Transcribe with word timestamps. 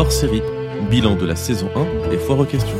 Hors 0.00 0.12
série, 0.12 0.40
bilan 0.90 1.14
de 1.14 1.26
la 1.26 1.36
saison 1.36 1.68
1 1.76 2.12
et 2.12 2.16
foire 2.16 2.38
aux 2.38 2.46
questions. 2.46 2.78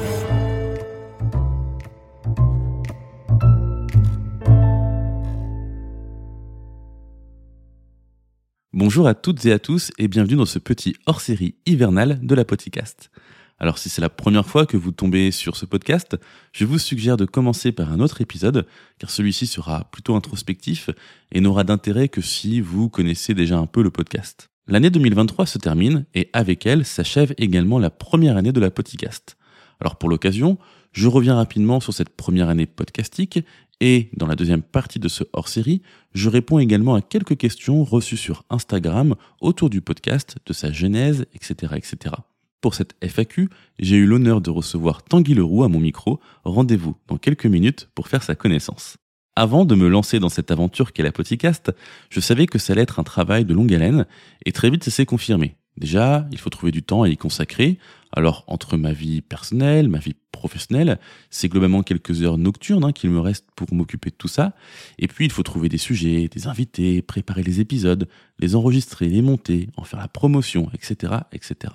Bonjour 8.72 9.06
à 9.06 9.12
toutes 9.12 9.44
et 9.44 9.52
à 9.52 9.58
tous 9.58 9.90
et 9.98 10.08
bienvenue 10.08 10.36
dans 10.36 10.46
ce 10.46 10.58
petit 10.58 10.96
hors-série 11.04 11.56
hivernal 11.66 12.18
de 12.22 12.34
la 12.34 12.46
podcast. 12.46 13.10
Alors 13.58 13.76
si 13.76 13.90
c'est 13.90 14.00
la 14.00 14.08
première 14.08 14.46
fois 14.46 14.64
que 14.64 14.78
vous 14.78 14.90
tombez 14.90 15.30
sur 15.30 15.56
ce 15.56 15.66
podcast, 15.66 16.16
je 16.54 16.64
vous 16.64 16.78
suggère 16.78 17.18
de 17.18 17.26
commencer 17.26 17.70
par 17.70 17.92
un 17.92 18.00
autre 18.00 18.22
épisode, 18.22 18.66
car 18.98 19.10
celui-ci 19.10 19.46
sera 19.46 19.84
plutôt 19.90 20.16
introspectif 20.16 20.88
et 21.32 21.42
n'aura 21.42 21.64
d'intérêt 21.64 22.08
que 22.08 22.22
si 22.22 22.62
vous 22.62 22.88
connaissez 22.88 23.34
déjà 23.34 23.58
un 23.58 23.66
peu 23.66 23.82
le 23.82 23.90
podcast. 23.90 24.49
L'année 24.66 24.90
2023 24.90 25.46
se 25.46 25.58
termine 25.58 26.06
et 26.14 26.30
avec 26.32 26.66
elle 26.66 26.84
s'achève 26.84 27.34
également 27.38 27.78
la 27.78 27.90
première 27.90 28.36
année 28.36 28.52
de 28.52 28.60
la 28.60 28.70
podcast. 28.70 29.36
Alors 29.80 29.96
pour 29.96 30.08
l'occasion, 30.08 30.58
je 30.92 31.08
reviens 31.08 31.34
rapidement 31.34 31.80
sur 31.80 31.92
cette 31.92 32.10
première 32.10 32.48
année 32.48 32.66
podcastique 32.66 33.40
et 33.80 34.10
dans 34.16 34.26
la 34.26 34.36
deuxième 34.36 34.62
partie 34.62 34.98
de 34.98 35.08
ce 35.08 35.24
hors-série, 35.32 35.82
je 36.12 36.28
réponds 36.28 36.58
également 36.58 36.94
à 36.94 37.00
quelques 37.00 37.36
questions 37.36 37.82
reçues 37.82 38.18
sur 38.18 38.44
Instagram 38.50 39.14
autour 39.40 39.70
du 39.70 39.80
podcast, 39.80 40.36
de 40.44 40.52
sa 40.52 40.70
genèse, 40.70 41.26
etc. 41.34 41.74
etc. 41.76 42.14
Pour 42.60 42.74
cette 42.74 42.94
FAQ, 43.00 43.48
j'ai 43.78 43.96
eu 43.96 44.04
l'honneur 44.04 44.42
de 44.42 44.50
recevoir 44.50 45.02
Tanguy 45.02 45.32
Leroux 45.32 45.64
à 45.64 45.68
mon 45.68 45.80
micro. 45.80 46.20
Rendez-vous 46.44 46.94
dans 47.08 47.16
quelques 47.16 47.46
minutes 47.46 47.88
pour 47.94 48.08
faire 48.08 48.22
sa 48.22 48.34
connaissance. 48.34 48.98
Avant 49.36 49.64
de 49.64 49.74
me 49.74 49.88
lancer 49.88 50.18
dans 50.18 50.28
cette 50.28 50.50
aventure 50.50 50.92
qu'est 50.92 51.02
la 51.02 51.12
podcast, 51.12 51.72
je 52.10 52.20
savais 52.20 52.46
que 52.46 52.58
ça 52.58 52.72
allait 52.72 52.82
être 52.82 52.98
un 52.98 53.04
travail 53.04 53.44
de 53.44 53.54
longue 53.54 53.72
haleine, 53.72 54.06
et 54.44 54.52
très 54.52 54.70
vite 54.70 54.84
ça 54.84 54.90
s'est 54.90 55.06
confirmé. 55.06 55.56
Déjà, 55.76 56.26
il 56.30 56.38
faut 56.38 56.50
trouver 56.50 56.72
du 56.72 56.82
temps 56.82 57.02
à 57.02 57.08
y 57.08 57.16
consacrer. 57.16 57.78
Alors, 58.12 58.44
entre 58.48 58.76
ma 58.76 58.92
vie 58.92 59.22
personnelle, 59.22 59.88
ma 59.88 59.98
vie 59.98 60.14
professionnelle, 60.32 60.98
c'est 61.30 61.48
globalement 61.48 61.82
quelques 61.82 62.22
heures 62.22 62.38
nocturnes 62.38 62.84
hein, 62.84 62.92
qu'il 62.92 63.10
me 63.10 63.20
reste 63.20 63.46
pour 63.56 63.72
m'occuper 63.72 64.10
de 64.10 64.16
tout 64.16 64.28
ça. 64.28 64.52
Et 64.98 65.06
puis, 65.06 65.24
il 65.24 65.30
faut 65.30 65.44
trouver 65.44 65.68
des 65.68 65.78
sujets, 65.78 66.28
des 66.28 66.48
invités, 66.48 67.00
préparer 67.02 67.42
les 67.42 67.60
épisodes, 67.60 68.08
les 68.40 68.56
enregistrer, 68.56 69.08
les 69.08 69.22
monter, 69.22 69.68
en 69.76 69.84
faire 69.84 70.00
la 70.00 70.08
promotion, 70.08 70.70
etc., 70.74 71.14
etc. 71.32 71.72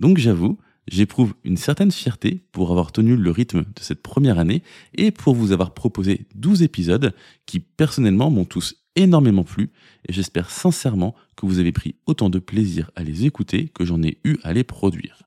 Donc, 0.00 0.18
j'avoue, 0.18 0.58
j'éprouve 0.90 1.34
une 1.44 1.56
certaine 1.56 1.92
fierté 1.92 2.42
pour 2.52 2.70
avoir 2.70 2.92
tenu 2.92 3.16
le 3.16 3.30
rythme 3.30 3.62
de 3.62 3.80
cette 3.80 4.02
première 4.02 4.38
année 4.38 4.62
et 4.94 5.10
pour 5.10 5.34
vous 5.34 5.52
avoir 5.52 5.72
proposé 5.72 6.26
12 6.34 6.62
épisodes 6.62 7.14
qui 7.46 7.60
personnellement 7.60 8.30
m'ont 8.30 8.44
tous 8.44 8.76
énormément 8.96 9.44
plu 9.44 9.70
et 10.08 10.12
j'espère 10.12 10.50
sincèrement 10.50 11.14
que 11.36 11.46
vous 11.46 11.60
avez 11.60 11.72
pris 11.72 11.94
autant 12.06 12.28
de 12.28 12.40
plaisir 12.40 12.90
à 12.96 13.04
les 13.04 13.24
écouter 13.24 13.68
que 13.68 13.84
j'en 13.84 14.02
ai 14.02 14.18
eu 14.24 14.36
à 14.42 14.52
les 14.52 14.64
produire. 14.64 15.22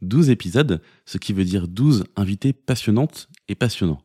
12 0.00 0.30
épisodes, 0.30 0.80
ce 1.04 1.18
qui 1.18 1.32
veut 1.32 1.44
dire 1.44 1.68
12 1.68 2.04
invités 2.16 2.52
passionnantes 2.52 3.28
et 3.48 3.54
passionnants. 3.54 4.02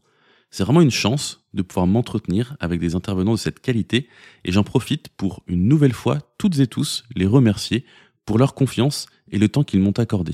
C'est 0.52 0.64
vraiment 0.64 0.82
une 0.82 0.92
chance 0.92 1.46
de 1.54 1.62
pouvoir 1.62 1.88
m'entretenir 1.88 2.58
avec 2.60 2.80
des 2.80 2.96
intervenants 2.96 3.34
de 3.34 3.40
cette 3.40 3.60
qualité 3.60 4.10
et 4.44 4.52
j'en 4.52 4.64
profite 4.64 5.10
pour 5.10 5.44
une 5.48 5.68
nouvelle 5.68 5.94
fois 5.94 6.20
toutes 6.38 6.60
et 6.60 6.68
tous 6.68 7.06
les 7.16 7.26
remercier 7.26 7.86
pour 8.26 8.38
leur 8.38 8.54
confiance 8.54 9.06
et 9.32 9.38
le 9.38 9.48
temps 9.48 9.64
qu'ils 9.64 9.80
m'ont 9.80 9.92
accordé. 9.92 10.34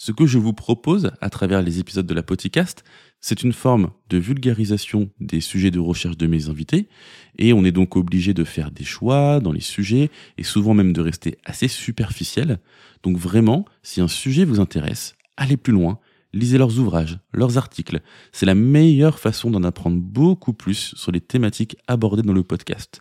Ce 0.00 0.12
que 0.12 0.26
je 0.26 0.38
vous 0.38 0.52
propose 0.52 1.10
à 1.20 1.28
travers 1.28 1.60
les 1.60 1.80
épisodes 1.80 2.06
de 2.06 2.14
la 2.14 2.22
podcast, 2.22 2.84
c'est 3.20 3.42
une 3.42 3.52
forme 3.52 3.90
de 4.08 4.16
vulgarisation 4.16 5.10
des 5.18 5.40
sujets 5.40 5.72
de 5.72 5.80
recherche 5.80 6.16
de 6.16 6.28
mes 6.28 6.48
invités, 6.48 6.88
et 7.36 7.52
on 7.52 7.64
est 7.64 7.72
donc 7.72 7.96
obligé 7.96 8.32
de 8.32 8.44
faire 8.44 8.70
des 8.70 8.84
choix 8.84 9.40
dans 9.40 9.50
les 9.50 9.60
sujets, 9.60 10.08
et 10.38 10.44
souvent 10.44 10.72
même 10.72 10.92
de 10.92 11.00
rester 11.00 11.38
assez 11.44 11.66
superficiel. 11.66 12.60
Donc 13.02 13.16
vraiment, 13.16 13.64
si 13.82 14.00
un 14.00 14.06
sujet 14.06 14.44
vous 14.44 14.60
intéresse, 14.60 15.16
allez 15.36 15.56
plus 15.56 15.72
loin, 15.72 15.98
lisez 16.32 16.58
leurs 16.58 16.78
ouvrages, 16.78 17.18
leurs 17.32 17.58
articles. 17.58 18.00
C'est 18.30 18.46
la 18.46 18.54
meilleure 18.54 19.18
façon 19.18 19.50
d'en 19.50 19.64
apprendre 19.64 19.98
beaucoup 20.00 20.52
plus 20.52 20.94
sur 20.94 21.10
les 21.10 21.20
thématiques 21.20 21.76
abordées 21.88 22.22
dans 22.22 22.32
le 22.32 22.44
podcast. 22.44 23.00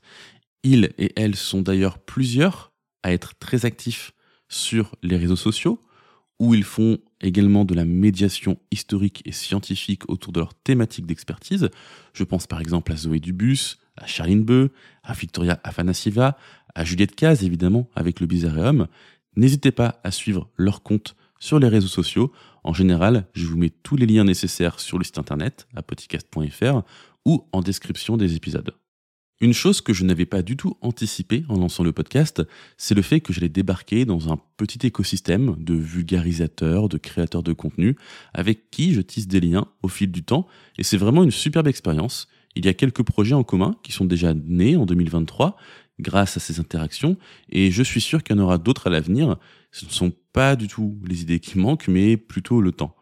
Ils 0.63 0.89
et 0.97 1.13
elles 1.15 1.35
sont 1.35 1.61
d'ailleurs 1.61 1.99
plusieurs 1.99 2.73
à 3.03 3.13
être 3.13 3.37
très 3.37 3.65
actifs 3.65 4.13
sur 4.49 4.95
les 5.03 5.17
réseaux 5.17 5.35
sociaux, 5.35 5.79
où 6.39 6.53
ils 6.53 6.63
font 6.63 6.99
également 7.21 7.65
de 7.65 7.73
la 7.73 7.85
médiation 7.85 8.57
historique 8.71 9.21
et 9.25 9.31
scientifique 9.31 10.09
autour 10.09 10.31
de 10.33 10.39
leur 10.39 10.53
thématique 10.53 11.05
d'expertise. 11.05 11.69
Je 12.13 12.23
pense 12.23 12.47
par 12.47 12.61
exemple 12.61 12.91
à 12.91 12.95
Zoé 12.95 13.19
Dubus, 13.19 13.77
à 13.95 14.05
Charline 14.05 14.43
Beu, 14.43 14.71
à 15.03 15.13
Victoria 15.13 15.59
Afanassieva, 15.63 16.37
à 16.75 16.85
Juliette 16.85 17.15
Caz 17.15 17.43
évidemment 17.43 17.89
avec 17.95 18.19
le 18.19 18.27
Bizarreum. 18.27 18.87
N'hésitez 19.35 19.71
pas 19.71 19.99
à 20.03 20.11
suivre 20.11 20.49
leur 20.57 20.83
compte 20.83 21.15
sur 21.39 21.59
les 21.59 21.67
réseaux 21.67 21.87
sociaux. 21.87 22.31
En 22.63 22.73
général, 22.73 23.27
je 23.33 23.45
vous 23.45 23.57
mets 23.57 23.69
tous 23.69 23.95
les 23.95 24.05
liens 24.05 24.23
nécessaires 24.23 24.79
sur 24.79 24.97
le 24.97 25.03
site 25.03 25.17
internet, 25.17 25.67
apodcast.fr 25.75 26.81
ou 27.25 27.45
en 27.51 27.61
description 27.61 28.17
des 28.17 28.35
épisodes. 28.35 28.73
Une 29.39 29.53
chose 29.53 29.81
que 29.81 29.93
je 29.93 30.03
n'avais 30.03 30.25
pas 30.25 30.41
du 30.41 30.57
tout 30.57 30.77
anticipé 30.81 31.45
en 31.47 31.59
lançant 31.59 31.83
le 31.83 31.91
podcast, 31.91 32.41
c'est 32.75 32.95
le 32.95 33.03
fait 33.03 33.19
que 33.19 33.33
j'allais 33.33 33.49
débarquer 33.49 34.03
dans 34.03 34.33
un 34.33 34.39
petit 34.57 34.87
écosystème 34.87 35.55
de 35.59 35.75
vulgarisateurs, 35.75 36.89
de 36.89 36.97
créateurs 36.97 37.43
de 37.43 37.53
contenu, 37.53 37.95
avec 38.33 38.71
qui 38.71 38.93
je 38.95 39.01
tisse 39.01 39.27
des 39.27 39.39
liens 39.39 39.67
au 39.83 39.89
fil 39.89 40.11
du 40.11 40.23
temps, 40.23 40.47
et 40.79 40.83
c'est 40.83 40.97
vraiment 40.97 41.23
une 41.23 41.29
superbe 41.29 41.67
expérience. 41.67 42.27
Il 42.55 42.65
y 42.65 42.69
a 42.69 42.73
quelques 42.73 43.03
projets 43.03 43.35
en 43.35 43.43
commun 43.43 43.75
qui 43.83 43.91
sont 43.91 44.05
déjà 44.05 44.33
nés 44.33 44.75
en 44.75 44.87
2023 44.87 45.55
grâce 45.99 46.37
à 46.37 46.39
ces 46.39 46.59
interactions, 46.59 47.15
et 47.49 47.69
je 47.69 47.83
suis 47.83 48.01
sûr 48.01 48.23
qu'il 48.23 48.35
y 48.35 48.39
en 48.39 48.43
aura 48.43 48.57
d'autres 48.57 48.87
à 48.87 48.89
l'avenir. 48.89 49.37
Ce 49.71 49.85
ne 49.85 49.91
sont 49.91 50.13
pas 50.33 50.55
du 50.55 50.67
tout 50.67 50.97
les 51.05 51.21
idées 51.21 51.39
qui 51.39 51.59
manquent, 51.59 51.87
mais 51.87 52.17
plutôt 52.17 52.59
le 52.59 52.71
temps. 52.71 52.96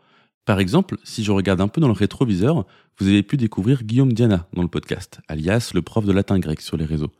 Par 0.45 0.59
exemple, 0.59 0.97
si 1.03 1.23
je 1.23 1.31
regarde 1.31 1.59
un 1.59 1.67
peu 1.67 1.81
dans 1.81 1.87
le 1.87 1.93
rétroviseur, 1.93 2.67
vous 2.99 3.07
avez 3.07 3.23
pu 3.23 3.35
découvrir 3.35 3.83
Guillaume 3.83 4.13
Diana 4.13 4.47
dans 4.53 4.61
le 4.61 4.67
podcast, 4.67 5.19
alias 5.27 5.71
le 5.73 5.81
prof 5.81 6.05
de 6.05 6.11
latin 6.11 6.37
grec 6.37 6.61
sur 6.61 6.77
les 6.77 6.85
réseaux. 6.85 7.11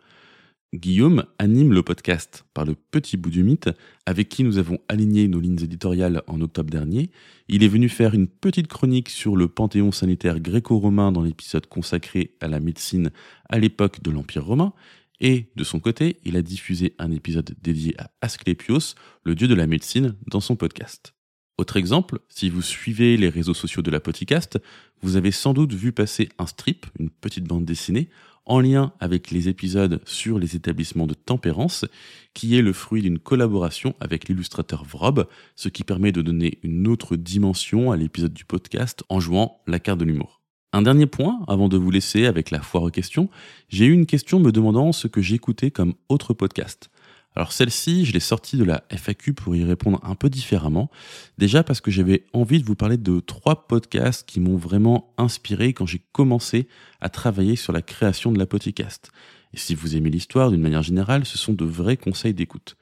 Guillaume 0.75 1.25
anime 1.39 1.73
le 1.73 1.81
podcast 1.81 2.45
par 2.53 2.65
le 2.65 2.75
petit 2.75 3.17
bout 3.17 3.31
du 3.31 3.43
mythe, 3.43 3.69
avec 4.05 4.29
qui 4.29 4.43
nous 4.43 4.59
avons 4.59 4.77
aligné 4.89 5.27
nos 5.27 5.39
lignes 5.39 5.63
éditoriales 5.63 6.21
en 6.27 6.39
octobre 6.41 6.69
dernier. 6.69 7.09
Il 7.47 7.63
est 7.63 7.67
venu 7.67 7.89
faire 7.89 8.13
une 8.13 8.27
petite 8.27 8.67
chronique 8.67 9.09
sur 9.09 9.35
le 9.35 9.47
panthéon 9.47 9.91
sanitaire 9.91 10.39
gréco-romain 10.39 11.11
dans 11.11 11.23
l'épisode 11.23 11.65
consacré 11.65 12.35
à 12.41 12.47
la 12.47 12.59
médecine 12.59 13.09
à 13.49 13.57
l'époque 13.57 14.03
de 14.03 14.11
l'Empire 14.11 14.45
romain. 14.45 14.73
Et 15.19 15.47
de 15.55 15.63
son 15.63 15.79
côté, 15.79 16.17
il 16.25 16.35
a 16.35 16.41
diffusé 16.41 16.93
un 16.99 17.11
épisode 17.11 17.55
dédié 17.61 17.95
à 17.99 18.11
Asclepios, 18.21 18.95
le 19.23 19.33
dieu 19.33 19.47
de 19.47 19.55
la 19.55 19.65
médecine, 19.65 20.15
dans 20.27 20.41
son 20.41 20.55
podcast. 20.55 21.14
Autre 21.57 21.77
exemple, 21.77 22.19
si 22.27 22.49
vous 22.49 22.61
suivez 22.61 23.15
les 23.15 23.29
réseaux 23.29 23.53
sociaux 23.53 23.81
de 23.81 23.89
la 23.89 24.01
podcast, 24.01 24.59
vous 25.01 25.15
avez 25.15 25.31
sans 25.31 25.53
doute 25.53 25.73
vu 25.73 25.93
passer 25.93 26.27
un 26.37 26.47
strip, 26.47 26.85
une 26.99 27.09
petite 27.09 27.45
bande 27.45 27.63
dessinée, 27.63 28.09
en 28.45 28.59
lien 28.59 28.91
avec 28.99 29.31
les 29.31 29.47
épisodes 29.47 30.01
sur 30.05 30.37
les 30.37 30.57
établissements 30.57 31.07
de 31.07 31.13
tempérance, 31.13 31.85
qui 32.33 32.57
est 32.57 32.61
le 32.61 32.73
fruit 32.73 33.01
d'une 33.01 33.19
collaboration 33.19 33.95
avec 34.01 34.27
l'illustrateur 34.27 34.83
Vrob, 34.83 35.27
ce 35.55 35.69
qui 35.69 35.85
permet 35.85 36.11
de 36.11 36.21
donner 36.21 36.59
une 36.61 36.87
autre 36.87 37.15
dimension 37.15 37.91
à 37.91 37.97
l'épisode 37.97 38.33
du 38.33 38.43
podcast 38.43 39.03
en 39.07 39.21
jouant 39.21 39.61
la 39.65 39.79
carte 39.79 39.99
de 39.99 40.05
l'humour. 40.05 40.41
Un 40.73 40.81
dernier 40.81 41.05
point, 41.05 41.39
avant 41.47 41.69
de 41.69 41.77
vous 41.77 41.89
laisser 41.89 42.25
avec 42.25 42.51
la 42.51 42.61
foire 42.61 42.83
aux 42.83 42.91
questions, 42.91 43.29
j'ai 43.69 43.85
eu 43.85 43.93
une 43.93 44.05
question 44.05 44.41
me 44.41 44.51
demandant 44.51 44.91
ce 44.91 45.07
que 45.07 45.21
j'écoutais 45.21 45.71
comme 45.71 45.93
autre 46.09 46.33
podcast. 46.33 46.89
Alors 47.35 47.51
celle-ci, 47.51 48.05
je 48.05 48.13
l'ai 48.13 48.21
sortie 48.21 48.55
de 48.55 48.63
la 48.63 48.83
FAQ 48.89 49.33
pour 49.33 49.55
y 49.55 49.63
répondre 49.65 49.99
un 50.03 50.15
peu 50.15 50.29
différemment. 50.29 50.89
Déjà 51.37 51.63
parce 51.63 51.81
que 51.81 51.91
j'avais 51.91 52.23
envie 52.31 52.61
de 52.61 52.65
vous 52.65 52.75
parler 52.75 52.97
de 52.97 53.19
trois 53.19 53.67
podcasts 53.67 54.27
qui 54.27 54.39
m'ont 54.39 54.55
vraiment 54.55 55.13
inspiré 55.17 55.73
quand 55.73 55.85
j'ai 55.85 56.01
commencé 56.13 56.67
à 57.01 57.09
travailler 57.09 57.57
sur 57.57 57.73
la 57.73 57.81
création 57.81 58.31
de 58.31 58.39
la 58.39 58.45
podcast. 58.45 59.11
Et 59.53 59.57
si 59.57 59.75
vous 59.75 59.97
aimez 59.97 60.09
l'histoire 60.09 60.49
d'une 60.49 60.61
manière 60.61 60.81
générale, 60.81 61.25
ce 61.25 61.37
sont 61.37 61.53
de 61.53 61.65
vrais 61.65 61.97
conseils 61.97 62.33
d'écoute. 62.33 62.77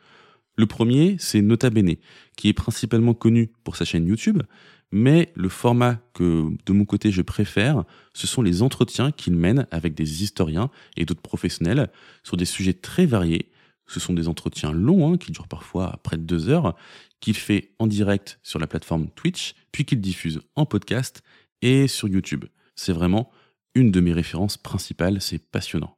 Le 0.56 0.68
premier, 0.68 1.16
c'est 1.18 1.42
Nota 1.42 1.72
Bene, 1.72 1.96
qui 2.38 2.48
est 2.48 2.54
principalement 2.54 3.16
connu 3.16 3.50
pour 3.64 3.76
sa 3.76 3.86
chaîne 3.86 4.08
YouTube, 4.08 4.44
Mais 4.92 5.32
le 5.34 5.50
format 5.50 5.98
que 6.14 6.52
de 6.68 6.74
mon 6.74 6.86
côté 6.86 7.12
je 7.12 7.24
préfère, 7.24 7.84
ce 8.14 8.28
sont 8.28 8.44
les 8.44 8.62
entretiens 8.62 9.12
qu'il 9.12 9.36
mène 9.36 9.66
avec 9.72 9.96
des 9.96 10.22
historiens 10.22 10.70
et 10.96 11.06
d'autres 11.06 11.24
professionnels 11.24 11.90
sur 12.22 12.38
des 12.38 12.46
sujets 12.46 12.74
très 12.74 13.08
variés. 13.08 13.50
Ce 13.88 14.00
sont 14.00 14.14
des 14.14 14.28
entretiens 14.28 14.72
longs, 14.72 15.14
hein, 15.14 15.18
qui 15.18 15.32
durent 15.32 15.48
parfois 15.48 16.00
près 16.04 16.18
de 16.18 16.24
deux 16.24 16.50
heures, 16.50 16.76
qu'il 17.20 17.36
fait 17.36 17.72
en 17.80 17.88
direct 17.88 18.40
sur 18.44 18.60
la 18.60 18.68
plateforme 18.68 19.10
Twitch, 19.10 19.56
puis 19.72 19.86
qu'il 19.86 20.02
diffuse 20.02 20.42
en 20.56 20.66
podcast 20.66 21.22
et 21.62 21.88
sur 21.88 22.08
YouTube. 22.08 22.46
C'est 22.76 22.94
vraiment 22.94 23.32
une 23.76 23.92
de 23.92 24.00
mes 24.00 24.14
références 24.14 24.58
principales, 24.58 25.22
c'est 25.22 25.40
passionnant. 25.40 25.98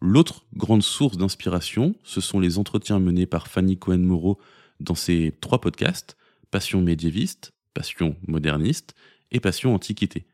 L'autre 0.00 0.44
grande 0.54 0.82
source 0.82 1.16
d'inspiration, 1.16 1.94
ce 2.04 2.20
sont 2.20 2.38
les 2.38 2.58
entretiens 2.58 2.98
menés 2.98 3.26
par 3.26 3.48
Fanny 3.48 3.78
Cohen-Moreau 3.78 4.38
dans 4.80 4.94
ses 4.94 5.34
trois 5.40 5.60
podcasts, 5.60 6.16
Passion 6.50 6.82
médiéviste, 6.82 7.52
Passion 7.74 8.16
moderniste 8.26 8.94
et 9.30 9.40
Passion 9.40 9.74
antiquité. 9.74 10.26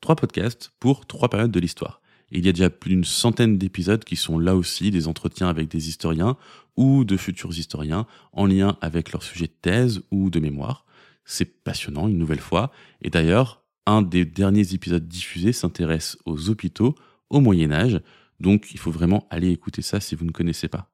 Trois 0.00 0.16
podcasts 0.16 0.72
pour 0.80 1.06
trois 1.06 1.28
périodes 1.28 1.52
de 1.52 1.60
l'histoire. 1.60 2.01
Il 2.34 2.46
y 2.46 2.48
a 2.48 2.52
déjà 2.52 2.70
plus 2.70 2.88
d'une 2.90 3.04
centaine 3.04 3.58
d'épisodes 3.58 4.04
qui 4.04 4.16
sont 4.16 4.38
là 4.38 4.56
aussi 4.56 4.90
des 4.90 5.06
entretiens 5.06 5.48
avec 5.48 5.68
des 5.68 5.90
historiens 5.90 6.38
ou 6.76 7.04
de 7.04 7.18
futurs 7.18 7.56
historiens 7.56 8.06
en 8.32 8.46
lien 8.46 8.78
avec 8.80 9.12
leur 9.12 9.22
sujet 9.22 9.46
de 9.46 9.52
thèse 9.60 10.00
ou 10.10 10.30
de 10.30 10.40
mémoire. 10.40 10.86
C'est 11.26 11.62
passionnant 11.62 12.08
une 12.08 12.16
nouvelle 12.16 12.40
fois. 12.40 12.72
Et 13.02 13.10
d'ailleurs, 13.10 13.62
un 13.84 14.00
des 14.00 14.24
derniers 14.24 14.72
épisodes 14.72 15.06
diffusés 15.06 15.52
s'intéresse 15.52 16.16
aux 16.24 16.48
hôpitaux 16.48 16.94
au 17.28 17.40
Moyen 17.40 17.70
Âge, 17.70 18.00
donc 18.40 18.72
il 18.72 18.78
faut 18.78 18.90
vraiment 18.90 19.26
aller 19.30 19.50
écouter 19.50 19.82
ça 19.82 20.00
si 20.00 20.14
vous 20.14 20.24
ne 20.24 20.30
connaissez 20.30 20.68
pas. 20.68 20.90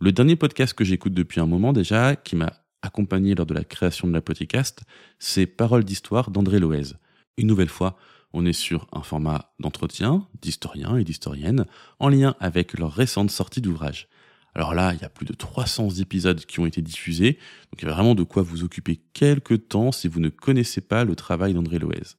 Le 0.00 0.12
dernier 0.12 0.36
podcast 0.36 0.72
que 0.72 0.84
j'écoute 0.84 1.14
depuis 1.14 1.40
un 1.40 1.46
moment 1.46 1.72
déjà, 1.72 2.14
qui 2.14 2.36
m'a 2.36 2.52
accompagné 2.82 3.34
lors 3.34 3.46
de 3.46 3.54
la 3.54 3.64
création 3.64 4.06
de 4.06 4.12
la 4.12 4.22
podcast, 4.22 4.82
c'est 5.18 5.46
Paroles 5.46 5.84
d'histoire 5.84 6.30
d'André 6.30 6.58
Loez. 6.58 6.94
Une 7.36 7.48
nouvelle 7.48 7.68
fois, 7.68 7.96
on 8.32 8.46
est 8.46 8.52
sur 8.52 8.86
un 8.92 9.02
format 9.02 9.52
d'entretien 9.58 10.26
d'historiens 10.40 10.96
et 10.96 11.04
d'historiennes 11.04 11.66
en 11.98 12.08
lien 12.08 12.34
avec 12.40 12.78
leur 12.78 12.92
récente 12.92 13.30
sortie 13.30 13.60
d'ouvrage. 13.60 14.08
Alors 14.54 14.74
là, 14.74 14.94
il 14.94 15.00
y 15.00 15.04
a 15.04 15.08
plus 15.08 15.26
de 15.26 15.32
300 15.32 15.90
épisodes 16.00 16.44
qui 16.44 16.58
ont 16.60 16.66
été 16.66 16.82
diffusés, 16.82 17.34
donc 17.72 17.82
il 17.82 17.84
y 17.86 17.88
a 17.88 17.94
vraiment 17.94 18.14
de 18.14 18.24
quoi 18.24 18.42
vous 18.42 18.64
occuper 18.64 19.00
quelques 19.12 19.68
temps 19.68 19.92
si 19.92 20.08
vous 20.08 20.20
ne 20.20 20.28
connaissez 20.28 20.80
pas 20.80 21.04
le 21.04 21.14
travail 21.14 21.54
d'André 21.54 21.78
Loez. 21.78 22.16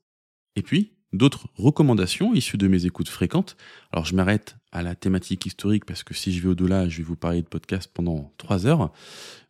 Et 0.56 0.62
puis, 0.62 0.94
d'autres 1.14 1.48
recommandations 1.56 2.34
issues 2.34 2.58
de 2.58 2.68
mes 2.68 2.86
écoutes 2.86 3.10
fréquentes. 3.10 3.58
Alors 3.92 4.06
je 4.06 4.16
m'arrête 4.16 4.58
à 4.72 4.84
la 4.84 4.96
thématique 4.96 5.46
historique 5.46 5.86
parce 5.86 6.04
que 6.04 6.14
si 6.14 6.32
je 6.32 6.42
vais 6.42 6.50
au-delà, 6.50 6.88
je 6.88 6.98
vais 6.98 7.04
vous 7.04 7.16
parler 7.16 7.42
de 7.42 7.48
podcast 7.48 7.90
pendant 7.94 8.32
trois 8.38 8.66
heures. 8.66 8.92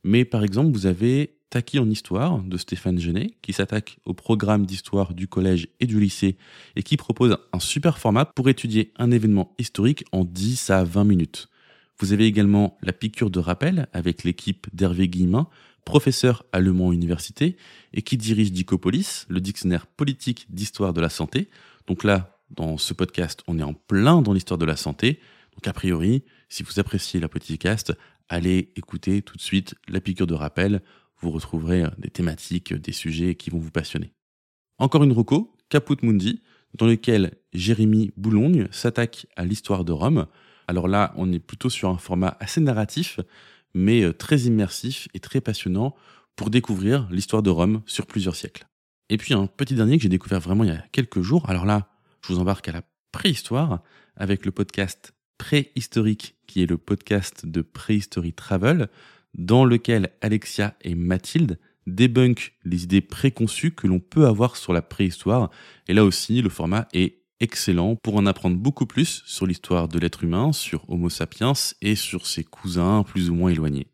Mais 0.04 0.26
par 0.26 0.44
exemple, 0.44 0.72
vous 0.72 0.86
avez 0.86 1.36
Taki 1.52 1.80
en 1.80 1.90
histoire 1.90 2.40
de 2.40 2.58
Stéphane 2.58 2.98
Genet 2.98 3.32
qui 3.42 3.52
s'attaque 3.52 3.98
au 4.06 4.14
programme 4.14 4.66
d'histoire 4.66 5.14
du 5.14 5.28
collège 5.28 5.68
et 5.82 5.86
du 5.86 6.00
lycée 6.00 6.38
et 6.78 6.82
qui 6.82 6.96
propose 6.96 7.38
un 7.52 7.60
super 7.60 7.98
format 7.98 8.26
pour 8.26 8.48
étudier 8.48 8.94
un 8.98 9.12
événement 9.12 9.54
historique 9.60 10.06
en 10.14 10.24
10 10.24 10.70
à 10.70 10.86
20 10.86 11.04
minutes. 11.04 11.50
Vous 12.00 12.14
avez 12.14 12.26
également 12.26 12.78
la 12.82 12.94
piqûre 12.94 13.30
de 13.30 13.40
rappel 13.40 13.88
avec 13.94 14.24
l'équipe 14.24 14.66
d'Hervé 14.74 15.08
Guillemin 15.10 15.48
professeur 15.86 16.46
à 16.52 16.60
Le 16.60 16.74
Mans 16.74 16.92
Université 16.92 17.58
et 17.94 18.02
qui 18.02 18.18
dirige 18.18 18.52
Dicopolis, 18.52 19.26
le 19.30 19.42
dictionnaire 19.42 19.88
politique 19.88 20.46
d'histoire 20.50 20.94
de 20.94 21.02
la 21.02 21.10
santé. 21.10 21.50
Donc 21.88 22.04
là, 22.04 22.40
dans 22.50 22.78
ce 22.78 22.94
podcast, 22.94 23.42
on 23.48 23.60
est 23.60 23.64
en 23.64 23.74
plein 23.74 24.22
dans 24.22 24.34
l'histoire 24.34 24.58
de 24.58 24.66
la 24.66 24.76
santé. 24.76 25.20
Donc 25.54 25.68
a 25.68 25.74
priori, 25.74 26.24
si 26.50 26.64
vous 26.64 26.80
appréciez 26.80 27.20
la 27.20 27.30
podcast, 27.30 27.94
allez 28.30 28.72
écouter 28.76 29.22
tout 29.22 29.38
de 29.38 29.42
suite 29.42 29.76
la 29.88 30.02
piqûre 30.02 30.28
de 30.28 30.34
rappel. 30.34 30.82
Vous 31.20 31.32
retrouverez 31.32 31.86
des 31.98 32.10
thématiques, 32.10 32.74
des 32.74 32.92
sujets 32.92 33.36
qui 33.36 33.50
vont 33.50 33.60
vous 33.60 33.72
passionner. 33.72 34.14
Encore 34.78 35.04
une 35.04 35.14
roco, 35.14 35.56
Caput 35.70 35.98
Mundi, 36.04 36.42
dans 36.76 36.88
lequel 36.88 37.36
Jérémy 37.54 38.12
Boulogne 38.18 38.68
s'attaque 38.72 39.28
à 39.36 39.46
l'histoire 39.46 39.86
de 39.86 39.92
Rome. 39.92 40.28
Alors 40.68 40.88
là, 40.88 41.14
on 41.18 41.32
est 41.32 41.40
plutôt 41.40 41.70
sur 41.70 41.90
un 41.90 41.98
format 41.98 42.38
assez 42.40 42.62
narratif, 42.62 43.20
mais 43.74 44.02
euh, 44.02 44.14
très 44.14 44.42
immersif 44.42 45.08
et 45.14 45.20
très 45.20 45.42
passionnant 45.42 45.96
pour 46.36 46.50
découvrir 46.50 47.08
l'histoire 47.12 47.44
de 47.44 47.50
Rome 47.50 47.82
sur 47.86 48.06
plusieurs 48.06 48.36
siècles. 48.36 48.68
Et 49.10 49.18
puis 49.18 49.34
un 49.34 49.48
petit 49.48 49.76
dernier 49.76 49.98
que 49.98 50.04
j'ai 50.04 50.10
découvert 50.10 50.40
vraiment 50.40 50.64
il 50.64 50.70
y 50.70 50.74
a 50.74 50.84
quelques 50.92 51.22
jours. 51.22 51.50
Alors 51.50 51.66
là, 51.66 51.90
je 52.22 52.34
vous 52.34 52.40
embarque 52.40 52.68
à 52.70 52.72
la 52.72 52.84
préhistoire 53.12 53.82
avec 54.16 54.46
le 54.46 54.52
podcast 54.52 55.14
Préhistorique, 55.38 56.36
qui 56.48 56.62
est 56.62 56.70
le 56.70 56.78
podcast 56.78 57.46
de 57.46 57.62
Préhistory 57.62 58.34
Travel, 58.34 58.90
dans 59.34 59.66
lequel 59.66 60.10
Alexia 60.22 60.76
et 60.82 60.96
Mathilde 60.96 61.60
débunkent 61.88 62.54
les 62.64 62.84
idées 62.84 63.02
préconçues 63.02 63.72
que 63.72 63.88
l'on 63.88 64.00
peut 64.00 64.28
avoir 64.28 64.56
sur 64.56 64.72
la 64.72 64.82
préhistoire. 64.82 65.50
Et 65.88 65.94
là 65.94 66.06
aussi, 66.06 66.42
le 66.42 66.50
format 66.50 66.88
est 66.94 67.21
excellent 67.42 67.96
pour 67.96 68.16
en 68.16 68.26
apprendre 68.26 68.56
beaucoup 68.56 68.86
plus 68.86 69.24
sur 69.26 69.46
l'histoire 69.46 69.88
de 69.88 70.00
l'être 70.00 70.24
humain, 70.24 70.54
sur 70.54 70.90
Homo 70.90 71.10
sapiens 71.10 71.54
et 71.82 71.96
sur 71.96 72.28
ses 72.28 72.44
cousins 72.44 73.04
plus 73.04 73.30
ou 73.30 73.36
moins 73.36 73.50
éloignés. 73.50 73.88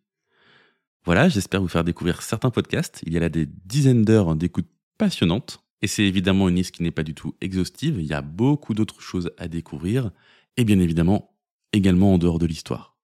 Voilà, 1.05 1.29
j'espère 1.29 1.61
vous 1.61 1.69
faire 1.69 1.85
découvrir 1.85 2.21
certains 2.21 2.51
podcasts. 2.51 3.01
Il 3.05 3.13
y 3.13 3.17
a 3.17 3.21
là 3.21 3.29
des 3.29 3.45
dizaines 3.45 4.03
d'heures 4.03 4.35
d'écoute 4.35 4.67
passionnantes. 4.97 5.63
Et 5.81 5.87
c'est 5.87 6.03
évidemment 6.03 6.49
une 6.49 6.55
liste 6.55 6.71
qui 6.75 6.83
n'est 6.83 6.91
pas 6.91 7.03
du 7.03 7.13
tout 7.13 7.35
exhaustive. 7.39 7.97
Il 7.99 8.05
y 8.05 8.13
a 8.13 8.21
beaucoup 8.21 8.73
d'autres 8.73 8.99
choses 8.99 9.31
à 9.37 9.47
découvrir. 9.47 10.11
Et 10.57 10.65
bien 10.65 10.79
évidemment, 10.79 11.33
également 11.71 12.13
en 12.13 12.17
dehors 12.17 12.39
de 12.39 12.45
l'histoire. 12.45 12.96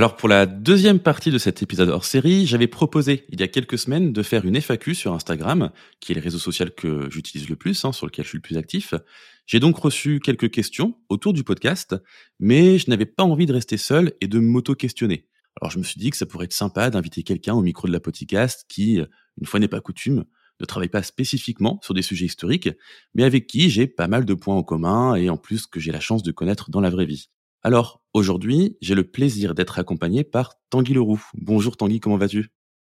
Alors 0.00 0.16
pour 0.16 0.30
la 0.30 0.46
deuxième 0.46 0.98
partie 0.98 1.30
de 1.30 1.36
cet 1.36 1.62
épisode 1.62 1.90
hors 1.90 2.06
série, 2.06 2.46
j'avais 2.46 2.68
proposé 2.68 3.26
il 3.28 3.38
y 3.38 3.42
a 3.42 3.48
quelques 3.48 3.76
semaines 3.76 4.14
de 4.14 4.22
faire 4.22 4.46
une 4.46 4.56
FAQ 4.56 4.94
sur 4.94 5.12
Instagram, 5.12 5.72
qui 6.00 6.12
est 6.12 6.14
le 6.14 6.22
réseau 6.22 6.38
social 6.38 6.74
que 6.74 7.10
j'utilise 7.10 7.50
le 7.50 7.56
plus, 7.56 7.84
hein, 7.84 7.92
sur 7.92 8.06
lequel 8.06 8.24
je 8.24 8.30
suis 8.30 8.38
le 8.38 8.42
plus 8.42 8.56
actif. 8.56 8.94
J'ai 9.44 9.60
donc 9.60 9.76
reçu 9.76 10.18
quelques 10.18 10.50
questions 10.50 10.96
autour 11.10 11.34
du 11.34 11.44
podcast, 11.44 11.96
mais 12.38 12.78
je 12.78 12.88
n'avais 12.88 13.04
pas 13.04 13.24
envie 13.24 13.44
de 13.44 13.52
rester 13.52 13.76
seul 13.76 14.14
et 14.22 14.26
de 14.26 14.38
m'auto-questionner. 14.38 15.28
Alors 15.60 15.70
je 15.70 15.76
me 15.76 15.84
suis 15.84 16.00
dit 16.00 16.08
que 16.08 16.16
ça 16.16 16.24
pourrait 16.24 16.46
être 16.46 16.54
sympa 16.54 16.88
d'inviter 16.88 17.22
quelqu'un 17.22 17.52
au 17.52 17.60
micro 17.60 17.86
de 17.86 17.92
la 17.92 18.00
podcast 18.00 18.64
qui, 18.70 19.02
une 19.38 19.46
fois 19.46 19.60
n'est 19.60 19.68
pas 19.68 19.82
coutume, 19.82 20.24
ne 20.60 20.64
travaille 20.64 20.88
pas 20.88 21.02
spécifiquement 21.02 21.78
sur 21.82 21.92
des 21.92 22.00
sujets 22.00 22.24
historiques, 22.24 22.70
mais 23.14 23.24
avec 23.24 23.46
qui 23.46 23.68
j'ai 23.68 23.86
pas 23.86 24.08
mal 24.08 24.24
de 24.24 24.32
points 24.32 24.56
en 24.56 24.62
commun 24.62 25.14
et 25.16 25.28
en 25.28 25.36
plus 25.36 25.66
que 25.66 25.78
j'ai 25.78 25.92
la 25.92 26.00
chance 26.00 26.22
de 26.22 26.32
connaître 26.32 26.70
dans 26.70 26.80
la 26.80 26.88
vraie 26.88 27.04
vie. 27.04 27.28
Alors, 27.62 28.02
aujourd'hui, 28.14 28.78
j'ai 28.80 28.94
le 28.94 29.04
plaisir 29.04 29.54
d'être 29.54 29.78
accompagné 29.78 30.24
par 30.24 30.54
Tanguy 30.70 30.94
Leroux. 30.94 31.22
Bonjour 31.34 31.76
Tanguy, 31.76 32.00
comment 32.00 32.16
vas-tu? 32.16 32.48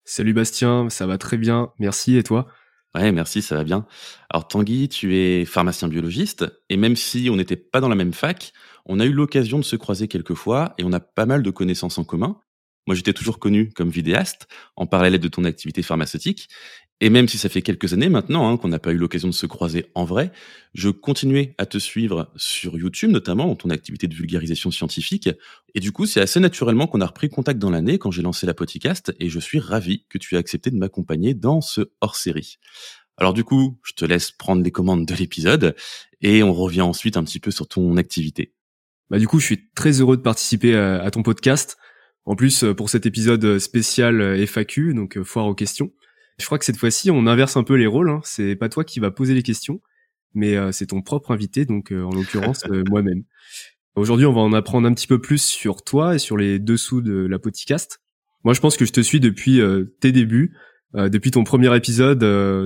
Salut 0.05 0.35
Bastien, 0.35 0.89
ça 0.89 1.05
va 1.05 1.19
très 1.19 1.37
bien, 1.37 1.73
merci 1.81 2.17
et 2.17 2.23
toi? 2.23 2.47
Ouais, 2.95 3.11
merci, 3.11 3.43
ça 3.43 3.57
va 3.57 3.65
bien. 3.65 3.87
Alors 4.31 4.47
Tanguy, 4.47 4.89
tu 4.89 5.17
es 5.17 5.45
pharmacien 5.47 5.89
biologiste, 5.89 6.45
et 6.69 6.77
même 6.77 6.95
si 6.95 7.29
on 7.29 7.35
n'était 7.35 7.57
pas 7.57 7.81
dans 7.81 7.89
la 7.89 7.97
même 7.97 8.13
fac, 8.13 8.53
on 8.87 9.01
a 9.01 9.05
eu 9.05 9.13
l'occasion 9.13 9.59
de 9.59 9.65
se 9.65 9.75
croiser 9.75 10.07
quelques 10.07 10.35
fois, 10.35 10.75
et 10.79 10.85
on 10.85 10.93
a 10.93 11.01
pas 11.01 11.27
mal 11.27 11.43
de 11.43 11.51
connaissances 11.51 11.99
en 11.99 12.05
commun. 12.05 12.39
Moi, 12.87 12.95
j'étais 12.95 13.13
toujours 13.13 13.41
connu 13.41 13.73
comme 13.73 13.91
vidéaste, 13.91 14.47
en 14.77 14.87
parallèle 14.87 15.19
de 15.19 15.29
ton 15.29 15.43
activité 15.43 15.83
pharmaceutique. 15.83 16.49
Et 17.05 17.11
même 17.11 17.27
si 17.27 17.37
ça 17.37 17.49
fait 17.49 17.63
quelques 17.63 17.95
années 17.95 18.09
maintenant 18.09 18.49
hein, 18.49 18.57
qu'on 18.57 18.69
n'a 18.69 18.79
pas 18.79 18.93
eu 18.93 18.97
l'occasion 18.97 19.27
de 19.27 19.35
se 19.35 19.47
croiser 19.47 19.87
en 19.97 20.05
vrai, 20.05 20.31
je 20.73 20.89
continuais 20.89 21.53
à 21.59 21.67
te 21.67 21.77
suivre 21.77 22.31
sur 22.37 22.79
YouTube, 22.79 23.11
notamment 23.11 23.49
dans 23.49 23.57
ton 23.57 23.71
activité 23.71 24.07
de 24.07 24.15
vulgarisation 24.15 24.71
scientifique. 24.71 25.29
Et 25.75 25.81
du 25.81 25.91
coup, 25.91 26.07
c'est 26.07 26.21
assez 26.21 26.39
naturellement 26.39 26.87
qu'on 26.87 27.01
a 27.01 27.07
repris 27.07 27.29
contact 27.29 27.59
dans 27.59 27.71
l'année 27.71 27.99
quand 27.99 28.13
j'ai 28.13 28.23
lancé 28.23 28.47
la 28.47 28.55
podcast, 28.55 29.13
et 29.19 29.31
je 29.31 29.41
suis 29.41 29.59
ravi 29.59 30.07
que 30.11 30.17
tu 30.17 30.37
aies 30.37 30.39
accepté 30.39 30.71
de 30.71 30.77
m'accompagner 30.77 31.35
dans 31.35 31.61
ce 31.61 31.91
hors-série. 32.01 32.59
Alors 33.17 33.35
du 33.35 33.43
coup, 33.43 33.81
je 33.83 33.95
te 33.95 34.05
laisse 34.05 34.31
prendre 34.31 34.63
les 34.63 34.71
commandes 34.71 35.05
de 35.05 35.15
l'épisode, 35.17 35.75
et 36.21 36.45
on 36.45 36.53
revient 36.53 36.83
ensuite 36.83 37.17
un 37.17 37.25
petit 37.25 37.41
peu 37.41 37.51
sur 37.51 37.67
ton 37.67 37.97
activité. 37.97 38.55
Bah 39.11 39.19
du 39.19 39.27
coup, 39.27 39.41
je 39.41 39.47
suis 39.47 39.71
très 39.75 40.01
heureux 40.01 40.17
de 40.17 40.23
participer 40.23 40.77
à 40.77 41.11
ton 41.11 41.25
podcast. 41.25 41.79
En 42.27 42.37
plus, 42.37 42.65
pour 42.77 42.91
cet 42.91 43.07
épisode 43.07 43.59
spécial 43.59 44.47
FAQ, 44.47 44.95
donc 44.95 45.21
foire 45.25 45.49
aux 45.49 45.57
questions. 45.57 45.91
Je 46.39 46.47
crois 46.47 46.59
que 46.59 46.65
cette 46.65 46.77
fois-ci, 46.77 47.11
on 47.11 47.27
inverse 47.27 47.57
un 47.57 47.65
peu 47.65 47.75
les 47.75 47.87
rôles. 47.87 48.11
Hein. 48.11 48.21
C'est 48.25 48.57
pas 48.57 48.69
toi 48.69 48.85
qui 48.85 49.01
va 49.01 49.11
poser 49.11 49.35
les 49.35 49.43
questions, 49.43 49.81
mais 50.35 50.57
euh, 50.57 50.73
c'est 50.73 50.87
ton 50.87 51.03
propre 51.03 51.31
invité, 51.31 51.65
donc 51.65 51.93
euh, 51.93 52.03
en 52.03 52.11
l'occurrence 52.11 52.65
euh, 52.71 52.83
moi-même. 52.89 53.25
Aujourd'hui, 53.95 54.27
on 54.27 54.33
va 54.33 54.41
en 54.41 54.53
apprendre 54.53 54.89
un 54.89 54.95
petit 54.95 55.07
peu 55.07 55.21
plus 55.21 55.43
sur 55.43 55.83
toi 55.83 56.15
et 56.15 56.19
sur 56.19 56.37
les 56.37 56.59
dessous 56.59 57.03
de 57.03 57.27
la 57.27 57.39
podcast. 57.39 58.01
Moi, 58.45 58.55
je 58.55 58.61
pense 58.61 58.77
que 58.77 58.85
je 58.85 58.93
te 58.93 59.01
suis 59.01 59.21
depuis 59.21 59.61
tes 60.01 60.13
débuts, 60.13 60.57
depuis 60.95 61.31
ton 61.31 61.45
premier 61.45 61.77
épisode, 61.77 62.21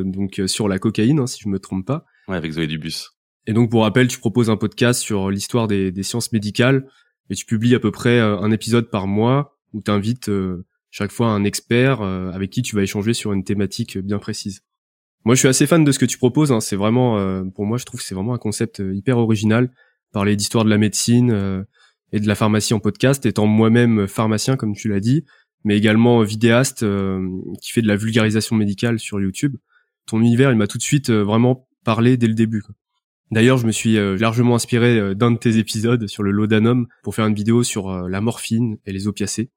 donc 0.05 0.41
sur 0.47 0.69
la 0.69 0.79
cocaïne, 0.79 1.19
hein, 1.19 1.27
si 1.27 1.41
je 1.43 1.49
me 1.49 1.59
trompe 1.59 1.85
pas. 1.85 2.07
Ouais, 2.29 2.37
avec 2.37 2.53
Zoé 2.53 2.69
Dubus. 2.69 3.11
Et 3.49 3.53
donc, 3.53 3.73
pour 3.73 3.83
rappel, 3.83 4.07
tu 4.07 4.21
proposes 4.21 4.51
un 4.51 4.57
podcast 4.57 5.01
sur 5.01 5.29
l'histoire 5.29 5.67
des, 5.67 5.91
des, 5.91 6.05
sciences 6.05 6.31
médicales 6.31 6.87
et 7.29 7.35
tu 7.35 7.45
publies 7.45 7.75
à 7.75 7.81
peu 7.81 7.91
près 7.91 8.21
un 8.21 8.53
épisode 8.53 8.89
par 8.89 9.09
mois 9.09 9.59
où 9.73 9.83
tu 9.83 9.91
invites 9.91 10.31
chaque 10.91 11.11
fois 11.11 11.29
un 11.29 11.45
expert 11.45 12.01
euh, 12.01 12.31
avec 12.31 12.51
qui 12.51 12.63
tu 12.63 12.77
vas 12.77 12.83
échanger 12.83 13.15
sur 13.15 13.33
une 13.33 13.45
thématique 13.45 13.99
bien 13.99 14.19
précise. 14.19 14.63
Moi, 15.25 15.35
je 15.35 15.41
suis 15.41 15.49
assez 15.49 15.67
fan 15.67 15.85
de 15.85 15.93
ce 15.93 15.99
que 15.99 16.07
tu 16.07 16.19
proposes. 16.19 16.53
Hein. 16.53 16.61
C'est 16.61 16.77
vraiment, 16.77 17.19
euh, 17.19 17.43
pour 17.55 17.67
moi, 17.67 17.79
je 17.79 17.85
trouve 17.85 18.01
que 18.01 18.07
c'est 18.07 18.15
vraiment 18.15 18.35
un 18.35 18.39
concept 18.39 18.81
euh, 18.81 18.95
hyper 18.95 19.19
original. 19.19 19.71
Parler 20.13 20.37
d'histoire 20.37 20.65
de 20.65 20.71
la 20.71 20.79
médecine 20.79 21.67
et 22.13 22.21
de 22.21 22.27
la 22.27 22.35
pharmacie 22.35 22.73
en 22.73 22.79
podcast, 22.79 23.27
étant 23.27 23.47
moi-même 23.47 24.07
pharmacien, 24.07 24.57
comme 24.57 24.75
tu 24.75 24.89
l'as 24.89 25.01
dit, 25.01 25.27
mais 25.65 25.77
également 25.77 26.23
vidéaste 26.23 26.87
qui 27.61 27.73
fait 27.73 27.83
de 27.83 27.89
la 27.89 27.97
vulgarisation 27.97 28.57
médicale 28.57 28.99
sur 28.99 29.21
YouTube. 29.21 29.57
Ton 30.07 30.21
univers, 30.21 30.53
il 30.53 30.57
m'a 30.57 30.69
tout 30.69 30.79
de 30.79 30.83
suite 30.83 31.11
vraiment 31.11 31.69
parlé 31.85 32.17
dès 32.17 32.29
le 32.29 32.35
début. 32.35 32.63
D'ailleurs, 33.31 33.59
je 33.59 33.67
me 33.67 33.73
suis 33.73 33.97
largement 34.17 34.55
inspiré 34.55 35.15
d'un 35.15 35.33
de 35.33 35.39
tes 35.39 35.59
épisodes 35.59 36.07
sur 36.07 36.23
le 36.23 36.31
laudanum 36.31 36.87
pour 37.03 37.15
faire 37.15 37.27
une 37.27 37.35
vidéo 37.35 37.63
sur 37.63 38.09
la 38.09 38.21
morphine 38.23 38.79
et 38.87 38.93
les 38.93 39.09
opiacés. 39.09 39.51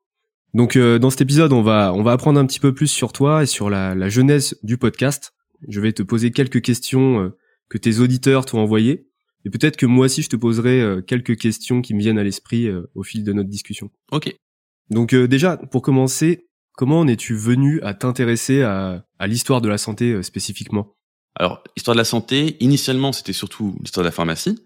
Donc 0.54 0.78
dans 0.78 1.10
cet 1.10 1.22
épisode, 1.22 1.54
on 1.54 1.62
va 1.62 1.94
on 1.94 2.02
va 2.02 2.12
apprendre 2.12 2.40
un 2.40 2.46
petit 2.46 2.60
peu 2.60 2.74
plus 2.74 2.88
sur 2.88 3.14
toi 3.14 3.44
et 3.44 3.46
sur 3.46 3.70
la, 3.70 3.94
la 3.94 4.10
genèse 4.10 4.58
du 4.64 4.78
podcast. 4.78 5.34
Je 5.68 5.80
vais 5.80 5.94
te 5.94 6.04
poser 6.04 6.32
quelques 6.32 6.62
questions 6.62 7.32
que 7.70 7.78
tes 7.78 8.00
auditeurs 8.00 8.46
t'ont 8.46 8.60
envoyées 8.60 9.10
et 9.46 9.50
peut-être 9.50 9.78
que 9.78 9.86
moi 9.86 10.06
aussi, 10.06 10.22
je 10.22 10.30
te 10.30 10.36
poserai 10.36 10.82
euh, 10.82 11.02
quelques 11.02 11.38
questions 11.38 11.82
qui 11.82 11.94
me 11.94 12.00
viennent 12.00 12.20
à 12.20 12.24
l'esprit 12.24 12.68
euh, 12.68 12.90
au 12.96 13.04
fil 13.04 13.24
de 13.24 13.34
notre 13.34 13.50
discussion. 13.50 13.90
Ok. 14.12 14.36
Donc 14.90 15.14
euh, 15.14 15.28
déjà, 15.28 15.58
pour 15.58 15.82
commencer, 15.82 16.48
comment 16.74 17.00
en 17.00 17.08
es-tu 17.08 17.36
venu 17.36 17.82
à 17.82 17.94
t'intéresser 17.94 18.64
à, 18.64 19.06
à 19.18 19.28
l'histoire 19.28 19.62
de 19.62 19.70
la 19.70 19.78
santé 19.78 20.22
spécifiquement? 20.24 20.96
Alors, 21.36 21.64
l'histoire 21.78 21.96
de 21.96 22.00
la 22.00 22.06
santé, 22.06 22.58
initialement, 22.60 23.14
c'était 23.14 23.34
surtout 23.34 23.78
l'histoire 23.82 24.04
de 24.04 24.08
la 24.08 24.12
pharmacie. 24.12 24.58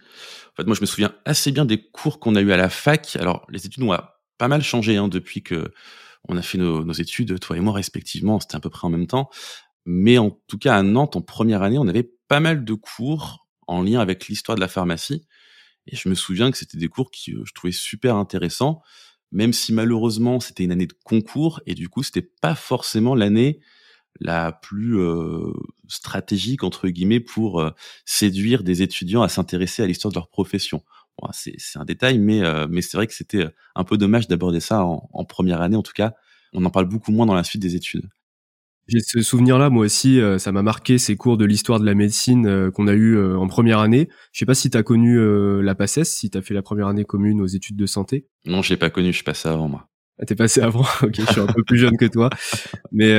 En 0.53 0.55
fait, 0.55 0.65
moi, 0.65 0.75
je 0.75 0.81
me 0.81 0.85
souviens 0.85 1.13
assez 1.25 1.51
bien 1.51 1.65
des 1.65 1.89
cours 1.91 2.19
qu'on 2.19 2.35
a 2.35 2.41
eu 2.41 2.51
à 2.51 2.57
la 2.57 2.69
fac. 2.69 3.15
Alors, 3.19 3.45
les 3.49 3.65
études 3.65 3.83
ont 3.83 3.93
pas 4.37 4.47
mal 4.47 4.61
changé 4.61 4.97
hein, 4.97 5.07
depuis 5.07 5.43
que 5.43 5.71
on 6.29 6.37
a 6.37 6.41
fait 6.41 6.57
nos, 6.57 6.91
études, 6.93 7.39
toi 7.39 7.57
et 7.57 7.59
moi 7.59 7.73
respectivement. 7.73 8.39
C'était 8.39 8.55
à 8.55 8.59
peu 8.59 8.69
près 8.69 8.87
en 8.87 8.89
même 8.89 9.07
temps. 9.07 9.29
Mais 9.85 10.17
en 10.17 10.31
tout 10.47 10.57
cas, 10.57 10.77
à 10.77 10.83
Nantes, 10.83 11.15
en 11.15 11.21
première 11.21 11.61
année, 11.63 11.77
on 11.77 11.87
avait 11.87 12.09
pas 12.27 12.39
mal 12.39 12.63
de 12.63 12.73
cours 12.73 13.45
en 13.67 13.81
lien 13.81 13.99
avec 13.99 14.27
l'histoire 14.27 14.55
de 14.55 14.61
la 14.61 14.67
pharmacie. 14.67 15.25
Et 15.87 15.95
je 15.95 16.07
me 16.07 16.15
souviens 16.15 16.51
que 16.51 16.57
c'était 16.57 16.77
des 16.77 16.87
cours 16.87 17.11
qui 17.11 17.33
euh, 17.33 17.43
je 17.45 17.53
trouvais 17.53 17.73
super 17.73 18.15
intéressants, 18.15 18.81
même 19.31 19.53
si 19.53 19.73
malheureusement 19.73 20.39
c'était 20.39 20.63
une 20.63 20.71
année 20.71 20.87
de 20.87 20.95
concours 21.03 21.61
et 21.65 21.73
du 21.73 21.89
coup 21.89 22.03
c'était 22.03 22.21
pas 22.21 22.55
forcément 22.55 23.15
l'année 23.15 23.59
la 24.19 24.51
plus 24.51 24.99
euh, 24.99 25.51
stratégique 25.87 26.63
entre 26.63 26.87
guillemets 26.87 27.19
pour 27.19 27.59
euh, 27.59 27.71
séduire 28.05 28.63
des 28.63 28.81
étudiants 28.81 29.23
à 29.23 29.29
s'intéresser 29.29 29.83
à 29.83 29.87
l'histoire 29.87 30.11
de 30.11 30.17
leur 30.17 30.29
profession. 30.29 30.83
C'est 31.31 31.57
un 31.75 31.85
détail, 31.85 32.19
mais 32.19 32.41
mais 32.69 32.81
c'est 32.81 32.97
vrai 32.97 33.07
que 33.07 33.13
c'était 33.13 33.45
un 33.75 33.83
peu 33.83 33.97
dommage 33.97 34.27
d'aborder 34.27 34.59
ça 34.59 34.83
en, 34.83 35.09
en 35.11 35.25
première 35.25 35.61
année. 35.61 35.75
En 35.75 35.83
tout 35.83 35.93
cas, 35.93 36.13
on 36.53 36.63
en 36.65 36.69
parle 36.69 36.87
beaucoup 36.87 37.11
moins 37.11 37.25
dans 37.25 37.35
la 37.35 37.43
suite 37.43 37.61
des 37.61 37.75
études. 37.75 38.09
J'ai 38.87 38.99
ce 38.99 39.21
souvenir-là, 39.21 39.69
moi 39.69 39.85
aussi, 39.85 40.19
euh, 40.19 40.37
ça 40.37 40.51
m'a 40.51 40.61
marqué 40.61 40.97
ces 40.97 41.15
cours 41.15 41.37
de 41.37 41.45
l'histoire 41.45 41.79
de 41.79 41.85
la 41.85 41.95
médecine 41.95 42.45
euh, 42.47 42.69
qu'on 42.69 42.87
a 42.87 42.93
eu 42.93 43.15
euh, 43.15 43.37
en 43.37 43.47
première 43.47 43.79
année. 43.79 44.09
Je 44.33 44.39
sais 44.39 44.45
pas 44.45 44.55
si 44.55 44.69
tu 44.69 44.77
as 44.77 44.83
connu 44.83 45.17
la 45.63 45.75
PACES, 45.75 46.03
si 46.03 46.29
tu 46.29 46.37
as 46.37 46.41
fait 46.41 46.53
la 46.53 46.61
première 46.61 46.87
année 46.87 47.05
commune 47.05 47.41
aux 47.41 47.47
études 47.47 47.77
de 47.77 47.85
santé. 47.85 48.27
Non, 48.45 48.61
j'ai 48.61 48.75
pas 48.75 48.89
connu, 48.89 49.07
je 49.07 49.15
suis 49.17 49.23
passé 49.23 49.47
avant 49.47 49.69
moi. 49.69 49.87
Ah, 50.19 50.25
t'es 50.25 50.35
passé 50.35 50.61
avant, 50.61 50.85
ok, 51.01 51.15
je 51.15 51.31
suis 51.31 51.41
un 51.41 51.47
peu 51.47 51.63
plus 51.63 51.77
jeune 51.77 51.97
que 51.97 52.05
toi. 52.05 52.29
Mais 52.91 53.13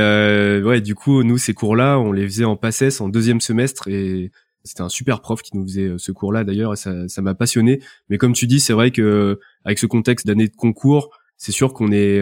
ouais, 0.63 0.81
du 0.83 0.95
coup, 0.95 1.23
nous, 1.23 1.39
ces 1.39 1.55
cours-là, 1.55 1.99
on 1.99 2.13
les 2.13 2.25
faisait 2.25 2.45
en 2.45 2.57
PACES 2.57 3.01
en 3.01 3.09
deuxième 3.09 3.41
semestre 3.41 3.89
et 3.89 4.31
c'était 4.65 4.83
un 4.83 4.89
super 4.89 5.21
prof 5.21 5.43
qui 5.43 5.57
nous 5.57 5.65
faisait 5.65 5.95
ce 5.99 6.13
cours-là 6.13 6.45
d'ailleurs 6.45 6.73
et 6.73 6.77
ça, 6.77 7.09
ça 7.09 7.23
m'a 7.23 7.35
passionné. 7.35 7.81
Mais 8.09 8.19
comme 8.19 8.33
tu 8.33 8.47
dis, 8.47 8.61
c'est 8.61 8.73
vrai 8.73 8.91
que 8.91 9.39
avec 9.65 9.79
ce 9.79 9.87
contexte 9.87 10.27
d'année 10.27 10.49
de 10.49 10.57
concours, 10.57 11.11
c'est 11.37 11.53
sûr 11.53 11.73
qu'on 11.73 11.93
est 11.93 12.21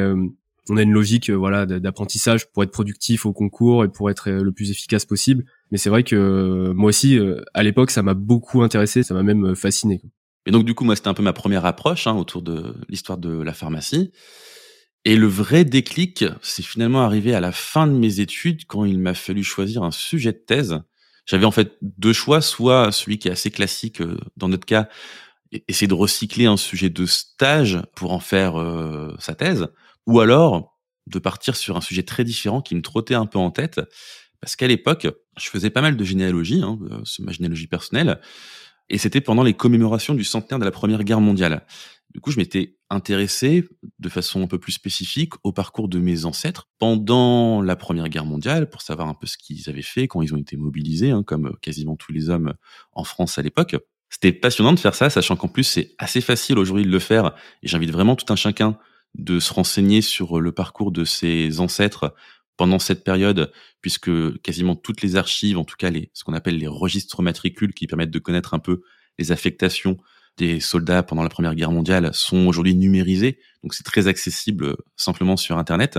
on 0.68 0.76
a 0.76 0.82
une 0.82 0.92
logique 0.92 1.30
euh, 1.30 1.34
voilà 1.34 1.66
d'apprentissage 1.66 2.50
pour 2.50 2.62
être 2.62 2.70
productif 2.70 3.26
au 3.26 3.32
concours 3.32 3.84
et 3.84 3.88
pour 3.88 4.10
être 4.10 4.30
euh, 4.30 4.42
le 4.42 4.52
plus 4.52 4.70
efficace 4.70 5.04
possible. 5.04 5.44
Mais 5.70 5.78
c'est 5.78 5.90
vrai 5.90 6.02
que 6.02 6.16
euh, 6.16 6.74
moi 6.74 6.88
aussi, 6.88 7.18
à 7.54 7.62
l'époque, 7.62 7.90
ça 7.90 8.02
m'a 8.02 8.14
beaucoup 8.14 8.62
intéressé, 8.62 9.02
ça 9.02 9.14
m'a 9.14 9.22
même 9.22 9.54
fasciné. 9.54 10.02
Et 10.46 10.50
donc 10.50 10.64
du 10.64 10.74
coup, 10.74 10.84
moi, 10.84 10.96
c'était 10.96 11.08
un 11.08 11.14
peu 11.14 11.22
ma 11.22 11.32
première 11.32 11.64
approche 11.64 12.06
hein, 12.06 12.14
autour 12.14 12.42
de 12.42 12.74
l'histoire 12.88 13.18
de 13.18 13.42
la 13.42 13.54
pharmacie. 13.54 14.12
Et 15.04 15.16
le 15.16 15.26
vrai 15.26 15.64
déclic, 15.64 16.24
c'est 16.42 16.62
finalement 16.62 17.02
arrivé 17.02 17.34
à 17.34 17.40
la 17.40 17.50
fin 17.50 17.86
de 17.86 17.92
mes 17.92 18.20
études 18.20 18.66
quand 18.66 18.84
il 18.84 19.00
m'a 19.00 19.14
fallu 19.14 19.42
choisir 19.42 19.82
un 19.82 19.90
sujet 19.90 20.32
de 20.32 20.38
thèse. 20.38 20.80
J'avais 21.26 21.44
en 21.44 21.50
fait 21.50 21.76
deux 21.82 22.12
choix, 22.12 22.40
soit 22.40 22.92
celui 22.92 23.18
qui 23.18 23.28
est 23.28 23.32
assez 23.32 23.50
classique 23.50 24.02
dans 24.36 24.48
notre 24.48 24.66
cas, 24.66 24.88
essayer 25.68 25.86
de 25.86 25.94
recycler 25.94 26.46
un 26.46 26.56
sujet 26.56 26.90
de 26.90 27.06
stage 27.06 27.80
pour 27.94 28.12
en 28.12 28.20
faire 28.20 28.54
sa 29.18 29.34
thèse, 29.34 29.68
ou 30.06 30.20
alors 30.20 30.78
de 31.06 31.18
partir 31.18 31.56
sur 31.56 31.76
un 31.76 31.80
sujet 31.80 32.02
très 32.02 32.24
différent 32.24 32.60
qui 32.60 32.74
me 32.74 32.82
trottait 32.82 33.14
un 33.14 33.26
peu 33.26 33.38
en 33.38 33.50
tête, 33.50 33.80
parce 34.40 34.56
qu'à 34.56 34.66
l'époque, 34.66 35.06
je 35.38 35.48
faisais 35.48 35.70
pas 35.70 35.80
mal 35.80 35.96
de 35.96 36.04
généalogie, 36.04 36.62
hein, 36.62 36.78
euh, 36.90 37.02
ma 37.20 37.32
généalogie 37.32 37.68
personnelle, 37.68 38.20
et 38.88 38.98
c'était 38.98 39.20
pendant 39.20 39.42
les 39.42 39.54
commémorations 39.54 40.14
du 40.14 40.24
centenaire 40.24 40.58
de 40.58 40.64
la 40.64 40.70
Première 40.70 41.04
Guerre 41.04 41.20
mondiale. 41.20 41.64
Du 42.12 42.20
coup, 42.20 42.30
je 42.30 42.36
m'étais 42.36 42.76
intéressé 42.92 43.68
de 43.98 44.08
façon 44.08 44.42
un 44.42 44.46
peu 44.46 44.58
plus 44.58 44.72
spécifique 44.72 45.32
au 45.42 45.52
parcours 45.52 45.88
de 45.88 45.98
mes 45.98 46.24
ancêtres 46.24 46.68
pendant 46.78 47.62
la 47.62 47.74
Première 47.76 48.08
Guerre 48.08 48.26
mondiale 48.26 48.68
pour 48.68 48.82
savoir 48.82 49.08
un 49.08 49.14
peu 49.14 49.26
ce 49.26 49.38
qu'ils 49.38 49.68
avaient 49.68 49.82
fait 49.82 50.08
quand 50.08 50.22
ils 50.22 50.34
ont 50.34 50.38
été 50.38 50.56
mobilisés, 50.56 51.10
hein, 51.10 51.22
comme 51.22 51.56
quasiment 51.60 51.96
tous 51.96 52.12
les 52.12 52.28
hommes 52.28 52.54
en 52.92 53.04
France 53.04 53.38
à 53.38 53.42
l'époque. 53.42 53.76
C'était 54.10 54.32
passionnant 54.32 54.72
de 54.72 54.78
faire 54.78 54.94
ça, 54.94 55.08
sachant 55.08 55.36
qu'en 55.36 55.48
plus 55.48 55.64
c'est 55.64 55.94
assez 55.98 56.20
facile 56.20 56.58
aujourd'hui 56.58 56.84
de 56.84 56.90
le 56.90 56.98
faire, 56.98 57.34
et 57.62 57.68
j'invite 57.68 57.90
vraiment 57.90 58.14
tout 58.14 58.30
un 58.30 58.36
chacun 58.36 58.78
de 59.14 59.40
se 59.40 59.52
renseigner 59.52 60.02
sur 60.02 60.40
le 60.40 60.52
parcours 60.52 60.92
de 60.92 61.04
ses 61.04 61.60
ancêtres 61.60 62.14
pendant 62.58 62.78
cette 62.78 63.04
période, 63.04 63.52
puisque 63.80 64.10
quasiment 64.42 64.76
toutes 64.76 65.00
les 65.00 65.16
archives, 65.16 65.58
en 65.58 65.64
tout 65.64 65.76
cas 65.78 65.90
les, 65.90 66.10
ce 66.12 66.24
qu'on 66.24 66.34
appelle 66.34 66.58
les 66.58 66.66
registres 66.66 67.22
matricules 67.22 67.72
qui 67.72 67.86
permettent 67.86 68.10
de 68.10 68.18
connaître 68.18 68.52
un 68.52 68.58
peu 68.58 68.82
les 69.18 69.32
affectations 69.32 69.96
des 70.38 70.60
soldats 70.60 71.02
pendant 71.02 71.22
la 71.22 71.28
Première 71.28 71.54
Guerre 71.54 71.70
mondiale, 71.70 72.10
sont 72.12 72.46
aujourd'hui 72.46 72.74
numérisés. 72.74 73.38
Donc 73.62 73.74
c'est 73.74 73.84
très 73.84 74.08
accessible 74.08 74.76
simplement 74.96 75.36
sur 75.36 75.58
Internet. 75.58 75.98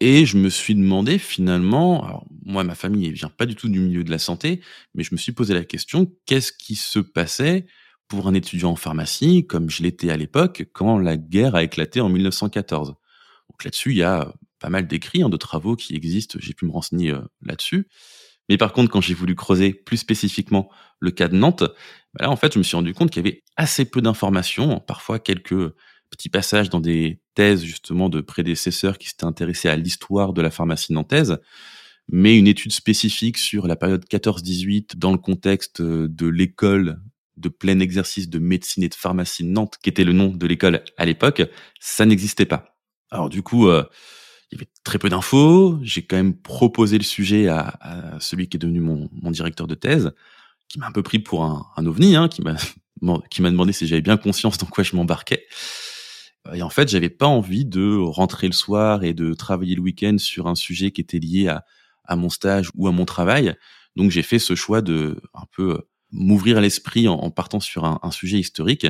Et 0.00 0.26
je 0.26 0.36
me 0.36 0.48
suis 0.48 0.74
demandé 0.74 1.18
finalement, 1.18 2.26
moi 2.44 2.64
ma 2.64 2.74
famille 2.74 3.08
ne 3.08 3.14
vient 3.14 3.28
pas 3.28 3.46
du 3.46 3.54
tout 3.54 3.68
du 3.68 3.78
milieu 3.78 4.02
de 4.02 4.10
la 4.10 4.18
santé, 4.18 4.60
mais 4.94 5.04
je 5.04 5.14
me 5.14 5.16
suis 5.16 5.32
posé 5.32 5.54
la 5.54 5.64
question, 5.64 6.12
qu'est-ce 6.26 6.52
qui 6.52 6.74
se 6.74 6.98
passait 6.98 7.66
pour 8.08 8.26
un 8.26 8.34
étudiant 8.34 8.72
en 8.72 8.76
pharmacie, 8.76 9.46
comme 9.46 9.70
je 9.70 9.82
l'étais 9.82 10.10
à 10.10 10.16
l'époque, 10.16 10.66
quand 10.72 10.98
la 10.98 11.16
guerre 11.16 11.54
a 11.54 11.62
éclaté 11.62 12.00
en 12.00 12.08
1914. 12.08 12.88
Donc 12.88 13.64
là-dessus, 13.64 13.92
il 13.92 13.98
y 13.98 14.02
a 14.02 14.34
pas 14.58 14.70
mal 14.70 14.86
d'écrits, 14.86 15.22
hein, 15.22 15.28
de 15.28 15.36
travaux 15.36 15.76
qui 15.76 15.94
existent, 15.94 16.38
j'ai 16.40 16.52
pu 16.52 16.66
me 16.66 16.72
renseigner 16.72 17.12
euh, 17.12 17.20
là-dessus. 17.40 17.88
Mais 18.48 18.56
par 18.58 18.72
contre, 18.72 18.90
quand 18.90 19.00
j'ai 19.00 19.14
voulu 19.14 19.34
creuser 19.34 19.72
plus 19.72 19.96
spécifiquement 19.96 20.70
le 21.00 21.10
cas 21.10 21.28
de 21.28 21.36
Nantes, 21.36 21.64
là, 22.18 22.30
en 22.30 22.36
fait, 22.36 22.54
je 22.54 22.58
me 22.58 22.62
suis 22.62 22.76
rendu 22.76 22.94
compte 22.94 23.10
qu'il 23.10 23.24
y 23.24 23.28
avait 23.28 23.42
assez 23.56 23.84
peu 23.84 24.00
d'informations, 24.00 24.80
parfois 24.80 25.18
quelques 25.18 25.72
petits 26.10 26.28
passages 26.28 26.70
dans 26.70 26.80
des 26.80 27.20
thèses 27.34 27.64
justement 27.64 28.08
de 28.08 28.20
prédécesseurs 28.20 28.98
qui 28.98 29.08
s'étaient 29.08 29.24
intéressés 29.24 29.68
à 29.68 29.76
l'histoire 29.76 30.32
de 30.32 30.42
la 30.42 30.50
pharmacie 30.50 30.92
nantaise, 30.92 31.38
mais 32.08 32.38
une 32.38 32.46
étude 32.46 32.72
spécifique 32.72 33.38
sur 33.38 33.66
la 33.66 33.76
période 33.76 34.04
14-18 34.04 34.96
dans 34.96 35.12
le 35.12 35.18
contexte 35.18 35.80
de 35.80 36.26
l'école 36.26 37.00
de 37.36 37.48
plein 37.48 37.78
exercice 37.80 38.28
de 38.28 38.38
médecine 38.38 38.82
et 38.82 38.88
de 38.88 38.94
pharmacie 38.94 39.44
Nantes, 39.44 39.76
qui 39.82 39.88
était 39.88 40.04
le 40.04 40.12
nom 40.12 40.28
de 40.28 40.46
l'école 40.46 40.82
à 40.96 41.04
l'époque, 41.04 41.42
ça 41.80 42.04
n'existait 42.04 42.46
pas. 42.46 42.76
Alors 43.10 43.28
du 43.28 43.42
coup, 43.42 43.68
euh, 43.68 43.84
il 44.50 44.56
y 44.56 44.58
avait 44.58 44.70
très 44.84 44.98
peu 44.98 45.08
d'infos. 45.08 45.78
J'ai 45.82 46.02
quand 46.02 46.16
même 46.16 46.36
proposé 46.36 46.98
le 46.98 47.04
sujet 47.04 47.48
à, 47.48 48.18
celui 48.20 48.48
qui 48.48 48.56
est 48.56 48.60
devenu 48.60 48.80
mon, 48.80 49.08
directeur 49.30 49.66
de 49.66 49.74
thèse, 49.74 50.12
qui 50.72 50.78
m'a 50.78 50.86
un 50.86 50.92
peu 50.92 51.02
pris 51.02 51.18
pour 51.18 51.44
un, 51.44 51.86
ovni, 51.86 52.16
hein, 52.16 52.28
qui 52.28 52.40
m'a 52.40 52.56
qui 53.30 53.42
m'a 53.42 53.50
demandé 53.50 53.72
si 53.72 53.86
j'avais 53.86 54.00
bien 54.00 54.16
conscience 54.16 54.56
dans 54.58 54.66
quoi 54.66 54.82
je 54.82 54.96
m'embarquais. 54.96 55.46
Et 56.54 56.62
en 56.62 56.70
fait, 56.70 56.88
j'avais 56.88 57.10
pas 57.10 57.26
envie 57.26 57.64
de 57.64 57.96
rentrer 57.96 58.46
le 58.46 58.52
soir 58.52 59.04
et 59.04 59.12
de 59.12 59.34
travailler 59.34 59.74
le 59.74 59.82
week-end 59.82 60.16
sur 60.18 60.46
un 60.46 60.54
sujet 60.54 60.90
qui 60.90 61.00
était 61.00 61.18
lié 61.18 61.48
à, 61.48 61.64
à 62.04 62.16
mon 62.16 62.30
stage 62.30 62.70
ou 62.74 62.88
à 62.88 62.92
mon 62.92 63.04
travail. 63.04 63.54
Donc 63.96 64.10
j'ai 64.10 64.22
fait 64.22 64.38
ce 64.38 64.54
choix 64.54 64.80
de 64.80 65.20
un 65.34 65.44
peu 65.52 65.82
m'ouvrir 66.10 66.60
l'esprit 66.60 67.08
en, 67.08 67.30
partant 67.30 67.60
sur 67.60 67.84
un, 67.84 68.10
sujet 68.10 68.38
historique. 68.38 68.86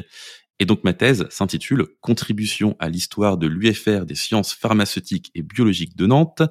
Et 0.58 0.66
donc 0.66 0.84
ma 0.84 0.92
thèse 0.92 1.26
s'intitule 1.30 1.86
Contribution 2.00 2.76
à 2.78 2.88
l'histoire 2.88 3.38
de 3.38 3.46
l'UFR 3.46 4.04
des 4.04 4.14
sciences 4.14 4.52
pharmaceutiques 4.52 5.30
et 5.34 5.42
biologiques 5.42 5.96
de 5.96 6.06
Nantes, 6.06 6.42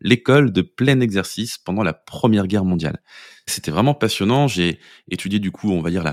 l'école 0.00 0.52
de 0.52 0.62
plein 0.62 1.00
exercice 1.00 1.58
pendant 1.58 1.82
la 1.82 1.92
Première 1.92 2.46
Guerre 2.46 2.64
mondiale. 2.64 3.00
C'était 3.46 3.70
vraiment 3.70 3.94
passionnant. 3.94 4.48
J'ai 4.48 4.78
étudié 5.10 5.38
du 5.38 5.50
coup, 5.50 5.70
on 5.70 5.80
va 5.80 5.90
dire 5.90 6.04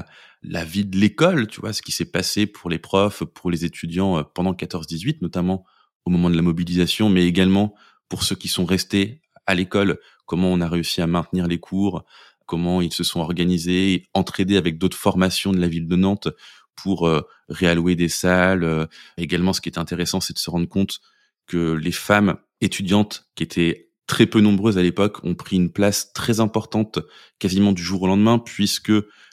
la, 0.44 0.66
vie 0.66 0.86
de 0.86 0.98
l'école, 0.98 1.48
tu 1.48 1.62
vois, 1.62 1.74
ce 1.74 1.82
qui 1.82 1.92
s'est 1.92 2.12
passé 2.12 2.46
pour 2.46 2.70
les 2.70 2.80
profs, 2.80 3.24
pour 3.24 3.52
les 3.52 3.66
étudiants 3.66 4.20
euh, 4.20 4.24
pendant 4.24 4.54
14-18, 4.54 5.18
notamment 5.22 5.66
au 6.06 6.10
moment 6.10 6.30
de 6.30 6.36
la 6.36 6.42
mobilisation, 6.42 7.10
mais 7.10 7.26
également 7.26 7.76
pour 8.10 8.24
ceux 8.24 8.36
qui 8.36 8.48
sont 8.48 8.66
restés 8.66 9.22
à 9.46 9.56
l'école, 9.56 10.00
comment 10.26 10.52
on 10.52 10.62
a 10.62 10.68
réussi 10.68 11.02
à 11.02 11.08
maintenir 11.08 11.48
les 11.48 11.60
cours, 11.60 12.06
comment 12.46 12.82
ils 12.82 12.94
se 12.94 13.04
sont 13.04 13.20
organisés, 13.20 14.06
entraidés 14.14 14.58
avec 14.58 14.78
d'autres 14.78 14.98
formations 14.98 15.52
de 15.52 15.60
la 15.60 15.68
ville 15.68 15.88
de 15.88 15.96
Nantes 15.96 16.28
pour 16.76 17.08
euh, 17.08 17.22
réallouer 17.50 17.96
des 17.96 18.10
salles. 18.10 18.64
Euh, 18.64 18.86
également, 19.18 19.54
ce 19.54 19.62
qui 19.62 19.70
est 19.70 19.78
intéressant, 19.78 20.20
c'est 20.20 20.34
de 20.34 20.40
se 20.40 20.50
rendre 20.50 20.68
compte 20.68 21.00
que 21.48 21.74
les 21.74 21.92
femmes 21.92 22.38
étudiantes, 22.62 23.30
qui 23.36 23.44
étaient 23.44 23.90
très 24.08 24.26
peu 24.26 24.42
nombreuses 24.42 24.78
à 24.78 24.84
l'époque, 24.84 25.24
ont 25.24 25.36
pris 25.36 25.56
une 25.56 25.72
place 25.72 26.14
très 26.14 26.40
importante 26.40 27.00
quasiment 27.40 27.72
du 27.72 27.84
jour 27.84 28.02
au 28.04 28.08
lendemain, 28.08 28.40
puisque 28.40 28.92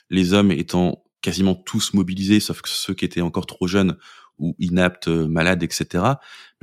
les 0.09 0.33
hommes 0.33 0.51
étant 0.51 1.03
quasiment 1.21 1.55
tous 1.55 1.93
mobilisés, 1.93 2.39
sauf 2.39 2.61
que 2.61 2.69
ceux 2.69 2.93
qui 2.93 3.05
étaient 3.05 3.21
encore 3.21 3.45
trop 3.45 3.67
jeunes 3.67 3.97
ou 4.37 4.55
inaptes, 4.57 5.09
malades, 5.09 5.63
etc. 5.63 6.03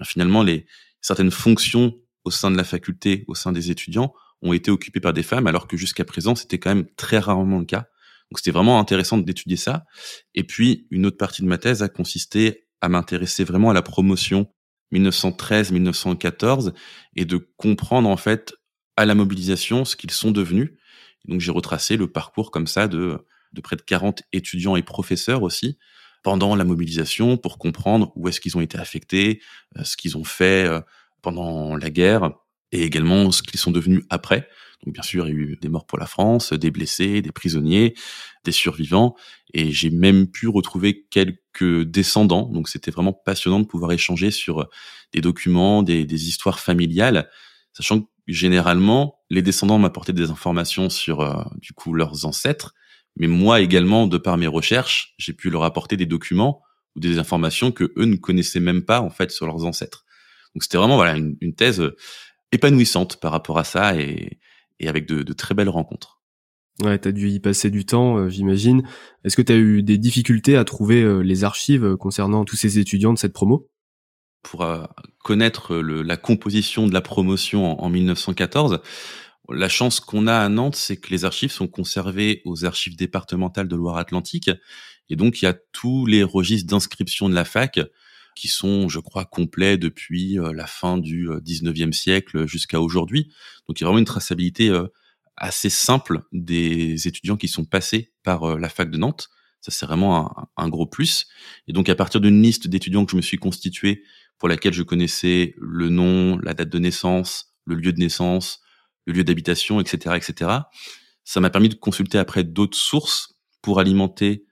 finalement, 0.04 0.42
les, 0.42 0.66
certaines 1.00 1.30
fonctions 1.30 1.94
au 2.24 2.30
sein 2.30 2.50
de 2.50 2.56
la 2.56 2.64
faculté, 2.64 3.24
au 3.28 3.34
sein 3.34 3.52
des 3.52 3.70
étudiants, 3.70 4.14
ont 4.42 4.52
été 4.52 4.70
occupées 4.70 5.00
par 5.00 5.12
des 5.12 5.22
femmes, 5.22 5.46
alors 5.46 5.68
que 5.68 5.76
jusqu'à 5.76 6.04
présent, 6.04 6.34
c'était 6.34 6.58
quand 6.58 6.74
même 6.74 6.86
très 6.96 7.18
rarement 7.18 7.58
le 7.58 7.64
cas. 7.64 7.86
Donc 8.30 8.38
c'était 8.38 8.50
vraiment 8.50 8.80
intéressant 8.80 9.18
d'étudier 9.18 9.56
ça. 9.56 9.84
Et 10.34 10.44
puis, 10.44 10.86
une 10.90 11.06
autre 11.06 11.16
partie 11.16 11.42
de 11.42 11.46
ma 11.46 11.58
thèse 11.58 11.82
a 11.82 11.88
consisté 11.88 12.66
à 12.80 12.88
m'intéresser 12.88 13.44
vraiment 13.44 13.70
à 13.70 13.74
la 13.74 13.82
promotion 13.82 14.48
1913-1914 14.92 16.72
et 17.14 17.24
de 17.24 17.36
comprendre 17.56 18.08
en 18.08 18.16
fait 18.16 18.54
à 18.96 19.04
la 19.04 19.14
mobilisation 19.14 19.84
ce 19.84 19.96
qu'ils 19.96 20.10
sont 20.10 20.30
devenus. 20.30 20.72
Donc 21.26 21.40
j'ai 21.40 21.50
retracé 21.50 21.96
le 21.96 22.10
parcours 22.10 22.50
comme 22.50 22.66
ça 22.66 22.88
de, 22.88 23.18
de 23.52 23.60
près 23.60 23.76
de 23.76 23.82
40 23.82 24.22
étudiants 24.32 24.76
et 24.76 24.82
professeurs 24.82 25.42
aussi 25.42 25.78
pendant 26.22 26.56
la 26.56 26.64
mobilisation 26.64 27.36
pour 27.36 27.58
comprendre 27.58 28.12
où 28.16 28.28
est-ce 28.28 28.40
qu'ils 28.40 28.56
ont 28.56 28.60
été 28.60 28.78
affectés, 28.78 29.40
euh, 29.78 29.84
ce 29.84 29.96
qu'ils 29.96 30.16
ont 30.16 30.24
fait 30.24 30.66
euh, 30.66 30.80
pendant 31.22 31.76
la 31.76 31.90
guerre 31.90 32.32
et 32.72 32.82
également 32.82 33.30
ce 33.30 33.42
qu'ils 33.42 33.60
sont 33.60 33.70
devenus 33.70 34.04
après. 34.10 34.48
Donc 34.84 34.94
bien 34.94 35.02
sûr, 35.02 35.28
il 35.28 35.34
y 35.34 35.36
a 35.36 35.40
eu 35.40 35.58
des 35.60 35.68
morts 35.68 35.86
pour 35.86 35.98
la 35.98 36.06
France, 36.06 36.52
des 36.52 36.70
blessés, 36.70 37.22
des 37.22 37.32
prisonniers, 37.32 37.94
des 38.44 38.52
survivants, 38.52 39.16
et 39.52 39.72
j'ai 39.72 39.90
même 39.90 40.30
pu 40.30 40.48
retrouver 40.48 41.06
quelques 41.10 41.82
descendants. 41.82 42.48
Donc 42.50 42.68
c'était 42.68 42.90
vraiment 42.90 43.12
passionnant 43.12 43.60
de 43.60 43.66
pouvoir 43.66 43.92
échanger 43.92 44.30
sur 44.30 44.68
des 45.12 45.20
documents, 45.20 45.82
des, 45.82 46.28
histoires 46.28 46.60
familiales, 46.60 47.28
sachant 47.72 48.02
que 48.02 48.06
généralement 48.26 49.18
les 49.30 49.42
descendants 49.42 49.78
m'apportaient 49.78 50.12
des 50.12 50.30
informations 50.30 50.90
sur 50.90 51.20
euh, 51.20 51.42
du 51.56 51.72
coup 51.72 51.94
leurs 51.94 52.24
ancêtres, 52.26 52.74
mais 53.16 53.28
moi 53.28 53.60
également, 53.60 54.06
de 54.06 54.18
par 54.18 54.36
mes 54.36 54.46
recherches, 54.46 55.14
j'ai 55.18 55.32
pu 55.32 55.48
leur 55.48 55.64
apporter 55.64 55.96
des 55.96 56.06
documents 56.06 56.62
ou 56.94 57.00
des 57.00 57.18
informations 57.18 57.72
que 57.72 57.92
eux 57.96 58.04
ne 58.04 58.16
connaissaient 58.16 58.60
même 58.60 58.84
pas 58.84 59.00
en 59.00 59.10
fait 59.10 59.30
sur 59.30 59.46
leurs 59.46 59.64
ancêtres. 59.64 60.04
Donc 60.54 60.62
c'était 60.62 60.76
vraiment 60.78 60.96
voilà 60.96 61.16
une, 61.16 61.36
une 61.40 61.54
thèse 61.54 61.82
épanouissante 62.52 63.18
par 63.20 63.32
rapport 63.32 63.58
à 63.58 63.64
ça 63.64 63.96
et, 63.96 64.38
et 64.80 64.88
avec 64.88 65.06
de, 65.06 65.22
de, 65.22 65.32
très 65.32 65.54
belles 65.54 65.68
rencontres. 65.68 66.20
Ouais, 66.82 66.98
t'as 66.98 67.12
dû 67.12 67.30
y 67.30 67.40
passer 67.40 67.70
du 67.70 67.86
temps, 67.86 68.18
euh, 68.18 68.28
j'imagine. 68.28 68.82
Est-ce 69.24 69.36
que 69.36 69.42
t'as 69.42 69.56
eu 69.56 69.82
des 69.82 69.96
difficultés 69.96 70.56
à 70.56 70.64
trouver 70.64 71.02
euh, 71.02 71.20
les 71.20 71.44
archives 71.44 71.84
euh, 71.84 71.96
concernant 71.96 72.44
tous 72.44 72.56
ces 72.56 72.78
étudiants 72.78 73.14
de 73.14 73.18
cette 73.18 73.32
promo? 73.32 73.70
Pour 74.42 74.64
connaître 75.24 75.74
le, 75.74 76.02
la 76.02 76.16
composition 76.16 76.86
de 76.86 76.92
la 76.92 77.00
promotion 77.00 77.80
en, 77.80 77.84
en 77.84 77.88
1914, 77.88 78.80
la 79.48 79.68
chance 79.68 79.98
qu'on 79.98 80.28
a 80.28 80.36
à 80.36 80.48
Nantes, 80.48 80.76
c'est 80.76 80.96
que 80.98 81.10
les 81.10 81.24
archives 81.24 81.50
sont 81.50 81.66
conservées 81.66 82.42
aux 82.44 82.64
archives 82.64 82.96
départementales 82.96 83.66
de 83.66 83.74
Loire-Atlantique, 83.74 84.50
et 85.08 85.16
donc 85.16 85.42
il 85.42 85.46
y 85.46 85.48
a 85.48 85.56
tous 85.72 86.06
les 86.06 86.22
registres 86.22 86.70
d'inscription 86.70 87.28
de 87.28 87.34
la 87.34 87.44
fac 87.44 87.80
qui 88.36 88.48
sont, 88.48 88.88
je 88.88 89.00
crois, 89.00 89.24
complets 89.24 89.78
depuis 89.78 90.38
euh, 90.38 90.52
la 90.52 90.66
fin 90.66 90.98
du 90.98 91.28
19e 91.28 91.88
euh, 91.88 91.92
siècle 91.92 92.46
jusqu'à 92.46 92.80
aujourd'hui. 92.80 93.32
Donc 93.66 93.80
il 93.80 93.82
y 93.82 93.84
a 93.84 93.88
vraiment 93.88 93.98
une 93.98 94.04
traçabilité 94.04 94.68
euh, 94.68 94.86
assez 95.36 95.70
simple 95.70 96.22
des 96.30 97.08
étudiants 97.08 97.36
qui 97.36 97.48
sont 97.48 97.64
passés 97.64 98.12
par 98.22 98.58
la 98.58 98.68
fac 98.68 98.90
de 98.90 98.96
Nantes. 98.96 99.28
Ça, 99.60 99.70
c'est 99.72 99.86
vraiment 99.86 100.38
un, 100.38 100.46
un, 100.56 100.68
gros 100.68 100.86
plus. 100.86 101.26
Et 101.66 101.72
donc, 101.72 101.88
à 101.88 101.94
partir 101.94 102.20
d'une 102.20 102.40
liste 102.40 102.68
d'étudiants 102.68 103.04
que 103.04 103.10
je 103.10 103.16
me 103.16 103.22
suis 103.22 103.36
constitué, 103.36 104.04
pour 104.38 104.48
laquelle 104.48 104.72
je 104.72 104.82
connaissais 104.82 105.54
le 105.58 105.88
nom, 105.88 106.38
la 106.38 106.54
date 106.54 106.68
de 106.68 106.78
naissance, 106.78 107.54
le 107.64 107.74
lieu 107.74 107.92
de 107.92 107.98
naissance, 107.98 108.60
le 109.06 109.14
lieu 109.14 109.24
d'habitation, 109.24 109.80
etc., 109.80 110.16
etc., 110.16 110.50
ça 111.24 111.40
m'a 111.40 111.50
permis 111.50 111.68
de 111.68 111.74
consulter 111.74 112.18
après 112.18 112.44
d'autres 112.44 112.78
sources 112.78 113.34
pour 113.60 113.80
alimenter 113.80 114.46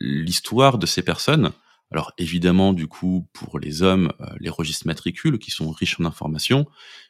l'histoire 0.00 0.78
de 0.78 0.86
ces 0.86 1.02
personnes 1.02 1.52
alors 1.90 2.12
évidemment, 2.18 2.72
du 2.72 2.86
coup, 2.86 3.28
pour 3.32 3.58
les 3.58 3.82
hommes, 3.82 4.12
euh, 4.20 4.26
les 4.38 4.50
registres 4.50 4.86
matricules 4.86 5.38
qui 5.38 5.50
sont 5.50 5.70
riches 5.70 5.98
en 6.00 6.04
informations. 6.04 6.66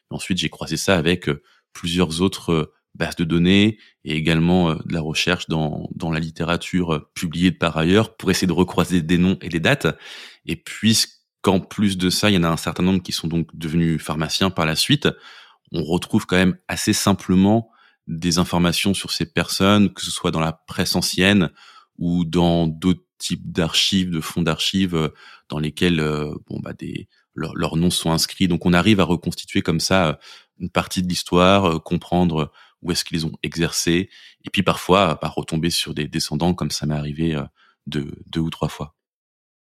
ensuite, 0.09 0.39
j'ai 0.39 0.49
croisé 0.49 0.77
ça 0.77 0.97
avec 0.97 1.29
euh, 1.29 1.43
plusieurs 1.73 2.21
autres 2.21 2.51
euh, 2.51 2.73
bases 2.95 3.15
de 3.15 3.23
données 3.23 3.77
et 4.03 4.15
également 4.15 4.75
de 4.75 4.93
la 4.93 4.99
recherche 4.99 5.47
dans, 5.47 5.89
dans 5.95 6.11
la 6.11 6.19
littérature 6.19 7.09
publiée 7.13 7.51
par 7.51 7.77
ailleurs 7.77 8.17
pour 8.17 8.31
essayer 8.31 8.47
de 8.47 8.53
recroiser 8.53 9.01
des 9.01 9.17
noms 9.17 9.37
et 9.41 9.47
des 9.47 9.61
dates. 9.61 9.87
Et 10.45 10.57
puisqu'en 10.57 11.61
plus 11.61 11.97
de 11.97 12.09
ça, 12.09 12.29
il 12.29 12.33
y 12.33 12.37
en 12.37 12.43
a 12.43 12.49
un 12.49 12.57
certain 12.57 12.83
nombre 12.83 13.01
qui 13.01 13.13
sont 13.13 13.29
donc 13.29 13.47
devenus 13.53 14.01
pharmaciens 14.01 14.49
par 14.49 14.65
la 14.65 14.75
suite, 14.75 15.07
on 15.71 15.83
retrouve 15.83 16.25
quand 16.25 16.35
même 16.35 16.57
assez 16.67 16.91
simplement 16.91 17.71
des 18.07 18.39
informations 18.39 18.93
sur 18.93 19.11
ces 19.11 19.25
personnes, 19.25 19.93
que 19.93 20.01
ce 20.03 20.11
soit 20.11 20.31
dans 20.31 20.41
la 20.41 20.51
presse 20.51 20.97
ancienne 20.97 21.49
ou 21.97 22.25
dans 22.25 22.67
d'autres 22.67 23.05
types 23.21 23.51
d'archives, 23.51 24.09
de 24.09 24.19
fonds 24.19 24.41
d'archives 24.41 24.95
euh, 24.95 25.09
dans 25.47 25.59
lesquels 25.59 25.99
euh, 25.99 26.33
bon 26.49 26.59
bah 26.59 26.73
des 26.73 27.07
leurs 27.33 27.77
noms 27.77 27.89
sont 27.89 28.11
inscrits. 28.11 28.49
Donc 28.49 28.65
on 28.65 28.73
arrive 28.73 28.99
à 28.99 29.05
reconstituer 29.05 29.61
comme 29.61 29.79
ça 29.79 30.07
euh, 30.07 30.13
une 30.59 30.69
partie 30.69 31.01
de 31.01 31.07
l'histoire, 31.07 31.81
comprendre 31.81 32.51
où 32.81 32.91
est-ce 32.91 33.05
qu'ils 33.05 33.25
ont 33.25 33.31
exercé, 33.41 34.09
et 34.43 34.49
puis 34.51 34.63
parfois 34.63 35.17
bah, 35.21 35.27
retomber 35.29 35.69
sur 35.69 35.93
des 35.93 36.07
descendants 36.07 36.53
comme 36.53 36.71
ça 36.71 36.85
m'est 36.85 36.95
arrivé 36.95 37.39
deux, 37.87 38.11
deux 38.27 38.41
ou 38.41 38.49
trois 38.49 38.67
fois. 38.67 38.95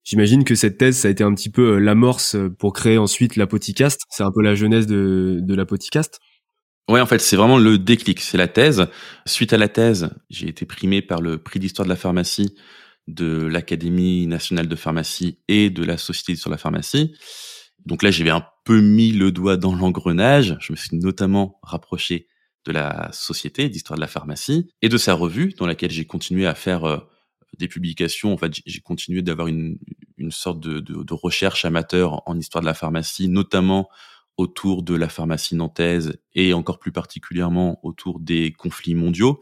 J'imagine 0.04 0.44
que 0.44 0.56
cette 0.56 0.78
thèse, 0.78 0.98
ça 0.98 1.10
a 1.10 1.12
été 1.12 1.24
un 1.24 1.34
petit 1.36 1.52
peu 1.52 1.78
l'amorce 1.78 2.36
pour 2.58 2.74
créer 2.74 2.98
ensuite 2.98 3.36
l'Apoticast. 3.36 4.02
C'est 4.10 4.24
un 4.24 4.32
peu 4.32 4.42
la 4.42 4.56
genèse 4.56 4.88
de, 4.88 5.40
de 5.42 5.54
l'Apoticast. 5.54 6.20
Ouais, 6.90 7.02
en 7.02 7.06
fait, 7.06 7.20
c'est 7.20 7.36
vraiment 7.36 7.58
le 7.58 7.78
déclic, 7.78 8.22
c'est 8.22 8.38
la 8.38 8.48
thèse. 8.48 8.88
Suite 9.26 9.52
à 9.52 9.58
la 9.58 9.68
thèse, 9.68 10.10
j'ai 10.30 10.48
été 10.48 10.66
primé 10.66 11.02
par 11.02 11.22
le 11.22 11.38
prix 11.38 11.60
d'histoire 11.60 11.86
de 11.86 11.90
la 11.90 11.98
pharmacie 11.98 12.56
de 13.08 13.46
l'Académie 13.46 14.28
nationale 14.28 14.68
de 14.68 14.76
pharmacie 14.76 15.40
et 15.48 15.70
de 15.70 15.84
la 15.84 15.98
Société 15.98 16.36
sur 16.36 16.50
la 16.50 16.58
pharmacie. 16.58 17.16
Donc 17.86 18.04
là, 18.04 18.12
j'avais 18.12 18.32
un 18.32 18.46
peu 18.66 18.82
mis 18.82 19.12
le 19.12 19.32
doigt 19.32 19.58
dans 19.58 19.74
l'engrenage. 19.74 20.58
Je 20.60 20.74
me 20.74 20.78
suis 20.78 20.98
notamment 20.98 21.60
rapproché 21.64 22.28
de 22.66 22.72
la 22.74 23.10
Société 23.14 23.70
d'histoire 23.70 23.98
de 23.98 24.02
la 24.02 24.08
pharmacie 24.08 24.70
et 24.82 24.90
de 24.90 24.98
sa 24.98 25.14
revue 25.14 25.54
dans 25.58 25.66
laquelle 25.66 25.92
j'ai 25.92 26.06
continué 26.06 26.46
à 26.46 26.54
faire 26.54 26.84
euh, 26.84 26.98
des 27.58 27.70
publications. 27.70 28.34
En 28.34 28.38
fait, 28.38 28.60
j'ai 28.66 28.82
continué 28.82 29.22
d'avoir 29.22 29.48
une, 29.48 29.78
une 30.18 30.32
sorte 30.32 30.60
de, 30.60 31.14
recherche 31.14 31.64
amateur 31.66 32.22
en 32.28 32.38
histoire 32.38 32.62
de 32.62 32.68
la 32.68 32.74
pharmacie, 32.74 33.30
notamment 33.30 33.90
autour 34.36 34.84
de 34.84 34.96
la 34.96 35.10
pharmacie 35.10 35.56
nantaise 35.56 36.20
et 36.34 36.54
encore 36.54 36.80
plus 36.80 36.92
particulièrement 36.92 37.80
autour 37.84 38.20
des 38.20 38.52
conflits 38.52 38.96
mondiaux. 38.96 39.40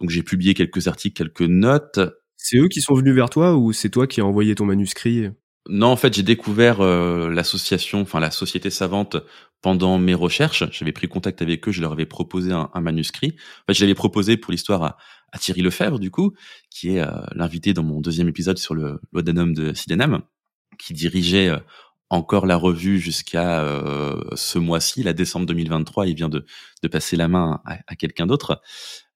Donc 0.00 0.10
j'ai 0.10 0.22
publié 0.22 0.54
quelques 0.54 0.88
articles, 0.88 1.16
quelques 1.16 1.48
notes 1.48 2.00
c'est 2.36 2.58
eux 2.58 2.68
qui 2.68 2.80
sont 2.80 2.94
venus 2.94 3.14
vers 3.14 3.30
toi 3.30 3.56
ou 3.56 3.72
c'est 3.72 3.88
toi 3.88 4.06
qui 4.06 4.20
as 4.20 4.26
envoyé 4.26 4.54
ton 4.54 4.64
manuscrit 4.64 5.28
Non, 5.68 5.88
en 5.88 5.96
fait, 5.96 6.14
j'ai 6.14 6.22
découvert 6.22 6.80
euh, 6.80 7.30
l'association, 7.30 8.02
enfin 8.02 8.20
la 8.20 8.30
société 8.30 8.70
savante 8.70 9.16
pendant 9.62 9.98
mes 9.98 10.14
recherches. 10.14 10.64
J'avais 10.70 10.92
pris 10.92 11.08
contact 11.08 11.40
avec 11.42 11.66
eux, 11.68 11.72
je 11.72 11.80
leur 11.80 11.92
avais 11.92 12.06
proposé 12.06 12.52
un, 12.52 12.68
manuscrit. 12.80 13.34
En 13.62 13.66
fait, 13.68 13.74
je 13.74 13.80
l'avais 13.80 13.94
proposé 13.94 14.36
pour 14.36 14.52
l'histoire 14.52 14.82
à, 14.82 15.38
Thierry 15.38 15.62
Lefebvre, 15.62 15.98
du 15.98 16.12
coup, 16.12 16.32
qui 16.70 16.90
est 16.90 17.00
euh, 17.00 17.10
l'invité 17.34 17.72
dans 17.72 17.82
mon 17.82 18.00
deuxième 18.00 18.28
épisode 18.28 18.58
sur 18.58 18.74
le 18.74 19.00
laudanum 19.12 19.52
de 19.52 19.72
Sydenham, 19.72 20.22
qui 20.78 20.92
dirigeait 20.92 21.48
euh, 21.48 21.58
encore 22.10 22.46
la 22.46 22.56
revue 22.56 23.00
jusqu'à 23.00 23.66
ce 24.36 24.58
mois-ci, 24.58 25.02
la 25.02 25.14
décembre 25.14 25.46
2023. 25.46 26.06
Il 26.06 26.14
vient 26.14 26.28
de, 26.28 26.44
passer 26.92 27.16
la 27.16 27.26
main 27.26 27.60
à 27.64 27.96
quelqu'un 27.96 28.26
d'autre. 28.26 28.60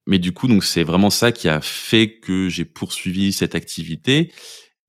Mais 0.07 0.19
du 0.19 0.31
coup, 0.31 0.47
donc 0.47 0.63
c'est 0.63 0.83
vraiment 0.83 1.09
ça 1.09 1.31
qui 1.31 1.47
a 1.49 1.61
fait 1.61 2.19
que 2.19 2.49
j'ai 2.49 2.65
poursuivi 2.65 3.31
cette 3.33 3.55
activité 3.55 4.31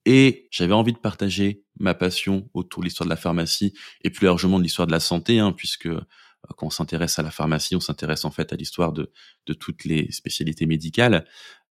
et 0.06 0.48
j'avais 0.50 0.72
envie 0.72 0.92
de 0.92 0.98
partager 0.98 1.64
ma 1.78 1.94
passion 1.94 2.48
autour 2.54 2.80
de 2.82 2.86
l'histoire 2.86 3.06
de 3.06 3.10
la 3.10 3.16
pharmacie 3.16 3.74
et 4.02 4.10
plus 4.10 4.26
largement 4.26 4.58
de 4.58 4.62
l'histoire 4.62 4.86
de 4.86 4.92
la 4.92 5.00
santé, 5.00 5.38
hein, 5.38 5.52
puisque 5.52 5.86
euh, 5.86 6.00
quand 6.56 6.66
on 6.66 6.70
s'intéresse 6.70 7.18
à 7.18 7.22
la 7.22 7.30
pharmacie, 7.30 7.76
on 7.76 7.80
s'intéresse 7.80 8.24
en 8.24 8.30
fait 8.30 8.52
à 8.52 8.56
l'histoire 8.56 8.92
de, 8.92 9.12
de 9.46 9.52
toutes 9.52 9.84
les 9.84 10.10
spécialités 10.10 10.66
médicales. 10.66 11.26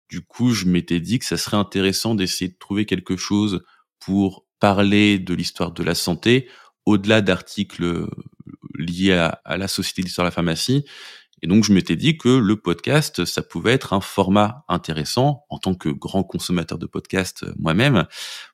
Du 0.10 0.22
coup, 0.22 0.52
je 0.52 0.66
m'étais 0.66 1.00
dit 1.00 1.20
que 1.20 1.26
ça 1.26 1.38
serait 1.38 1.58
intéressant 1.58 2.16
d'essayer 2.16 2.50
de 2.50 2.58
trouver 2.58 2.86
quelque 2.86 3.18
chose 3.18 3.64
pour 4.00 4.46
parler 4.60 5.20
de 5.20 5.34
l'histoire 5.34 5.72
de 5.72 5.84
la 5.84 5.96
santé 5.96 6.50
au-delà 6.86 7.22
d'articles 7.22 8.08
liés 8.78 9.14
à, 9.14 9.42
à 9.44 9.58
la 9.58 9.68
Société 9.68 10.02
d'histoire 10.02 10.26
de 10.26 10.30
la 10.30 10.36
pharmacie 10.36 10.86
et 11.44 11.48
donc, 11.48 11.66
je 11.66 11.74
m'étais 11.74 11.98
dit 11.98 12.18
que 12.18 12.30
le 12.30 12.56
podcast, 12.56 13.26
ça 13.26 13.44
pouvait 13.44 13.74
être 13.74 13.92
un 13.92 14.00
format 14.00 14.64
intéressant 14.70 15.44
en 15.50 15.60
tant 15.60 15.76
que 15.76 15.90
grand 15.90 16.24
consommateur 16.24 16.78
de 16.78 16.86
podcasts 16.86 17.44
euh, 17.44 17.54
moi-même 17.60 18.06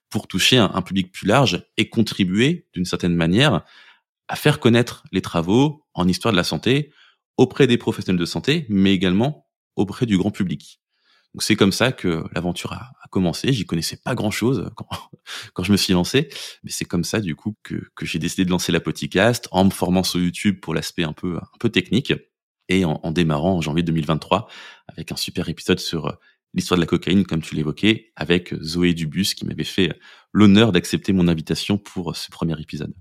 pour 0.10 0.28
toucher 0.28 0.58
un, 0.58 0.82
public 0.82 1.12
plus 1.12 1.28
large 1.28 1.64
et 1.78 1.88
contribuer 1.88 2.68
d'une 2.74 2.86
certaine 2.86 3.14
manière 3.14 3.64
à 4.28 4.36
faire 4.36 4.60
connaître 4.60 5.04
les 5.12 5.22
travaux 5.22 5.86
en 5.94 6.08
histoire 6.08 6.32
de 6.32 6.38
la 6.38 6.44
santé 6.44 6.92
auprès 7.38 7.68
des 7.68 7.78
professionnels 7.78 8.20
de 8.20 8.26
santé, 8.26 8.66
mais 8.70 8.92
également 8.92 9.48
auprès 9.76 10.08
du 10.08 10.18
grand 10.18 10.32
public. 10.32 10.82
Donc 11.36 11.44
c'est 11.44 11.56
comme 11.56 11.72
ça 11.72 11.92
que 11.92 12.24
l'aventure 12.34 12.74
a, 12.74 12.92
commencé. 13.12 13.54
J'y 13.54 13.66
connaissais 13.66 13.98
pas 13.98 14.16
grand 14.16 14.32
chose 14.32 14.72
quand, 14.76 14.88
quand 15.54 15.64
je 15.64 15.72
me 15.72 15.78
suis 15.78 15.94
lancé, 15.94 16.30
mais 16.64 16.72
c'est 16.72 16.86
comme 16.86 17.04
ça 17.04 17.20
du 17.20 17.36
coup 17.36 17.56
que, 17.62 17.76
que 17.96 18.08
j'ai 18.08 18.18
décidé 18.18 18.46
de 18.46 18.50
lancer 18.50 18.72
la 18.72 18.80
podcast 18.80 19.48
en 19.52 19.66
me 19.66 19.70
formant 19.70 20.02
sur 20.02 20.20
YouTube 20.20 20.60
pour 20.60 20.74
l'aspect 20.74 21.04
un 21.04 21.14
peu 21.14 21.38
un 21.38 21.58
peu 21.60 21.70
technique 21.70 22.14
et 22.70 22.86
en, 22.86 23.00
en, 23.04 23.12
démarrant 23.12 23.58
en 23.58 23.62
janvier 23.62 23.84
2023 23.84 24.48
avec 24.88 25.12
un 25.12 25.16
super 25.16 25.50
épisode 25.50 25.80
sur 25.80 26.08
euh, 26.08 26.12
l'histoire 26.54 26.78
de 26.78 26.84
la 26.84 26.88
cocaïne, 26.88 27.26
comme 27.26 27.42
tu 27.42 27.56
l'évoquais, 27.56 28.12
avec 28.16 28.54
Zoé 28.62 28.94
Dubus 28.94 29.36
qui 29.36 29.46
m'avait 29.46 29.64
fait 29.64 29.92
l'honneur 30.32 30.72
d'accepter 30.72 31.14
mon 31.14 31.28
invitation 31.28 31.78
pour 31.78 32.16
ce 32.16 32.32
premier 32.32 32.60
épisode. 32.60 32.94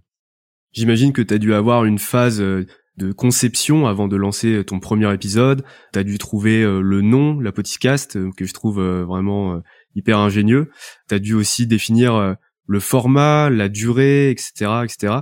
J'imagine 0.72 1.12
que 1.12 1.22
tu 1.22 1.35
as 1.35 1.38
dû 1.38 1.54
avoir 1.54 1.85
une 1.85 1.98
phase 1.98 2.40
de 2.40 3.12
conception 3.12 3.87
avant 3.87 4.07
de 4.07 4.16
lancer 4.16 4.62
ton 4.66 4.81
premier 4.81 5.12
épisode. 5.14 5.64
Tu 5.94 5.98
as 5.98 6.04
dû 6.04 6.18
trouver 6.18 6.62
le 6.62 7.00
nom, 7.00 7.40
la 7.40 7.52
podcast, 7.52 8.18
que 8.37 8.44
je 8.44 8.52
trouve 8.52 8.83
vraiment 8.83 9.62
hyper 9.94 10.18
ingénieux. 10.18 10.70
Tu 11.09 11.14
as 11.14 11.18
dû 11.18 11.33
aussi 11.33 11.66
définir 11.66 12.37
le 12.66 12.81
format, 12.81 13.48
la 13.48 13.70
durée, 13.70 14.31
etc., 14.31 14.83
etc. 14.85 15.14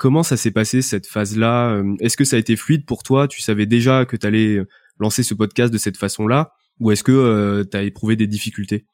Comment 0.00 0.22
ça 0.22 0.38
s'est 0.38 0.50
passé 0.50 0.80
cette 0.80 1.06
phase-là 1.06 1.82
Est-ce 2.00 2.16
que 2.16 2.24
ça 2.24 2.36
a 2.36 2.38
été 2.38 2.56
fluide 2.56 2.86
pour 2.86 3.02
toi? 3.02 3.28
Tu 3.28 3.42
savais 3.42 3.66
déjà 3.66 4.06
que 4.06 4.16
tu 4.16 4.26
allais 4.26 4.58
lancer 4.98 5.22
ce 5.22 5.34
podcast 5.34 5.70
de 5.70 5.76
cette 5.76 5.98
façon-là 5.98 6.54
Ou 6.78 6.90
est-ce 6.90 7.04
que 7.04 7.68
tu 7.70 7.76
as 7.76 7.82
éprouvé 7.82 8.16
des 8.16 8.26
difficultés? 8.26 8.86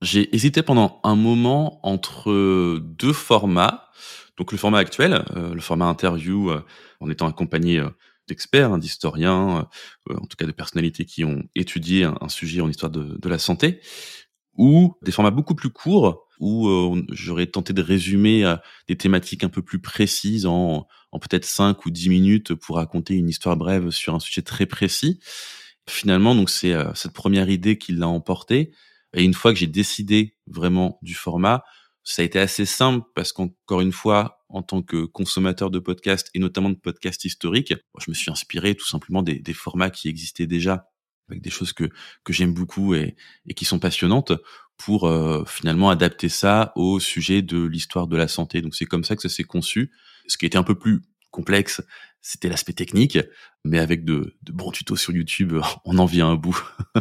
J'ai 0.00 0.34
hésité 0.34 0.62
pendant 0.62 0.98
un 1.04 1.14
moment 1.14 1.86
entre 1.86 2.78
deux 2.78 3.12
formats. 3.12 3.90
Donc 4.38 4.52
le 4.52 4.58
format 4.58 4.78
actuel, 4.78 5.22
euh, 5.36 5.52
le 5.52 5.60
format 5.60 5.84
interview, 5.84 6.50
euh, 6.50 6.64
en 7.00 7.10
étant 7.10 7.26
accompagné 7.26 7.78
euh, 7.78 7.90
d'experts, 8.26 8.72
hein, 8.72 8.78
d'historiens, 8.78 9.68
en 10.08 10.26
tout 10.26 10.36
cas 10.38 10.46
de 10.46 10.52
personnalités 10.52 11.04
qui 11.04 11.24
ont 11.24 11.42
étudié 11.54 12.04
un, 12.04 12.28
sujet 12.28 12.62
en 12.62 12.70
histoire 12.70 12.90
de, 12.90 13.28
la 13.28 13.38
santé, 13.38 13.80
ou 14.56 14.96
des 15.02 15.12
formats 15.12 15.32
beaucoup 15.32 15.54
plus 15.54 15.70
courts 15.70 16.26
où 16.40 16.96
j'aurais 17.12 17.46
tenté 17.46 17.72
de 17.72 17.82
résumer 17.82 18.56
des 18.88 18.96
thématiques 18.96 19.44
un 19.44 19.48
peu 19.48 19.62
plus 19.62 19.78
précises 19.78 20.46
en, 20.46 20.88
en 21.12 21.18
peut-être 21.18 21.44
5 21.44 21.84
ou 21.86 21.90
10 21.90 22.08
minutes 22.08 22.54
pour 22.54 22.76
raconter 22.76 23.14
une 23.14 23.28
histoire 23.28 23.56
brève 23.56 23.90
sur 23.90 24.14
un 24.14 24.20
sujet 24.20 24.42
très 24.42 24.66
précis. 24.66 25.20
Finalement, 25.88 26.34
donc 26.34 26.50
c'est 26.50 26.74
cette 26.94 27.12
première 27.12 27.50
idée 27.50 27.78
qui 27.78 27.92
l'a 27.92 28.08
emporté. 28.08 28.72
Et 29.14 29.24
une 29.24 29.34
fois 29.34 29.52
que 29.52 29.58
j'ai 29.58 29.66
décidé 29.66 30.36
vraiment 30.46 30.98
du 31.02 31.14
format, 31.14 31.62
ça 32.02 32.22
a 32.22 32.24
été 32.24 32.38
assez 32.38 32.64
simple 32.64 33.06
parce 33.14 33.32
qu'encore 33.32 33.80
une 33.80 33.92
fois, 33.92 34.44
en 34.48 34.62
tant 34.62 34.82
que 34.82 35.04
consommateur 35.04 35.70
de 35.70 35.78
podcasts 35.78 36.30
et 36.34 36.38
notamment 36.38 36.70
de 36.70 36.76
podcasts 36.76 37.24
historiques, 37.24 37.74
je 37.98 38.10
me 38.10 38.14
suis 38.14 38.30
inspiré 38.30 38.74
tout 38.74 38.86
simplement 38.86 39.22
des, 39.22 39.38
des 39.38 39.52
formats 39.52 39.90
qui 39.90 40.08
existaient 40.08 40.46
déjà 40.46 40.89
avec 41.30 41.42
des 41.42 41.50
choses 41.50 41.72
que 41.72 41.88
que 42.24 42.32
j'aime 42.32 42.52
beaucoup 42.52 42.94
et, 42.94 43.16
et 43.46 43.54
qui 43.54 43.64
sont 43.64 43.78
passionnantes 43.78 44.32
pour 44.76 45.06
euh, 45.06 45.44
finalement 45.46 45.90
adapter 45.90 46.28
ça 46.28 46.72
au 46.74 47.00
sujet 47.00 47.42
de 47.42 47.62
l'histoire 47.64 48.06
de 48.06 48.16
la 48.16 48.28
santé. 48.28 48.62
Donc 48.62 48.74
c'est 48.74 48.86
comme 48.86 49.04
ça 49.04 49.16
que 49.16 49.22
ça 49.22 49.28
s'est 49.28 49.44
conçu. 49.44 49.92
Ce 50.26 50.38
qui 50.38 50.46
était 50.46 50.58
un 50.58 50.62
peu 50.62 50.74
plus 50.74 51.02
complexe, 51.30 51.82
c'était 52.20 52.48
l'aspect 52.48 52.72
technique, 52.72 53.18
mais 53.64 53.78
avec 53.78 54.04
de, 54.04 54.36
de 54.42 54.52
bons 54.52 54.70
tutos 54.70 54.96
sur 54.96 55.12
YouTube, 55.12 55.54
on 55.84 55.98
en 55.98 56.06
vient 56.06 56.28
un 56.28 56.36
bout. 56.36 56.60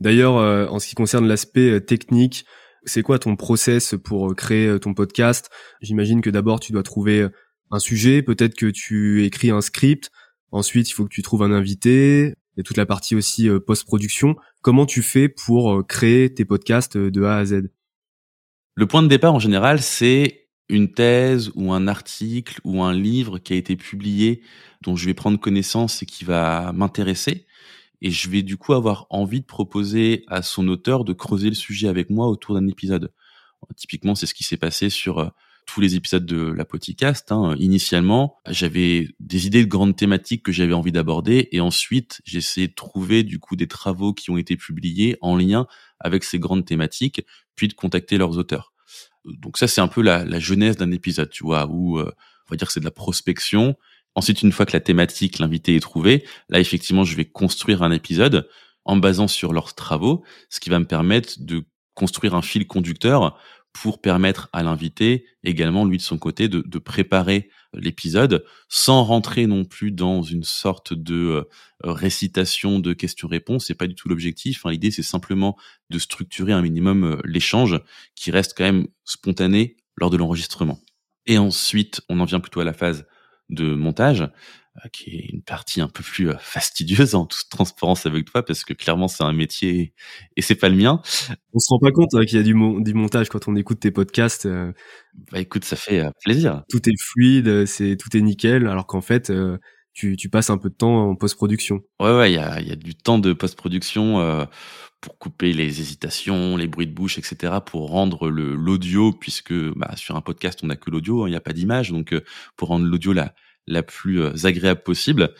D'ailleurs, 0.00 0.36
euh, 0.36 0.66
en 0.68 0.78
ce 0.78 0.86
qui 0.88 0.94
concerne 0.94 1.26
l'aspect 1.26 1.70
euh, 1.70 1.80
technique, 1.80 2.44
c'est 2.84 3.02
quoi 3.02 3.18
ton 3.18 3.36
process 3.36 3.94
pour 4.02 4.30
euh, 4.30 4.34
créer 4.34 4.66
euh, 4.66 4.78
ton 4.78 4.94
podcast? 4.94 5.50
J'imagine 5.80 6.20
que 6.20 6.30
d'abord 6.30 6.60
tu 6.60 6.72
dois 6.72 6.82
trouver 6.82 7.26
un 7.70 7.78
sujet, 7.78 8.22
peut-être 8.22 8.54
que 8.54 8.66
tu 8.66 9.24
écris 9.24 9.50
un 9.50 9.60
script, 9.60 10.10
ensuite 10.52 10.88
il 10.88 10.92
faut 10.92 11.04
que 11.04 11.14
tu 11.14 11.22
trouves 11.22 11.42
un 11.42 11.52
invité, 11.52 12.34
il 12.58 12.64
toute 12.64 12.76
la 12.76 12.86
partie 12.86 13.14
aussi 13.14 13.48
post-production. 13.66 14.36
Comment 14.62 14.84
tu 14.84 15.00
fais 15.00 15.28
pour 15.28 15.86
créer 15.86 16.34
tes 16.34 16.44
podcasts 16.44 16.98
de 16.98 17.22
A 17.22 17.36
à 17.36 17.44
Z? 17.44 17.70
Le 18.74 18.86
point 18.86 19.02
de 19.02 19.08
départ 19.08 19.32
en 19.32 19.38
général, 19.38 19.80
c'est 19.80 20.48
une 20.68 20.92
thèse 20.92 21.50
ou 21.54 21.72
un 21.72 21.86
article 21.86 22.60
ou 22.64 22.82
un 22.82 22.92
livre 22.92 23.38
qui 23.38 23.52
a 23.54 23.56
été 23.56 23.76
publié 23.76 24.42
dont 24.82 24.96
je 24.96 25.06
vais 25.06 25.14
prendre 25.14 25.38
connaissance 25.38 26.02
et 26.02 26.06
qui 26.06 26.24
va 26.24 26.72
m'intéresser 26.72 27.46
et 28.00 28.10
je 28.10 28.30
vais 28.30 28.42
du 28.42 28.56
coup 28.56 28.74
avoir 28.74 29.06
envie 29.10 29.40
de 29.40 29.46
proposer 29.46 30.24
à 30.28 30.42
son 30.42 30.68
auteur 30.68 31.04
de 31.04 31.12
creuser 31.12 31.48
le 31.48 31.54
sujet 31.54 31.88
avec 31.88 32.10
moi 32.10 32.28
autour 32.28 32.54
d'un 32.54 32.66
épisode. 32.68 33.12
Typiquement, 33.76 34.14
c'est 34.14 34.26
ce 34.26 34.34
qui 34.34 34.44
s'est 34.44 34.56
passé 34.56 34.88
sur 34.88 35.18
euh, 35.18 35.28
tous 35.68 35.80
les 35.82 35.96
épisodes 35.96 36.24
de 36.24 36.50
la 36.50 36.64
podcast. 36.64 37.30
Hein. 37.30 37.54
Initialement, 37.58 38.38
j'avais 38.48 39.08
des 39.20 39.46
idées 39.46 39.62
de 39.62 39.68
grandes 39.68 39.96
thématiques 39.96 40.42
que 40.42 40.50
j'avais 40.50 40.72
envie 40.72 40.92
d'aborder, 40.92 41.48
et 41.52 41.60
ensuite, 41.60 42.22
j'ai 42.24 42.66
de 42.66 42.74
trouver 42.74 43.22
du 43.22 43.38
coup 43.38 43.54
des 43.54 43.68
travaux 43.68 44.14
qui 44.14 44.30
ont 44.30 44.38
été 44.38 44.56
publiés 44.56 45.16
en 45.20 45.36
lien 45.36 45.66
avec 46.00 46.24
ces 46.24 46.38
grandes 46.38 46.64
thématiques, 46.64 47.24
puis 47.54 47.68
de 47.68 47.74
contacter 47.74 48.16
leurs 48.16 48.38
auteurs. 48.38 48.72
Donc 49.24 49.58
ça, 49.58 49.68
c'est 49.68 49.82
un 49.82 49.88
peu 49.88 50.00
la, 50.00 50.24
la 50.24 50.38
genèse 50.38 50.76
d'un 50.76 50.90
épisode, 50.90 51.28
tu 51.28 51.44
vois, 51.44 51.66
où 51.66 51.98
euh, 51.98 52.10
on 52.46 52.50
va 52.50 52.56
dire 52.56 52.66
que 52.66 52.72
c'est 52.72 52.80
de 52.80 52.86
la 52.86 52.90
prospection, 52.90 53.76
Ensuite, 54.14 54.42
une 54.42 54.50
fois 54.50 54.66
que 54.66 54.72
la 54.72 54.80
thématique, 54.80 55.38
l'invité 55.38 55.76
est 55.76 55.80
trouvé, 55.80 56.24
là, 56.48 56.58
effectivement, 56.58 57.04
je 57.04 57.14
vais 57.14 57.24
construire 57.24 57.84
un 57.84 57.92
épisode 57.92 58.48
en 58.84 58.96
basant 58.96 59.28
sur 59.28 59.52
leurs 59.52 59.76
travaux, 59.76 60.24
ce 60.50 60.58
qui 60.58 60.70
va 60.70 60.80
me 60.80 60.86
permettre 60.86 61.34
de 61.38 61.62
construire 61.94 62.34
un 62.34 62.42
fil 62.42 62.66
conducteur 62.66 63.38
pour 63.82 64.00
permettre 64.00 64.48
à 64.52 64.64
l'invité 64.64 65.24
également, 65.44 65.84
lui 65.84 65.98
de 65.98 66.02
son 66.02 66.18
côté, 66.18 66.48
de, 66.48 66.78
préparer 66.78 67.48
l'épisode 67.74 68.44
sans 68.68 69.04
rentrer 69.04 69.46
non 69.46 69.64
plus 69.64 69.92
dans 69.92 70.22
une 70.22 70.42
sorte 70.42 70.94
de 70.94 71.14
euh, 71.14 71.44
récitation 71.84 72.80
de 72.80 72.92
questions-réponses. 72.92 73.66
C'est 73.66 73.74
pas 73.74 73.86
du 73.86 73.94
tout 73.94 74.08
l'objectif. 74.08 74.66
Hein. 74.66 74.72
L'idée, 74.72 74.90
c'est 74.90 75.02
simplement 75.02 75.56
de 75.90 75.98
structurer 75.98 76.52
un 76.52 76.62
minimum 76.62 77.04
euh, 77.04 77.20
l'échange 77.24 77.80
qui 78.16 78.32
reste 78.32 78.54
quand 78.56 78.64
même 78.64 78.88
spontané 79.04 79.76
lors 79.96 80.10
de 80.10 80.16
l'enregistrement. 80.16 80.80
Et 81.26 81.38
ensuite, 81.38 82.00
on 82.08 82.18
en 82.18 82.24
vient 82.24 82.40
plutôt 82.40 82.60
à 82.60 82.64
la 82.64 82.72
phase 82.72 83.06
de 83.48 83.74
montage, 83.74 84.22
euh, 84.22 84.28
qui 84.92 85.10
est 85.10 85.28
une 85.32 85.42
partie 85.42 85.80
un 85.80 85.88
peu 85.88 86.02
plus 86.02 86.30
euh, 86.30 86.36
fastidieuse 86.38 87.14
en 87.14 87.26
toute 87.26 87.48
transparence 87.50 88.06
avec 88.06 88.30
toi, 88.30 88.44
parce 88.44 88.64
que 88.64 88.72
clairement 88.72 89.08
c'est 89.08 89.24
un 89.24 89.32
métier 89.32 89.92
et 90.36 90.42
c'est 90.42 90.54
pas 90.54 90.68
le 90.68 90.76
mien. 90.76 91.00
On 91.52 91.58
se 91.58 91.68
rend 91.70 91.78
pas 91.78 91.92
compte 91.92 92.14
hein, 92.14 92.24
qu'il 92.24 92.38
y 92.38 92.40
a 92.40 92.44
du, 92.44 92.54
du, 92.82 92.94
montage 92.94 93.28
quand 93.28 93.48
on 93.48 93.56
écoute 93.56 93.80
tes 93.80 93.90
podcasts. 93.90 94.46
Euh. 94.46 94.72
bah 95.32 95.40
écoute, 95.40 95.64
ça 95.64 95.76
fait 95.76 96.04
plaisir. 96.24 96.62
Tout 96.68 96.88
est 96.88 97.00
fluide, 97.00 97.66
c'est 97.66 97.96
tout 97.96 98.16
est 98.16 98.20
nickel, 98.20 98.66
alors 98.66 98.86
qu'en 98.86 99.00
fait. 99.00 99.32
tu, 99.94 100.16
tu, 100.16 100.28
passes 100.28 100.50
un 100.50 100.58
peu 100.58 100.68
de 100.70 100.74
temps 100.74 101.08
en 101.10 101.16
post-production. 101.16 101.82
Ouais, 101.98 102.16
ouais, 102.16 102.30
il 102.30 102.34
y 102.34 102.38
a, 102.38 102.60
y 102.60 102.70
a, 102.70 102.76
du 102.76 102.94
temps 102.94 103.18
de 103.18 103.32
post-production 103.32 104.20
euh, 104.20 104.44
pour 105.00 105.18
couper 105.18 105.52
les 105.52 105.80
hésitations, 105.80 106.56
les 106.56 106.66
bruits 106.66 106.86
de 106.86 106.92
bouche, 106.92 107.18
etc., 107.18 107.54
pour 107.64 107.88
rendre 107.88 108.28
l'audio, 108.28 109.12
puisque 109.12 109.54
bah, 109.76 109.94
sur 109.96 110.16
un 110.16 110.20
podcast 110.20 110.60
on 110.62 110.66
n'a 110.66 110.76
que 110.76 110.90
l'audio, 110.90 111.22
hein, 111.22 111.28
il 111.28 111.30
n'y 111.30 111.36
a 111.36 111.40
pas 111.40 111.52
d'image, 111.52 111.90
donc 111.90 112.12
euh, 112.12 112.24
pour 112.56 112.68
rendre 112.68 112.86
l'audio 112.86 113.12
la 113.12 113.34
la 113.68 113.82
plus 113.82 114.20
euh, 114.20 114.46
agréable 114.46 114.82
possible, 114.82 115.34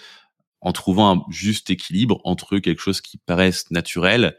en 0.60 0.72
trouvant 0.72 1.16
un 1.16 1.22
juste 1.30 1.70
équilibre 1.70 2.20
entre 2.24 2.58
quelque 2.58 2.80
chose 2.80 3.00
qui 3.00 3.18
paraisse 3.18 3.70
naturel 3.70 4.36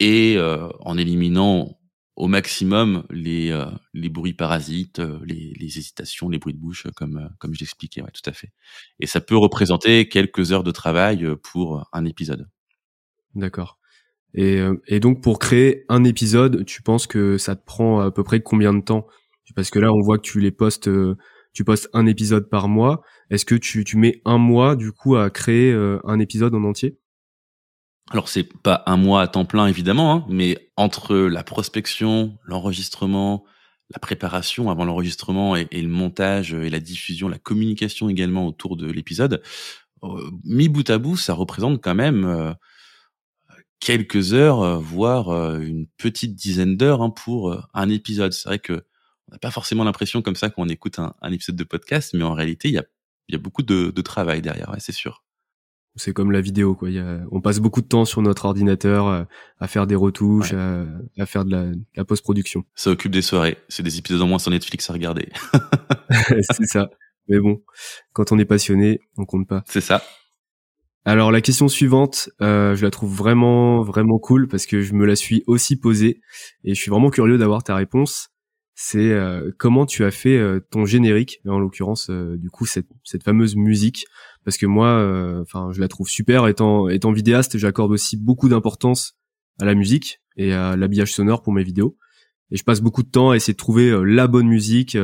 et 0.00 0.36
euh, 0.36 0.68
en 0.80 0.96
éliminant 0.98 1.78
au 2.16 2.28
maximum 2.28 3.04
les 3.10 3.54
les 3.92 4.08
bruits 4.08 4.32
parasites, 4.32 5.02
les, 5.26 5.52
hésitations, 5.60 6.30
les 6.30 6.38
bruits 6.38 6.54
de 6.54 6.58
bouche, 6.58 6.86
comme 6.96 7.28
comme 7.38 7.54
je 7.54 7.60
l'expliquais, 7.60 8.00
ouais, 8.00 8.10
tout 8.10 8.28
à 8.30 8.32
fait. 8.32 8.52
Et 9.00 9.06
ça 9.06 9.20
peut 9.20 9.36
représenter 9.36 10.08
quelques 10.08 10.50
heures 10.50 10.64
de 10.64 10.70
travail 10.70 11.26
pour 11.42 11.86
un 11.92 12.06
épisode. 12.06 12.48
D'accord. 13.34 13.78
Et, 14.36 14.58
euh, 14.60 14.80
et 14.86 15.00
donc 15.00 15.22
pour 15.22 15.38
créer 15.38 15.84
un 15.88 16.04
épisode, 16.04 16.64
tu 16.66 16.82
penses 16.82 17.06
que 17.06 17.38
ça 17.38 17.56
te 17.56 17.64
prend 17.64 18.00
à 18.00 18.10
peu 18.10 18.22
près 18.22 18.40
combien 18.40 18.74
de 18.74 18.82
temps? 18.82 19.06
Parce 19.54 19.70
que 19.70 19.78
là, 19.78 19.92
on 19.92 20.00
voit 20.00 20.18
que 20.18 20.22
tu 20.22 20.40
les 20.40 20.50
postes, 20.50 20.88
euh, 20.88 21.16
tu 21.56 21.64
postes 21.64 21.88
un 21.92 22.06
épisode 22.06 22.48
par 22.48 22.68
mois. 22.68 23.02
Est-ce 23.30 23.44
que 23.44 23.54
tu, 23.54 23.84
tu 23.84 23.96
mets 23.96 24.20
un 24.24 24.38
mois 24.38 24.76
du 24.76 24.92
coup 24.92 25.16
à 25.16 25.30
créer 25.30 25.72
euh, 25.72 25.98
un 26.04 26.20
épisode 26.20 26.54
en 26.54 26.64
entier? 26.64 26.98
Alors 28.10 28.28
c'est 28.28 28.44
pas 28.62 28.84
un 28.86 28.96
mois 28.96 29.22
à 29.22 29.26
temps 29.26 29.44
plein 29.44 29.66
évidemment, 29.66 30.14
hein, 30.14 30.26
mais 30.28 30.70
entre 30.76 31.16
la 31.16 31.42
prospection, 31.42 32.38
l'enregistrement, 32.44 33.44
la 33.90 33.98
préparation 33.98 34.70
avant 34.70 34.84
l'enregistrement 34.84 35.56
et, 35.56 35.66
le 35.72 35.88
montage 35.88 36.54
et 36.54 36.70
la 36.70 36.78
diffusion, 36.78 37.28
la 37.28 37.38
communication 37.38 38.08
également 38.08 38.46
autour 38.46 38.76
de 38.76 38.88
l'épisode, 38.88 39.42
mis 40.44 40.68
bout 40.68 40.88
à 40.88 40.98
bout, 40.98 41.16
ça 41.16 41.34
représente 41.34 41.82
quand 41.82 41.96
même 41.96 42.54
quelques 43.80 44.34
heures, 44.34 44.62
euh, 44.62 44.78
voire 44.78 45.28
euh, 45.30 45.60
une 45.60 45.86
petite 45.98 46.34
dizaine 46.34 46.76
d'heures 46.76 47.02
hein, 47.02 47.10
pour 47.10 47.52
euh, 47.52 47.60
un 47.74 47.88
épisode. 47.88 48.32
C'est 48.32 48.48
vrai 48.48 48.58
que 48.58 48.84
on 49.28 49.32
n'a 49.32 49.38
pas 49.38 49.50
forcément 49.50 49.84
l'impression 49.84 50.22
comme 50.22 50.36
ça 50.36 50.50
quand 50.50 50.62
on 50.62 50.68
écoute 50.68 50.98
un, 50.98 51.32
épisode 51.32 51.56
de 51.56 51.64
podcast, 51.64 52.14
mais 52.14 52.24
en 52.24 52.34
réalité, 52.34 52.68
il 52.68 52.74
y 52.74 52.78
a, 52.78 52.84
y 53.28 53.34
a 53.34 53.38
beaucoup 53.38 53.62
de, 53.62 53.90
de 53.90 54.02
travail 54.02 54.42
derrière, 54.42 54.70
ouais, 54.70 54.80
c'est 54.80 54.92
sûr. 54.92 55.24
C'est 55.98 56.12
comme 56.12 56.30
la 56.30 56.42
vidéo, 56.42 56.74
quoi. 56.74 56.90
Y 56.90 56.98
a, 56.98 57.20
on 57.32 57.40
passe 57.40 57.58
beaucoup 57.58 57.80
de 57.80 57.86
temps 57.86 58.04
sur 58.04 58.20
notre 58.20 58.44
ordinateur 58.44 59.26
à 59.58 59.66
faire 59.66 59.86
des 59.86 59.94
retouches, 59.94 60.52
à, 60.52 61.26
faire 61.26 61.46
de 61.46 61.50
la, 61.50 61.72
la 61.96 62.04
post-production. 62.04 62.64
Ça 62.74 62.90
occupe 62.90 63.12
des 63.12 63.22
soirées. 63.22 63.56
C'est 63.70 63.82
des 63.82 63.98
épisodes 63.98 64.20
en 64.20 64.26
moins 64.26 64.38
sur 64.38 64.50
Netflix 64.50 64.90
à 64.90 64.92
regarder. 64.92 65.30
c'est 66.52 66.66
ça. 66.66 66.90
Mais 67.28 67.40
bon, 67.40 67.62
quand 68.12 68.32
on 68.32 68.38
est 68.38 68.44
passionné, 68.44 69.00
on 69.16 69.24
compte 69.24 69.48
pas. 69.48 69.64
C'est 69.66 69.80
ça. 69.80 70.02
Alors 71.04 71.30
la 71.30 71.40
question 71.40 71.68
suivante, 71.68 72.30
euh, 72.42 72.74
je 72.74 72.84
la 72.84 72.90
trouve 72.90 73.14
vraiment 73.14 73.80
vraiment 73.82 74.18
cool 74.18 74.48
parce 74.48 74.66
que 74.66 74.80
je 74.80 74.92
me 74.92 75.06
la 75.06 75.14
suis 75.14 75.44
aussi 75.46 75.78
posée 75.78 76.20
et 76.64 76.74
je 76.74 76.80
suis 76.80 76.90
vraiment 76.90 77.10
curieux 77.10 77.38
d'avoir 77.38 77.62
ta 77.62 77.76
réponse. 77.76 78.30
C'est 78.78 79.10
euh, 79.10 79.50
comment 79.56 79.86
tu 79.86 80.04
as 80.04 80.10
fait 80.10 80.36
euh, 80.36 80.60
ton 80.70 80.84
générique, 80.84 81.40
en 81.46 81.58
l'occurrence 81.58 82.10
du 82.10 82.50
coup 82.50 82.66
cette, 82.66 82.86
cette 83.04 83.22
fameuse 83.22 83.56
musique, 83.56 84.04
parce 84.44 84.58
que 84.58 84.66
moi, 84.66 85.40
enfin 85.40 85.72
je 85.72 85.80
la 85.80 85.88
trouve 85.88 86.08
super. 86.08 86.46
Étant 86.46 86.88
étant 86.88 87.10
vidéaste, 87.10 87.56
j'accorde 87.56 87.90
aussi 87.90 88.18
beaucoup 88.18 88.50
d'importance 88.50 89.18
à 89.58 89.64
la 89.64 89.74
musique 89.74 90.20
et 90.36 90.52
à 90.52 90.76
l'habillage 90.76 91.14
sonore 91.14 91.42
pour 91.42 91.54
mes 91.54 91.64
vidéos. 91.64 91.96
Et 92.50 92.56
je 92.56 92.64
passe 92.64 92.82
beaucoup 92.82 93.02
de 93.02 93.08
temps 93.08 93.30
à 93.30 93.36
essayer 93.36 93.54
de 93.54 93.58
trouver 93.58 93.92
la 94.04 94.28
bonne 94.28 94.46
musique 94.46 94.96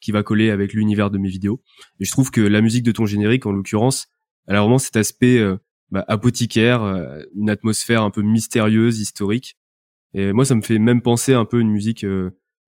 qui 0.00 0.10
va 0.10 0.22
coller 0.24 0.50
avec 0.50 0.72
l'univers 0.72 1.10
de 1.10 1.18
mes 1.18 1.28
vidéos. 1.28 1.62
Et 2.00 2.04
je 2.06 2.10
trouve 2.10 2.30
que 2.30 2.40
la 2.40 2.62
musique 2.62 2.82
de 2.82 2.90
ton 2.90 3.04
générique, 3.04 3.46
en 3.46 3.52
l'occurrence, 3.52 4.08
elle 4.48 4.56
a 4.56 4.60
vraiment 4.60 4.78
cet 4.78 4.96
aspect 4.96 5.40
bah, 5.90 6.04
apothicaire, 6.08 6.82
une 7.36 7.50
atmosphère 7.50 8.02
un 8.02 8.10
peu 8.10 8.22
mystérieuse, 8.22 8.98
historique. 8.98 9.56
Et 10.14 10.32
moi, 10.32 10.44
ça 10.44 10.56
me 10.56 10.62
fait 10.62 10.80
même 10.80 11.02
penser 11.02 11.34
un 11.34 11.44
peu 11.44 11.60
une 11.60 11.70
musique 11.70 12.04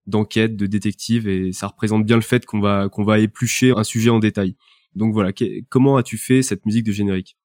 d'enquête, 0.07 0.55
de 0.55 0.65
détective, 0.67 1.27
et 1.27 1.53
ça 1.53 1.67
représente 1.67 2.05
bien 2.05 2.15
le 2.15 2.21
fait 2.21 2.45
qu'on 2.45 2.59
va 2.59 2.89
qu'on 2.89 3.03
va 3.03 3.19
éplucher 3.19 3.73
un 3.75 3.83
sujet 3.83 4.09
en 4.09 4.19
détail. 4.19 4.55
Donc 4.95 5.13
voilà, 5.13 5.31
comment 5.69 5.97
as-tu 5.97 6.17
fait 6.17 6.41
cette 6.43 6.65
musique 6.65 6.83
de 6.85 6.91
générique? 6.91 7.37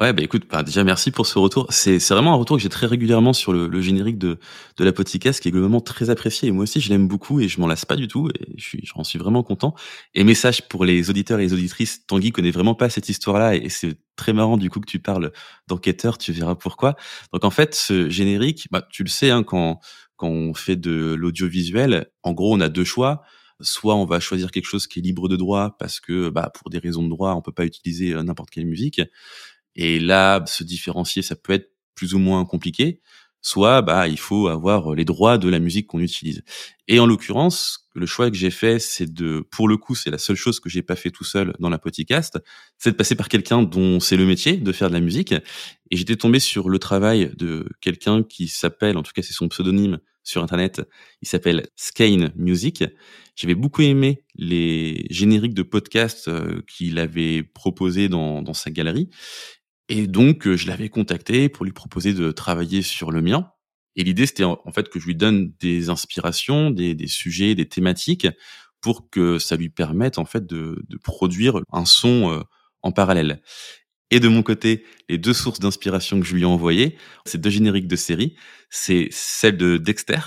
Ouais, 0.00 0.12
bah 0.12 0.24
écoute, 0.24 0.42
bah 0.50 0.64
déjà 0.64 0.82
merci 0.82 1.12
pour 1.12 1.24
ce 1.24 1.38
retour. 1.38 1.68
C'est 1.70 2.00
vraiment 2.08 2.32
un 2.32 2.36
retour 2.36 2.56
que 2.56 2.62
j'ai 2.64 2.68
très 2.68 2.86
régulièrement 2.86 3.32
sur 3.32 3.52
le, 3.52 3.68
le 3.68 3.80
générique 3.80 4.18
de 4.18 4.40
de 4.76 4.84
la 4.84 4.92
podcast, 4.92 5.40
qui 5.40 5.46
est 5.46 5.50
globalement 5.52 5.80
très 5.80 6.10
apprécié. 6.10 6.48
Et 6.48 6.50
moi 6.50 6.64
aussi, 6.64 6.80
je 6.80 6.88
l'aime 6.88 7.06
beaucoup 7.06 7.38
et 7.38 7.46
je 7.46 7.60
m'en 7.60 7.68
lasse 7.68 7.84
pas 7.84 7.94
du 7.94 8.08
tout. 8.08 8.28
Et 8.30 8.54
je 8.56 8.64
suis, 8.64 8.80
j'en 8.82 9.04
suis 9.04 9.20
vraiment 9.20 9.44
content. 9.44 9.72
Et 10.14 10.24
message 10.24 10.66
pour 10.68 10.84
les 10.84 11.10
auditeurs 11.10 11.38
et 11.38 11.44
les 11.44 11.52
auditrices, 11.52 12.04
Tanguy 12.08 12.32
connaît 12.32 12.50
vraiment 12.50 12.74
pas 12.74 12.90
cette 12.90 13.08
histoire-là 13.08 13.54
et 13.54 13.68
c'est 13.68 13.96
très 14.16 14.32
marrant 14.32 14.56
du 14.56 14.68
coup 14.68 14.80
que 14.80 14.90
tu 14.90 14.98
parles 14.98 15.30
d'enquêteur. 15.68 16.18
Tu 16.18 16.32
verras 16.32 16.56
pourquoi. 16.56 16.96
Donc 17.32 17.44
en 17.44 17.50
fait, 17.50 17.76
ce 17.76 18.10
générique, 18.10 18.66
bah 18.72 18.84
tu 18.90 19.04
le 19.04 19.08
sais, 19.08 19.30
hein, 19.30 19.44
quand 19.44 19.78
on 20.24 20.54
fait 20.54 20.76
de 20.76 21.14
l'audiovisuel, 21.14 22.10
en 22.22 22.32
gros, 22.32 22.54
on 22.54 22.60
a 22.60 22.68
deux 22.68 22.84
choix 22.84 23.22
soit 23.60 23.94
on 23.94 24.04
va 24.04 24.18
choisir 24.18 24.50
quelque 24.50 24.66
chose 24.66 24.88
qui 24.88 24.98
est 24.98 25.02
libre 25.02 25.28
de 25.28 25.36
droit 25.36 25.76
parce 25.78 26.00
que 26.00 26.28
bah, 26.28 26.50
pour 26.52 26.70
des 26.70 26.78
raisons 26.78 27.04
de 27.04 27.08
droit 27.08 27.34
on 27.34 27.40
peut 27.40 27.52
pas 27.52 27.64
utiliser 27.64 28.12
euh, 28.12 28.24
n'importe 28.24 28.50
quelle 28.50 28.66
musique 28.66 29.00
et 29.76 29.98
là, 29.98 30.44
se 30.46 30.64
différencier, 30.64 31.22
ça 31.22 31.36
peut 31.36 31.52
être 31.52 31.70
plus 31.94 32.14
ou 32.14 32.18
moins 32.18 32.44
compliqué. 32.44 33.00
Soit, 33.42 33.82
bah, 33.82 34.08
il 34.08 34.18
faut 34.18 34.48
avoir 34.48 34.94
les 34.94 35.04
droits 35.04 35.36
de 35.36 35.50
la 35.50 35.58
musique 35.58 35.88
qu'on 35.88 36.00
utilise. 36.00 36.42
Et 36.88 36.98
en 36.98 37.06
l'occurrence, 37.06 37.90
le 37.94 38.06
choix 38.06 38.30
que 38.30 38.36
j'ai 38.36 38.50
fait, 38.50 38.78
c'est 38.78 39.12
de, 39.12 39.46
pour 39.50 39.68
le 39.68 39.76
coup, 39.76 39.94
c'est 39.94 40.10
la 40.10 40.16
seule 40.16 40.36
chose 40.36 40.60
que 40.60 40.70
j'ai 40.70 40.82
pas 40.82 40.96
fait 40.96 41.10
tout 41.10 41.24
seul 41.24 41.52
dans 41.58 41.68
la 41.68 41.78
podcast, 41.78 42.38
c'est 42.78 42.92
de 42.92 42.96
passer 42.96 43.16
par 43.16 43.28
quelqu'un 43.28 43.62
dont 43.62 44.00
c'est 44.00 44.16
le 44.16 44.24
métier 44.24 44.56
de 44.56 44.72
faire 44.72 44.88
de 44.88 44.94
la 44.94 45.00
musique. 45.00 45.34
Et 45.90 45.96
j'étais 45.96 46.16
tombé 46.16 46.40
sur 46.40 46.70
le 46.70 46.78
travail 46.78 47.32
de 47.36 47.68
quelqu'un 47.82 48.22
qui 48.22 48.48
s'appelle, 48.48 48.96
en 48.96 49.02
tout 49.02 49.12
cas, 49.12 49.22
c'est 49.22 49.34
son 49.34 49.48
pseudonyme 49.48 49.98
sur 50.24 50.42
Internet. 50.42 50.82
Il 51.22 51.28
s'appelle 51.28 51.68
Skane 51.76 52.32
Music. 52.34 52.82
J'avais 53.36 53.54
beaucoup 53.54 53.82
aimé 53.82 54.24
les 54.34 55.06
génériques 55.10 55.54
de 55.54 55.62
podcasts 55.62 56.28
euh, 56.28 56.62
qu'il 56.66 56.98
avait 56.98 57.42
proposés 57.42 58.08
dans, 58.08 58.54
sa 58.54 58.70
galerie. 58.70 59.10
Et 59.88 60.06
donc, 60.06 60.48
je 60.52 60.66
l'avais 60.66 60.88
contacté 60.88 61.48
pour 61.48 61.64
lui 61.64 61.72
proposer 61.72 62.14
de 62.14 62.32
travailler 62.32 62.82
sur 62.82 63.12
le 63.12 63.22
mien. 63.22 63.50
Et 63.96 64.02
l'idée, 64.02 64.26
c'était 64.26 64.44
en 64.44 64.72
fait 64.74 64.88
que 64.88 64.98
je 64.98 65.06
lui 65.06 65.14
donne 65.14 65.52
des 65.60 65.88
inspirations, 65.88 66.70
des, 66.70 66.96
sujets, 67.06 67.54
des 67.54 67.68
thématiques, 67.68 68.26
pour 68.80 69.08
que 69.08 69.38
ça 69.38 69.56
lui 69.56 69.68
permette 69.68 70.18
en 70.18 70.24
fait 70.24 70.46
de, 70.46 70.82
de 70.88 70.96
produire 70.96 71.60
un 71.70 71.84
son 71.84 72.44
en 72.82 72.92
parallèle. 72.92 73.40
Et 74.14 74.20
de 74.20 74.28
mon 74.28 74.44
côté, 74.44 74.84
les 75.08 75.18
deux 75.18 75.32
sources 75.32 75.58
d'inspiration 75.58 76.20
que 76.20 76.24
je 76.24 76.36
lui 76.36 76.42
ai 76.42 76.44
envoyées, 76.44 76.96
c'est 77.26 77.40
deux 77.40 77.50
génériques 77.50 77.88
de 77.88 77.96
série, 77.96 78.36
c'est 78.70 79.08
celle 79.10 79.56
de 79.56 79.76
Dexter 79.76 80.20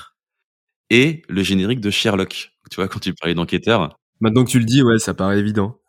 et 0.90 1.22
le 1.30 1.42
générique 1.42 1.80
de 1.80 1.90
Sherlock. 1.90 2.52
Tu 2.70 2.76
vois, 2.76 2.90
quand 2.90 3.00
tu 3.00 3.14
parlais 3.14 3.34
d'enquêteur. 3.34 3.98
Maintenant 4.20 4.44
que 4.44 4.50
tu 4.50 4.60
le 4.60 4.66
dis, 4.66 4.84
ouais, 4.84 5.00
ça 5.00 5.14
paraît 5.14 5.40
évident. 5.40 5.80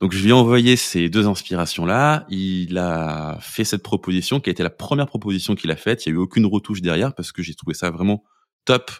Donc 0.00 0.12
je 0.12 0.22
lui 0.22 0.30
ai 0.30 0.32
envoyé 0.32 0.76
ces 0.76 1.10
deux 1.10 1.28
inspirations-là. 1.28 2.24
Il 2.30 2.78
a 2.78 3.36
fait 3.42 3.64
cette 3.64 3.82
proposition 3.82 4.40
qui 4.40 4.48
a 4.48 4.52
été 4.52 4.62
la 4.62 4.70
première 4.70 5.06
proposition 5.06 5.54
qu'il 5.54 5.70
a 5.70 5.76
faite. 5.76 6.06
Il 6.06 6.08
n'y 6.08 6.16
a 6.16 6.20
eu 6.20 6.22
aucune 6.22 6.46
retouche 6.46 6.80
derrière 6.80 7.14
parce 7.14 7.32
que 7.32 7.42
j'ai 7.42 7.54
trouvé 7.54 7.74
ça 7.74 7.90
vraiment 7.90 8.24
top 8.64 8.90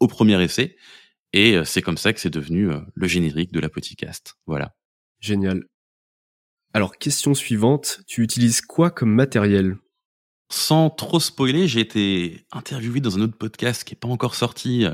au 0.00 0.06
premier 0.06 0.42
essai. 0.42 0.76
Et 1.34 1.56
euh, 1.56 1.64
c'est 1.64 1.82
comme 1.82 1.98
ça 1.98 2.14
que 2.14 2.20
c'est 2.20 2.30
devenu 2.30 2.70
euh, 2.70 2.80
le 2.94 3.06
générique 3.06 3.52
de 3.52 3.60
la 3.60 3.68
podcast. 3.68 4.36
Voilà. 4.46 4.74
Génial. 5.20 5.64
Alors 6.74 6.96
question 6.98 7.34
suivante, 7.34 8.00
tu 8.06 8.22
utilises 8.22 8.60
quoi 8.60 8.90
comme 8.90 9.12
matériel? 9.12 9.78
Sans 10.50 10.90
trop 10.90 11.20
spoiler, 11.20 11.66
j'ai 11.66 11.80
été 11.80 12.46
interviewé 12.52 13.00
dans 13.00 13.16
un 13.16 13.22
autre 13.22 13.36
podcast 13.36 13.84
qui 13.84 13.94
n'est 13.94 13.98
pas 13.98 14.08
encore 14.08 14.34
sorti 14.34 14.86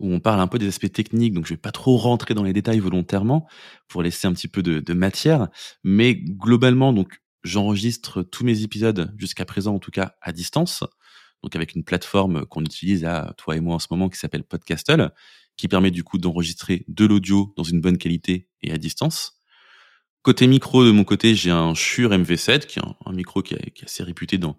où 0.00 0.12
on 0.12 0.20
parle 0.20 0.40
un 0.40 0.46
peu 0.46 0.58
des 0.58 0.68
aspects 0.68 0.92
techniques, 0.92 1.34
donc 1.34 1.46
je 1.46 1.54
vais 1.54 1.58
pas 1.58 1.72
trop 1.72 1.96
rentrer 1.96 2.34
dans 2.34 2.44
les 2.44 2.52
détails 2.52 2.78
volontairement 2.78 3.48
pour 3.88 4.02
laisser 4.02 4.26
un 4.26 4.32
petit 4.32 4.48
peu 4.48 4.62
de, 4.62 4.80
de 4.80 4.92
matière, 4.92 5.48
mais 5.82 6.14
globalement, 6.14 6.92
donc 6.92 7.20
j'enregistre 7.42 8.22
tous 8.22 8.44
mes 8.44 8.62
épisodes 8.62 9.12
jusqu'à 9.16 9.44
présent, 9.44 9.74
en 9.74 9.78
tout 9.80 9.90
cas 9.90 10.14
à 10.20 10.32
distance, 10.32 10.84
donc 11.42 11.56
avec 11.56 11.74
une 11.74 11.84
plateforme 11.84 12.46
qu'on 12.46 12.62
utilise 12.62 13.04
à 13.04 13.34
toi 13.36 13.56
et 13.56 13.60
moi 13.60 13.76
en 13.76 13.80
ce 13.80 13.88
moment 13.90 14.08
qui 14.08 14.18
s'appelle 14.18 14.44
Podcastle, 14.44 15.12
qui 15.56 15.68
permet 15.68 15.90
du 15.90 16.04
coup 16.04 16.18
d'enregistrer 16.18 16.84
de 16.88 17.04
l'audio 17.04 17.52
dans 17.56 17.64
une 17.64 17.80
bonne 17.80 17.98
qualité 17.98 18.48
et 18.62 18.72
à 18.72 18.78
distance. 18.78 19.37
Côté 20.22 20.46
micro, 20.46 20.84
de 20.84 20.90
mon 20.90 21.04
côté, 21.04 21.34
j'ai 21.34 21.50
un 21.50 21.74
Shure 21.74 22.10
MV7, 22.10 22.66
qui 22.66 22.80
est 22.80 22.82
un, 22.82 23.12
micro 23.12 23.42
qui 23.42 23.54
est, 23.54 23.84
assez 23.84 24.02
réputé 24.02 24.36
dans, 24.36 24.56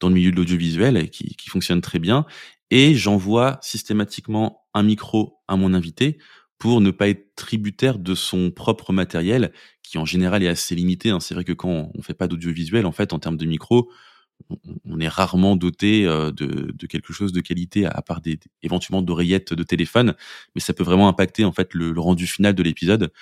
dans 0.00 0.08
le 0.08 0.14
milieu 0.14 0.30
de 0.30 0.36
l'audiovisuel 0.36 0.96
et 0.96 1.08
qui, 1.08 1.48
fonctionne 1.48 1.80
très 1.80 1.98
bien 1.98 2.26
et 2.72 2.94
j'envoie 2.94 3.58
systématiquement 3.60 4.64
un 4.72 4.82
micro 4.82 5.42
à 5.46 5.56
mon 5.56 5.74
invité 5.74 6.16
pour 6.58 6.80
ne 6.80 6.90
pas 6.90 7.08
être 7.08 7.34
tributaire 7.36 7.98
de 7.98 8.14
son 8.14 8.50
propre 8.50 8.94
matériel, 8.94 9.52
qui 9.82 9.98
en 9.98 10.06
général 10.06 10.42
est 10.42 10.48
assez 10.48 10.74
limité. 10.74 11.10
Hein. 11.10 11.20
C'est 11.20 11.34
vrai 11.34 11.44
que 11.44 11.52
quand 11.52 11.90
on 11.94 12.02
fait 12.02 12.14
pas 12.14 12.28
d'audiovisuel, 12.28 12.86
en 12.86 12.92
fait, 12.92 13.12
en 13.12 13.18
termes 13.18 13.36
de 13.36 13.44
micro, 13.44 13.90
on 14.86 14.98
est 15.00 15.08
rarement 15.08 15.54
doté 15.54 16.06
euh, 16.06 16.32
de, 16.32 16.86
quelque 16.86 17.12
chose 17.12 17.32
de 17.32 17.42
qualité, 17.42 17.84
à 17.84 18.00
part 18.00 18.22
des, 18.22 18.40
éventuellement 18.62 19.02
d'oreillettes 19.02 19.52
de 19.52 19.62
téléphone, 19.64 20.14
mais 20.54 20.62
ça 20.62 20.72
peut 20.72 20.82
vraiment 20.82 21.08
impacter 21.08 21.44
en 21.44 21.52
fait 21.52 21.74
le 21.74 21.92
rendu 22.00 22.26
final 22.26 22.54
de 22.54 22.62
l'épisode. 22.62 23.12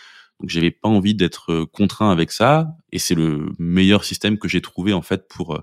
Donc 0.40 0.48
j'avais 0.48 0.70
pas 0.70 0.88
envie 0.88 1.14
d'être 1.14 1.53
euh, 1.53 1.66
contraint 1.66 2.11
avec 2.11 2.33
ça, 2.33 2.76
et 2.92 2.98
c'est 2.98 3.14
le 3.14 3.50
meilleur 3.59 4.05
système 4.05 4.38
que 4.38 4.48
j'ai 4.48 4.62
trouvé 4.62 4.92
en 4.92 5.03
fait 5.03 5.29
pour 5.29 5.55
euh, 5.55 5.61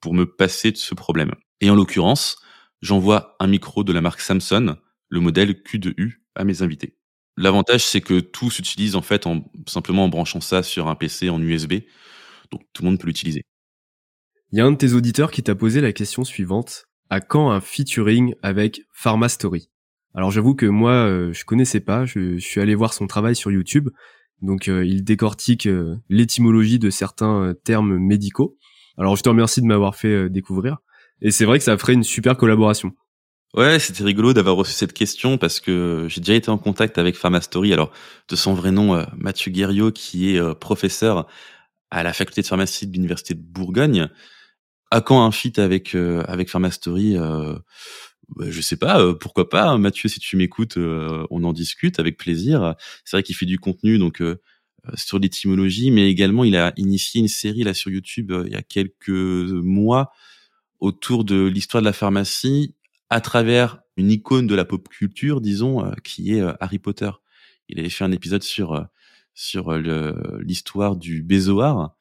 pour 0.00 0.14
me 0.14 0.26
passer 0.26 0.72
de 0.72 0.76
ce 0.76 0.94
problème. 0.94 1.32
Et 1.60 1.70
en 1.70 1.74
l'occurrence, 1.74 2.38
j'envoie 2.82 3.36
un 3.40 3.46
micro 3.46 3.82
de 3.82 3.92
la 3.92 4.00
marque 4.00 4.20
Samsung, 4.20 4.76
le 5.08 5.20
modèle 5.20 5.52
Q2U, 5.52 6.20
à 6.34 6.44
mes 6.44 6.62
invités. 6.62 6.96
L'avantage, 7.36 7.84
c'est 7.84 8.00
que 8.00 8.20
tout 8.20 8.50
s'utilise 8.50 8.94
en 8.94 9.02
fait 9.02 9.26
en 9.26 9.44
simplement 9.66 10.04
en 10.04 10.08
branchant 10.08 10.40
ça 10.40 10.62
sur 10.62 10.88
un 10.88 10.94
PC 10.94 11.30
en 11.30 11.40
USB, 11.40 11.74
donc 12.50 12.62
tout 12.72 12.82
le 12.82 12.90
monde 12.90 13.00
peut 13.00 13.06
l'utiliser. 13.06 13.42
Il 14.52 14.58
y 14.58 14.60
a 14.60 14.66
un 14.66 14.72
de 14.72 14.76
tes 14.76 14.92
auditeurs 14.92 15.30
qui 15.30 15.42
t'a 15.42 15.54
posé 15.54 15.80
la 15.80 15.92
question 15.92 16.24
suivante 16.24 16.86
à 17.08 17.20
quand 17.20 17.50
un 17.50 17.60
featuring 17.60 18.34
avec 18.42 18.82
Pharmastory 18.92 19.69
Alors 20.14 20.30
j'avoue 20.30 20.54
que 20.54 20.66
moi, 20.66 20.92
euh, 20.92 21.32
je 21.32 21.44
connaissais 21.44 21.80
pas, 21.80 22.04
je, 22.04 22.38
suis 22.38 22.60
allé 22.60 22.74
voir 22.74 22.92
son 22.92 23.06
travail 23.06 23.36
sur 23.36 23.50
YouTube, 23.50 23.90
donc 24.42 24.68
euh, 24.68 24.84
il 24.84 25.04
décortique 25.04 25.66
euh, 25.66 25.96
l'étymologie 26.08 26.78
de 26.78 26.90
certains 26.90 27.54
termes 27.64 27.96
médicaux. 27.98 28.56
Alors 28.98 29.16
je 29.16 29.22
te 29.22 29.28
remercie 29.28 29.60
de 29.60 29.66
m'avoir 29.66 29.94
fait 29.94 30.28
découvrir. 30.28 30.78
Et 31.22 31.30
c'est 31.30 31.44
vrai 31.44 31.58
que 31.58 31.64
ça 31.64 31.76
ferait 31.78 31.92
une 31.92 32.02
super 32.02 32.36
collaboration. 32.36 32.92
Ouais, 33.54 33.78
c'était 33.78 34.04
rigolo 34.04 34.32
d'avoir 34.32 34.56
reçu 34.56 34.72
cette 34.72 34.92
question 34.92 35.36
parce 35.36 35.60
que 35.60 36.06
j'ai 36.08 36.20
déjà 36.20 36.34
été 36.34 36.50
en 36.50 36.58
contact 36.58 36.98
avec 36.98 37.16
Pharmastory. 37.16 37.72
Alors, 37.72 37.90
de 38.28 38.36
son 38.36 38.54
vrai 38.54 38.70
nom, 38.70 39.04
Mathieu 39.16 39.50
Guerriot, 39.50 39.90
qui 39.90 40.34
est 40.34 40.54
professeur 40.54 41.26
à 41.90 42.02
la 42.02 42.12
faculté 42.12 42.42
de 42.42 42.46
pharmacie 42.46 42.86
de 42.86 42.92
l'université 42.92 43.34
de 43.34 43.42
Bourgogne. 43.42 44.08
À 44.90 45.00
quand 45.00 45.24
un 45.24 45.30
fit 45.30 45.52
avec 45.58 45.94
avec 45.94 46.48
Pharmastory 46.48 47.16
Je 48.38 48.60
sais 48.60 48.76
pas. 48.76 49.14
pourquoi 49.14 49.48
pas, 49.48 49.68
hein, 49.68 49.78
Mathieu 49.78 50.08
Si 50.08 50.20
tu 50.20 50.36
m'écoutes, 50.36 50.76
on 50.76 51.44
en 51.44 51.52
discute 51.52 51.98
avec 51.98 52.16
plaisir. 52.16 52.74
C'est 53.04 53.16
vrai 53.16 53.22
qu'il 53.22 53.34
fait 53.34 53.46
du 53.46 53.58
contenu 53.58 53.98
donc 53.98 54.22
sur 54.94 55.18
l'étymologie, 55.18 55.90
mais 55.90 56.08
également 56.08 56.44
il 56.44 56.56
a 56.56 56.72
initié 56.76 57.20
une 57.20 57.28
série 57.28 57.64
là 57.64 57.74
sur 57.74 57.90
YouTube 57.90 58.32
il 58.46 58.52
y 58.52 58.56
a 58.56 58.62
quelques 58.62 59.08
mois 59.08 60.12
autour 60.80 61.24
de 61.24 61.46
l'histoire 61.46 61.82
de 61.82 61.86
la 61.86 61.92
pharmacie 61.92 62.74
à 63.10 63.20
travers 63.20 63.80
une 63.96 64.10
icône 64.10 64.46
de 64.46 64.54
la 64.54 64.64
pop 64.64 64.88
culture, 64.88 65.40
disons, 65.40 65.84
euh, 65.84 65.92
qui 66.02 66.34
est 66.34 66.40
euh, 66.40 66.52
Harry 66.60 66.78
Potter. 66.78 67.10
Il 67.68 67.78
avait 67.78 67.90
fait 67.90 68.04
un 68.04 68.12
épisode 68.12 68.42
sur 68.42 68.72
euh, 68.72 68.84
sur 69.32 69.72
l'histoire 69.72 70.96
du 70.96 71.22
Bézoar 71.22 71.96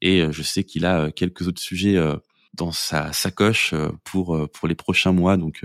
et 0.00 0.24
je 0.32 0.42
sais 0.42 0.64
qu'il 0.64 0.86
a 0.86 1.12
quelques 1.12 1.46
autres 1.46 1.60
sujets 1.60 1.96
dans 2.54 2.72
sa 2.72 3.12
sacoche 3.12 3.74
pour 4.04 4.48
pour 4.52 4.68
les 4.68 4.74
prochains 4.74 5.12
mois. 5.12 5.36
Donc 5.36 5.64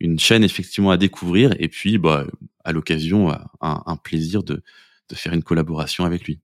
une 0.00 0.18
chaîne 0.18 0.44
effectivement 0.44 0.90
à 0.90 0.96
découvrir 0.96 1.54
et 1.58 1.68
puis 1.68 1.98
bah 1.98 2.26
à 2.64 2.72
l'occasion 2.72 3.30
un, 3.30 3.82
un 3.86 3.96
plaisir 3.96 4.42
de 4.42 4.62
de 5.10 5.14
faire 5.14 5.32
une 5.32 5.42
collaboration 5.42 6.04
avec 6.04 6.24
lui. 6.24 6.40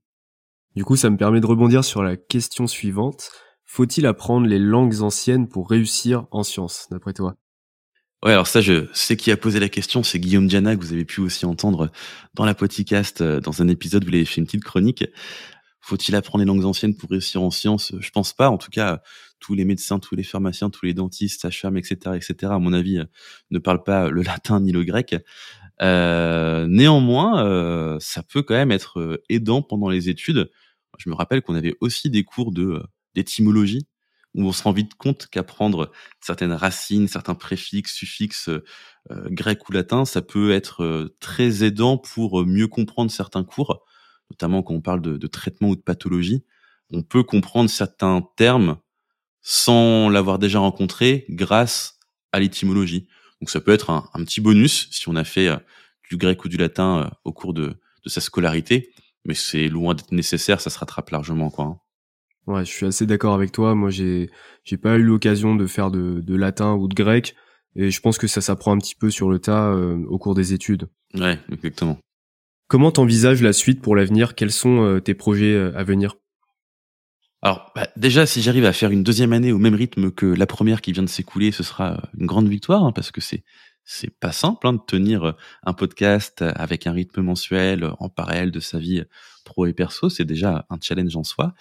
Du 0.77 0.85
coup, 0.85 0.95
ça 0.95 1.11
me 1.11 1.17
permet 1.17 1.41
de 1.41 1.47
rebondir 1.47 1.85
sur 1.85 2.03
la 2.03 2.17
question 2.17 2.67
suivante. 2.67 3.31
Faut-il 3.65 4.07
apprendre 4.07 4.47
les 4.47 4.59
langues 4.59 5.01
anciennes 5.01 5.49
pour 5.49 5.69
réussir 5.69 6.27
en 6.31 6.43
sciences, 6.43 6.87
d'après 6.91 7.13
toi? 7.13 7.37
Ouais, 8.25 8.33
alors 8.33 8.47
ça, 8.47 8.61
je 8.61 8.87
sais 8.93 9.17
qui 9.17 9.31
a 9.31 9.37
posé 9.37 9.59
la 9.61 9.69
question, 9.69 10.03
c'est 10.03 10.21
Guillaume 10.21 10.47
Diana, 10.47 10.77
que 10.77 10.81
vous 10.81 10.93
avez 10.93 11.05
pu 11.05 11.21
aussi 11.21 11.47
entendre 11.47 11.91
dans 12.35 12.45
la 12.45 12.55
podcast, 12.55 13.21
euh, 13.21 13.41
dans 13.41 13.63
un 13.63 13.69
épisode, 13.69 14.05
vous 14.05 14.11
l'avez 14.11 14.25
fait 14.25 14.41
une 14.41 14.47
petite 14.47 14.65
chronique. 14.65 15.05
Faut-il 15.81 16.15
apprendre 16.15 16.45
les 16.45 16.49
langues 16.49 16.65
anciennes 16.65 16.95
pour 16.95 17.11
réussir 17.11 17.43
en 17.43 17.51
sciences? 17.51 17.93
Je 17.99 18.11
pense 18.11 18.33
pas. 18.33 18.51
En 18.51 18.59
tout 18.59 18.71
cas, 18.71 19.03
tous 19.41 19.55
les 19.55 19.65
médecins, 19.65 19.99
tous 19.99 20.15
les 20.15 20.23
pharmaciens, 20.23 20.71
tous 20.71 20.87
les 20.87 20.95
dentistes, 20.95 21.43
sages-femmes, 21.43 21.77
etc., 21.77 22.17
etc., 22.17 22.53
à 22.53 22.59
mon 22.59 22.73
avis, 22.73 23.01
ne 23.51 23.59
parlent 23.59 23.83
pas 23.83 24.11
le 24.11 24.23
latin 24.23 24.61
ni 24.61 24.73
le 24.73 24.85
grec. 24.85 25.17
néanmoins, 25.81 27.99
ça 28.01 28.23
peut 28.23 28.43
quand 28.43 28.55
même 28.55 28.73
être 28.73 29.23
aidant 29.29 29.63
pendant 29.63 29.89
les 29.89 30.09
études. 30.09 30.51
Je 30.99 31.09
me 31.09 31.15
rappelle 31.15 31.43
qu'on 31.43 31.55
avait 31.55 31.77
aussi 31.81 32.11
des 32.11 32.25
cours 32.25 32.53
de 32.53 32.83
d'étymologie 33.15 33.87
où 34.35 34.45
on 34.45 34.53
se 34.53 34.63
rend 34.63 34.73
vite 34.73 34.95
compte 34.95 35.27
qu'apprendre 35.27 35.91
certaines 36.21 36.53
racines, 36.53 37.09
certains 37.09 37.35
préfixes, 37.35 37.95
suffixes 37.95 38.49
euh, 38.49 39.29
grecs 39.31 39.69
ou 39.69 39.73
latins, 39.73 40.05
ça 40.05 40.23
peut 40.23 40.53
être 40.53 40.85
euh, 40.85 41.17
très 41.21 41.65
aidant 41.65 41.99
pour 41.99 42.41
euh, 42.41 42.45
mieux 42.45 42.69
comprendre 42.69 43.11
certains 43.11 43.45
cours, 43.45 43.85
notamment 44.31 44.63
quand 44.63 44.75
on 44.75 44.81
parle 44.81 45.03
de, 45.03 45.17
de 45.17 45.27
traitement 45.27 45.71
ou 45.71 45.77
de 45.77 45.81
pathologie. 45.81 46.45
On 46.93 47.03
peut 47.03 47.23
comprendre 47.23 47.71
certains 47.71 48.23
termes 48.37 48.79
sans 49.43 50.09
l'avoir 50.09 50.39
déjà 50.39 50.59
rencontré 50.59 51.25
grâce 51.29 51.99
à 52.33 52.41
l'étymologie. 52.41 53.09
Donc 53.41 53.51
ça 53.51 53.61
peut 53.61 53.73
être 53.73 53.91
un, 53.91 54.09
un, 54.15 54.25
petit 54.25 54.41
bonus 54.41 54.89
si 54.91 55.09
on 55.09 55.17
a 55.17 55.25
fait 55.25 55.49
du 56.09 56.17
grec 56.17 56.45
ou 56.45 56.49
du 56.49 56.57
latin 56.57 57.11
au 57.25 57.33
cours 57.33 57.55
de, 57.55 57.75
de 58.05 58.09
sa 58.09 58.21
scolarité, 58.21 58.91
mais 59.25 59.35
c'est 59.35 59.69
loin 59.69 59.95
d'être 59.95 60.13
nécessaire, 60.13 60.61
ça 60.61 60.71
se 60.71 60.79
rattrape 60.79 61.11
largement 61.11 61.51
quoi. 61.51 61.65
Hein. 61.65 61.79
Ouais, 62.47 62.65
je 62.65 62.71
suis 62.71 62.87
assez 62.87 63.07
d'accord 63.07 63.35
avec 63.35 63.53
toi. 63.53 63.75
Moi, 63.75 63.91
j'ai 63.91 64.31
j'ai 64.65 64.77
pas 64.77 64.97
eu 64.97 65.03
l'occasion 65.03 65.55
de 65.55 65.67
faire 65.67 65.91
de, 65.91 66.21
de 66.21 66.35
latin 66.35 66.75
ou 66.75 66.89
de 66.89 66.95
grec, 66.95 67.37
et 67.77 67.91
je 67.91 68.01
pense 68.01 68.19
que 68.19 68.27
ça 68.27 68.41
s'apprend 68.41 68.73
un 68.73 68.79
petit 68.79 68.95
peu 68.95 69.11
sur 69.11 69.31
le 69.31 69.39
tas 69.39 69.73
euh, 69.73 70.05
au 70.09 70.19
cours 70.19 70.35
des 70.35 70.53
études. 70.53 70.89
Ouais, 71.15 71.39
exactement. 71.53 71.99
Comment 72.69 72.93
t'envisages 72.93 73.43
la 73.43 73.53
suite 73.53 73.81
pour 73.81 73.95
l'avenir? 73.95 74.35
Quels 74.35 74.53
sont 74.53 74.85
euh, 74.85 75.01
tes 75.01 75.15
projets 75.15 75.55
euh, 75.55 75.77
à 75.77 75.85
venir? 75.85 76.17
Alors 77.43 77.73
bah, 77.75 77.89
déjà, 77.97 78.27
si 78.27 78.43
j'arrive 78.43 78.67
à 78.67 78.73
faire 78.73 78.91
une 78.91 79.03
deuxième 79.03 79.33
année 79.33 79.53
au 79.53 79.59
même 79.59 79.75
rythme 79.75 80.11
que 80.11 80.27
la 80.27 80.47
première 80.47 80.83
qui 80.83 80.93
vient 80.93 81.03
de 81.03 81.09
s'écouler, 81.09 81.53
ce 81.53 81.63
sera 81.63 82.11
une 82.19 82.27
grande 82.27 82.49
victoire 82.49 82.85
hein, 82.85 82.93
parce 82.93 83.11
que 83.11 83.21
c'est 83.21 83.45
c'est 83.93 84.11
pas 84.21 84.31
simple 84.31 84.69
hein, 84.69 84.75
de 84.75 84.81
tenir 84.87 85.25
euh, 85.25 85.33
un 85.65 85.73
podcast 85.73 86.43
avec 86.43 86.87
un 86.87 86.93
rythme 86.93 87.23
mensuel 87.23 87.83
euh, 87.83 87.93
en 87.99 88.09
parallèle 88.09 88.53
de 88.53 88.61
sa 88.61 88.79
vie 88.79 89.03
pro 89.45 89.67
et 89.67 89.73
perso. 89.73 90.09
C'est 90.11 90.25
déjà 90.25 90.67
un 90.71 90.77
challenge 90.81 91.17
en 91.17 91.25
soi. 91.25 91.55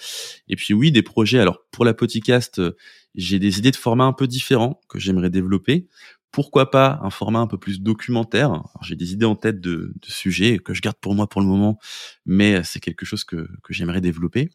Et 0.47 0.55
puis 0.55 0.73
oui, 0.73 0.91
des 0.91 1.01
projets. 1.01 1.39
Alors 1.39 1.59
pour 1.71 1.85
la 1.85 1.93
podcast, 1.93 2.59
euh, 2.59 2.75
j'ai 3.15 3.39
des 3.39 3.57
idées 3.57 3.71
de 3.71 3.77
format 3.77 4.03
un 4.03 4.13
peu 4.13 4.27
différents 4.27 4.79
que 4.89 4.99
j'aimerais 4.99 5.31
développer. 5.31 5.87
Pourquoi 6.31 6.69
pas 6.69 6.99
un 7.01 7.09
format 7.09 7.39
un 7.39 7.47
peu 7.47 7.57
plus 7.57 7.81
documentaire? 7.81 8.61
J'ai 8.83 8.95
des 8.95 9.13
idées 9.13 9.25
en 9.25 9.35
tête 9.35 9.59
de, 9.59 9.93
de, 9.95 10.07
sujets 10.11 10.59
que 10.59 10.75
je 10.75 10.81
garde 10.81 10.97
pour 11.01 11.15
moi 11.15 11.27
pour 11.27 11.41
le 11.41 11.47
moment, 11.47 11.79
mais 12.27 12.63
c'est 12.63 12.79
quelque 12.79 13.03
chose 13.03 13.23
que, 13.23 13.47
que 13.63 13.73
j'aimerais 13.73 14.01
développer. 14.01 14.51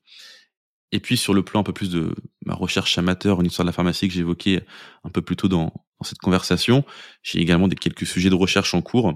Et 0.94 1.00
puis 1.00 1.16
sur 1.16 1.35
le 1.35 1.42
plan 1.42 1.61
un 1.61 1.64
peu 1.64 1.72
plus 1.72 1.90
de 1.90 2.14
ma 2.46 2.54
recherche 2.54 2.96
amateur, 2.98 3.40
une 3.40 3.48
histoire 3.48 3.64
de 3.64 3.68
la 3.70 3.72
pharmacie 3.72 4.07
que 4.07 4.14
j'évoquais 4.14 4.64
un 5.02 5.11
peu 5.11 5.22
plus 5.22 5.35
tôt 5.35 5.48
dans, 5.48 5.64
dans 5.98 6.04
cette 6.04 6.18
conversation, 6.18 6.85
j'ai 7.20 7.40
également 7.40 7.66
des 7.66 7.74
quelques 7.74 8.07
sujets 8.07 8.30
de 8.30 8.37
recherche 8.37 8.74
en 8.74 8.80
cours. 8.80 9.12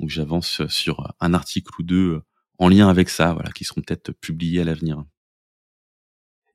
Donc 0.00 0.10
j'avance 0.10 0.66
sur 0.66 1.14
un 1.20 1.32
article 1.32 1.72
ou 1.78 1.82
deux 1.82 2.20
en 2.58 2.68
lien 2.68 2.90
avec 2.90 3.08
ça, 3.08 3.32
voilà, 3.32 3.50
qui 3.52 3.64
seront 3.64 3.80
peut-être 3.80 4.12
publiés 4.12 4.60
à 4.60 4.64
l'avenir. 4.64 5.02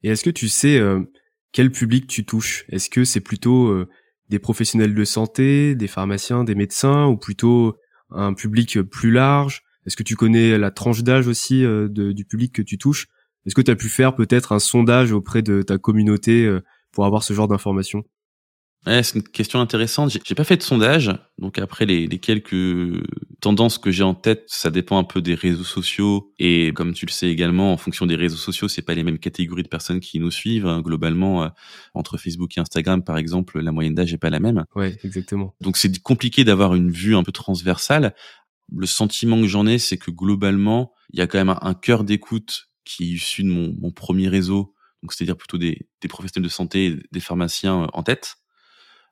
Et 0.03 0.09
est-ce 0.09 0.23
que 0.23 0.29
tu 0.29 0.47
sais 0.47 0.77
euh, 0.77 1.01
quel 1.51 1.71
public 1.71 2.05
tu 2.05 2.23
touches? 2.23 2.65
Est-ce 2.69 2.91
que 2.91 3.05
c'est 3.05 3.21
plutôt 3.21 3.69
euh, 3.69 3.89
des 4.29 4.37
professionnels 4.37 4.93
de 4.93 5.03
santé, 5.03 5.73
des 5.73 5.87
pharmaciens, 5.87 6.43
des 6.43 6.53
médecins, 6.53 7.07
ou 7.07 7.17
plutôt 7.17 7.75
un 8.11 8.35
public 8.35 8.83
plus 8.83 9.09
large? 9.09 9.63
Est-ce 9.87 9.97
que 9.97 10.03
tu 10.03 10.15
connais 10.15 10.59
la 10.59 10.69
tranche 10.69 11.01
d'âge 11.01 11.25
aussi 11.25 11.65
euh, 11.65 11.87
du 11.89 12.23
public 12.23 12.53
que 12.53 12.61
tu 12.61 12.77
touches? 12.77 13.07
Est-ce 13.49 13.55
que 13.55 13.61
tu 13.61 13.71
as 13.71 13.75
pu 13.75 13.89
faire 13.89 14.13
peut-être 14.13 14.51
un 14.51 14.59
sondage 14.59 15.11
auprès 15.11 15.41
de 15.41 15.63
ta 15.63 15.79
communauté 15.79 16.45
euh, 16.45 16.61
pour 16.91 17.07
avoir 17.07 17.23
ce 17.23 17.33
genre 17.33 17.47
d'informations? 17.47 18.03
Ouais, 18.85 19.01
c'est 19.01 19.15
une 19.17 19.23
question 19.23 19.59
intéressante. 19.59 20.15
J'ai 20.23 20.35
pas 20.35 20.43
fait 20.43 20.55
de 20.55 20.61
sondage, 20.61 21.11
donc 21.39 21.57
après 21.57 21.87
les, 21.87 22.05
les 22.05 22.19
quelques 22.19 23.03
tendances 23.41 23.79
que 23.79 23.89
j'ai 23.89 24.03
en 24.03 24.13
tête, 24.13 24.43
ça 24.45 24.69
dépend 24.69 24.99
un 24.99 25.03
peu 25.03 25.19
des 25.19 25.33
réseaux 25.33 25.63
sociaux 25.63 26.31
et 26.37 26.73
comme 26.75 26.93
tu 26.93 27.07
le 27.07 27.11
sais 27.11 27.27
également, 27.27 27.73
en 27.73 27.77
fonction 27.77 28.05
des 28.05 28.15
réseaux 28.15 28.37
sociaux, 28.37 28.67
c'est 28.67 28.83
pas 28.83 28.93
les 28.93 29.03
mêmes 29.03 29.17
catégories 29.17 29.63
de 29.63 29.67
personnes 29.67 29.99
qui 29.99 30.19
nous 30.19 30.29
suivent. 30.29 30.67
Hein. 30.67 30.81
Globalement, 30.81 31.43
euh, 31.43 31.47
entre 31.95 32.17
Facebook 32.17 32.55
et 32.55 32.61
Instagram, 32.61 33.03
par 33.03 33.17
exemple, 33.17 33.59
la 33.59 33.71
moyenne 33.71 33.95
d'âge 33.95 34.13
est 34.13 34.19
pas 34.19 34.29
la 34.29 34.39
même. 34.39 34.63
Ouais, 34.75 34.95
exactement. 35.03 35.55
Donc 35.59 35.75
c'est 35.75 35.97
compliqué 36.03 36.43
d'avoir 36.43 36.75
une 36.75 36.91
vue 36.91 37.15
un 37.15 37.23
peu 37.23 37.31
transversale. 37.31 38.13
Le 38.71 38.85
sentiment 38.85 39.41
que 39.41 39.47
j'en 39.47 39.65
ai, 39.65 39.79
c'est 39.79 39.97
que 39.97 40.11
globalement, 40.11 40.93
il 41.13 41.17
y 41.17 41.23
a 41.23 41.25
quand 41.25 41.39
même 41.39 41.49
un, 41.49 41.59
un 41.63 41.73
cœur 41.73 42.03
d'écoute 42.03 42.68
qui 42.89 43.03
est 43.03 43.07
issu 43.07 43.43
de 43.43 43.49
mon, 43.49 43.75
mon 43.79 43.91
premier 43.91 44.27
réseau, 44.27 44.73
donc 45.03 45.13
c'est-à-dire 45.13 45.37
plutôt 45.37 45.59
des, 45.59 45.87
des, 46.01 46.07
professionnels 46.07 46.49
de 46.49 46.51
santé, 46.51 46.97
des 47.11 47.19
pharmaciens 47.19 47.83
euh, 47.83 47.87
en 47.93 48.03
tête. 48.03 48.37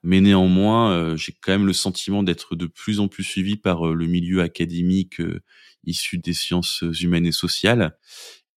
Mais 0.02 0.20
néanmoins, 0.20 0.92
euh, 0.92 1.16
j'ai 1.16 1.32
quand 1.32 1.52
même 1.52 1.66
le 1.66 1.72
sentiment 1.72 2.22
d'être 2.22 2.56
de 2.56 2.66
plus 2.66 3.00
en 3.00 3.08
plus 3.08 3.24
suivi 3.24 3.56
par 3.56 3.88
euh, 3.88 3.94
le 3.94 4.06
milieu 4.06 4.42
académique 4.42 5.22
issu 5.84 6.18
des 6.18 6.32
sciences 6.32 6.82
humaines 7.00 7.26
et 7.26 7.32
sociales. 7.32 7.96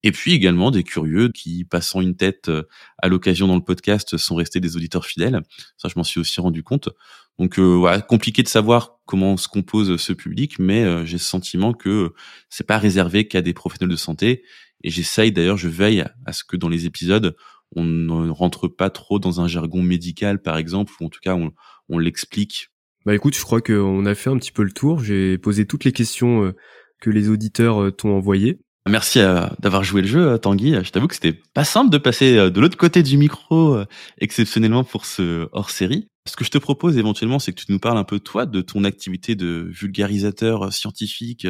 Et 0.03 0.12
puis 0.12 0.34
également 0.34 0.71
des 0.71 0.84
curieux 0.84 1.29
qui, 1.29 1.63
passant 1.63 2.01
une 2.01 2.15
tête 2.15 2.49
à 2.97 3.07
l'occasion 3.07 3.47
dans 3.47 3.55
le 3.55 3.63
podcast, 3.63 4.17
sont 4.17 4.34
restés 4.34 4.60
des 4.60 4.75
auditeurs 4.75 5.05
fidèles. 5.05 5.41
Ça, 5.77 5.89
je 5.89 5.93
m'en 5.95 6.03
suis 6.03 6.19
aussi 6.19 6.41
rendu 6.41 6.63
compte. 6.63 6.89
Donc 7.38 7.60
voilà, 7.60 8.01
compliqué 8.01 8.41
de 8.41 8.47
savoir 8.47 8.99
comment 9.05 9.38
se 9.38 9.47
compose 9.47 9.97
ce 9.97 10.12
public, 10.12 10.57
mais 10.57 11.05
j'ai 11.05 11.13
le 11.13 11.19
sentiment 11.19 11.73
que 11.73 12.15
c'est 12.49 12.65
pas 12.65 12.79
réservé 12.79 13.27
qu'à 13.27 13.43
des 13.43 13.53
professionnels 13.53 13.91
de 13.91 13.95
santé 13.95 14.43
et 14.83 14.89
j'essaye 14.89 15.31
d'ailleurs, 15.31 15.57
je 15.57 15.67
veille 15.67 16.05
à 16.25 16.33
ce 16.33 16.43
que 16.43 16.57
dans 16.57 16.69
les 16.69 16.85
épisodes, 16.85 17.35
on 17.75 17.83
ne 17.83 18.29
rentre 18.29 18.67
pas 18.67 18.89
trop 18.89 19.19
dans 19.19 19.41
un 19.41 19.47
jargon 19.47 19.81
médical, 19.81 20.41
par 20.41 20.57
exemple, 20.57 20.93
ou 20.99 21.05
en 21.05 21.09
tout 21.09 21.19
cas, 21.21 21.35
on, 21.35 21.51
on 21.89 21.99
l'explique. 21.99 22.69
Bah 23.05 23.15
écoute, 23.15 23.35
je 23.35 23.41
crois 23.41 23.61
qu'on 23.61 24.05
a 24.05 24.15
fait 24.15 24.29
un 24.29 24.37
petit 24.37 24.51
peu 24.51 24.63
le 24.63 24.71
tour. 24.71 25.03
J'ai 25.03 25.37
posé 25.37 25.65
toutes 25.65 25.85
les 25.85 25.91
questions 25.91 26.45
euh, 26.45 26.55
que 26.99 27.09
les 27.09 27.29
auditeurs 27.29 27.81
euh, 27.81 27.91
t'ont 27.91 28.15
envoyées. 28.15 28.59
Merci 28.87 29.19
euh, 29.19 29.45
d'avoir 29.59 29.83
joué 29.83 30.01
le 30.01 30.07
jeu, 30.07 30.37
Tanguy. 30.37 30.75
Je 30.83 30.91
t'avoue 30.91 31.07
que 31.07 31.15
c'était 31.15 31.39
pas 31.53 31.63
simple 31.63 31.91
de 31.91 31.97
passer 31.97 32.35
de 32.35 32.59
l'autre 32.59 32.77
côté 32.77 33.03
du 33.03 33.17
micro 33.17 33.77
exceptionnellement 34.19 34.83
pour 34.83 35.05
ce 35.05 35.47
hors-série. 35.51 36.07
Ce 36.27 36.36
que 36.36 36.43
je 36.45 36.51
te 36.51 36.60
propose 36.60 36.97
éventuellement, 36.97 37.39
c'est 37.39 37.51
que 37.51 37.62
tu 37.62 37.71
nous 37.71 37.79
parles 37.79 37.97
un 37.97 38.03
peu 38.03 38.19
toi 38.19 38.45
de 38.45 38.62
ton 38.62 38.84
activité 38.84 39.36
de 39.36 39.67
vulgarisateur 39.71 40.71
scientifique 40.71 41.47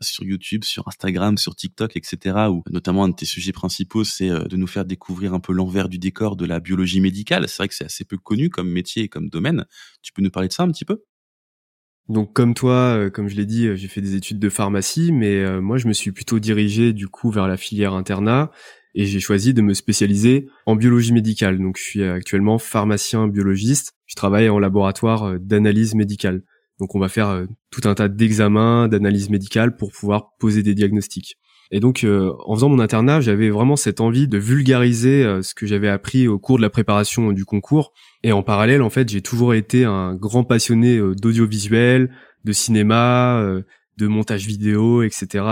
sur 0.00 0.24
YouTube, 0.24 0.64
sur 0.64 0.86
Instagram, 0.88 1.38
sur 1.38 1.54
TikTok, 1.54 1.96
etc. 1.96 2.48
Où 2.50 2.62
notamment 2.70 3.04
un 3.04 3.08
de 3.08 3.14
tes 3.14 3.26
sujets 3.26 3.52
principaux, 3.52 4.04
c'est 4.04 4.30
euh, 4.30 4.44
de 4.44 4.56
nous 4.56 4.66
faire 4.66 4.84
découvrir 4.84 5.34
un 5.34 5.40
peu 5.40 5.52
l'envers 5.52 5.88
du 5.88 5.98
décor 5.98 6.36
de 6.36 6.46
la 6.46 6.60
biologie 6.60 7.00
médicale. 7.00 7.48
C'est 7.48 7.58
vrai 7.58 7.68
que 7.68 7.74
c'est 7.74 7.84
assez 7.84 8.04
peu 8.04 8.18
connu 8.18 8.50
comme 8.50 8.70
métier 8.70 9.04
et 9.04 9.08
comme 9.08 9.28
domaine. 9.28 9.64
Tu 10.02 10.12
peux 10.12 10.22
nous 10.22 10.30
parler 10.30 10.48
de 10.48 10.52
ça 10.52 10.62
un 10.62 10.70
petit 10.70 10.84
peu? 10.84 11.02
Donc 12.08 12.32
comme 12.32 12.54
toi, 12.54 12.96
euh, 12.96 13.10
comme 13.10 13.28
je 13.28 13.36
l'ai 13.36 13.46
dit, 13.46 13.66
euh, 13.66 13.76
j'ai 13.76 13.88
fait 13.88 14.00
des 14.00 14.16
études 14.16 14.38
de 14.38 14.48
pharmacie, 14.48 15.12
mais 15.12 15.60
moi 15.60 15.78
je 15.78 15.86
me 15.86 15.92
suis 15.92 16.12
plutôt 16.12 16.38
dirigé 16.38 16.92
du 16.92 17.08
coup 17.08 17.30
vers 17.30 17.46
la 17.46 17.56
filière 17.56 17.94
internat 17.94 18.50
et 18.94 19.06
j'ai 19.06 19.20
choisi 19.20 19.54
de 19.54 19.62
me 19.62 19.74
spécialiser 19.74 20.48
en 20.66 20.74
biologie 20.74 21.12
médicale. 21.12 21.58
Donc 21.58 21.78
je 21.78 21.82
suis 21.82 22.02
actuellement 22.02 22.58
pharmacien 22.58 23.28
biologiste. 23.28 23.92
Je 24.10 24.16
travaille 24.16 24.48
en 24.48 24.58
laboratoire 24.58 25.38
d'analyse 25.38 25.94
médicale. 25.94 26.42
Donc 26.80 26.96
on 26.96 26.98
va 26.98 27.08
faire 27.08 27.28
euh, 27.28 27.46
tout 27.70 27.82
un 27.84 27.94
tas 27.94 28.08
d'examens, 28.08 28.88
d'analyses 28.88 29.30
médicales 29.30 29.76
pour 29.76 29.92
pouvoir 29.92 30.30
poser 30.40 30.64
des 30.64 30.74
diagnostics. 30.74 31.36
Et 31.70 31.78
donc 31.78 32.02
euh, 32.02 32.32
en 32.46 32.56
faisant 32.56 32.70
mon 32.70 32.80
internat, 32.80 33.20
j'avais 33.20 33.50
vraiment 33.50 33.76
cette 33.76 34.00
envie 34.00 34.26
de 34.26 34.36
vulgariser 34.36 35.22
euh, 35.24 35.42
ce 35.42 35.54
que 35.54 35.64
j'avais 35.64 35.88
appris 35.88 36.26
au 36.26 36.40
cours 36.40 36.56
de 36.56 36.62
la 36.62 36.70
préparation 36.70 37.30
du 37.30 37.44
concours. 37.44 37.92
Et 38.24 38.32
en 38.32 38.42
parallèle, 38.42 38.82
en 38.82 38.90
fait, 38.90 39.08
j'ai 39.08 39.20
toujours 39.20 39.54
été 39.54 39.84
un 39.84 40.16
grand 40.16 40.42
passionné 40.42 40.98
d'audiovisuel, 41.14 42.10
de 42.44 42.52
cinéma, 42.52 43.44
de 43.96 44.06
montage 44.08 44.44
vidéo, 44.46 45.02
etc. 45.02 45.44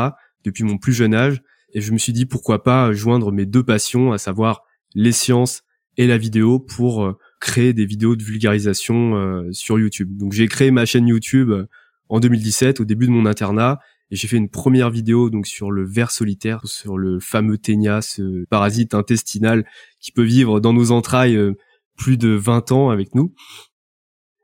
depuis 0.45 0.65
mon 0.65 0.79
plus 0.79 0.95
jeune 0.95 1.15
âge. 1.15 1.43
Et 1.75 1.81
je 1.81 1.93
me 1.93 1.99
suis 1.99 2.13
dit 2.13 2.27
pourquoi 2.27 2.65
pas 2.65 2.93
joindre 2.93 3.31
mes 3.31 3.47
deux 3.47 3.63
passions, 3.63 4.13
à 4.13 4.19
savoir 4.19 4.63
les 4.95 5.13
sciences 5.13 5.63
et 5.97 6.07
la 6.07 6.19
vidéo, 6.19 6.59
pour 6.59 7.15
créer 7.41 7.73
des 7.73 7.87
vidéos 7.87 8.17
de 8.17 8.23
vulgarisation 8.23 9.17
euh, 9.17 9.53
sur 9.53 9.79
YouTube. 9.79 10.17
Donc 10.17 10.33
j'ai 10.33 10.49
créé 10.49 10.71
ma 10.71 10.87
chaîne 10.87 11.07
YouTube 11.07 11.51
euh, 11.51 11.67
en 12.09 12.21
2017 12.21 12.81
au 12.81 12.85
début 12.85 13.07
de 13.07 13.13
mon 13.13 13.27
internat 13.27 13.79
et 14.11 14.17
j'ai 14.17 14.29
fait 14.29 14.37
une 14.37 14.49
première 14.49 14.91
vidéo 14.91 15.31
donc 15.31 15.47
sur 15.47 15.71
le 15.71 15.85
ver 15.85 16.11
solitaire, 16.11 16.61
sur 16.65 16.99
le 16.99 17.21
fameux 17.21 17.59
ténia, 17.59 18.01
ce 18.03 18.45
parasite 18.47 18.95
intestinal 18.95 19.67
qui 20.01 20.13
peut 20.13 20.25
vivre 20.25 20.61
dans 20.61 20.73
nos 20.73 20.91
entrailles 20.91 21.37
euh, 21.37 21.55
plus 21.97 22.17
de 22.17 22.29
20 22.29 22.73
ans 22.73 22.91
avec 22.91 23.15
nous. 23.15 23.35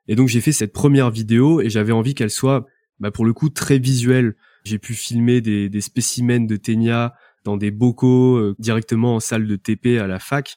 Et 0.07 0.17
donc 0.17 0.29
j'ai 0.29 0.41
fait 0.41 0.53
cette 0.53 0.73
première 0.73 1.11
vidéo 1.11 1.61
et 1.61 1.71
j'avais 1.71 1.93
envie 1.93 2.15
qu'elle 2.15 2.31
soit 2.31 2.67
bah, 3.01 3.11
pour 3.11 3.25
le 3.25 3.33
coup 3.33 3.49
très 3.49 3.79
visuelle. 3.79 4.37
J'ai 4.65 4.79
pu 4.79 4.95
filmer 4.95 5.41
des, 5.41 5.69
des 5.69 5.81
spécimens 5.81 6.47
de 6.47 6.57
ténia 6.57 7.15
dans 7.45 7.57
des 7.57 7.71
bocaux 7.71 8.55
directement 8.59 9.17
en 9.17 9.21
salle 9.21 9.47
de 9.47 9.57
TP 9.57 9.99
à 9.99 10.07
la 10.07 10.19
fac. 10.19 10.57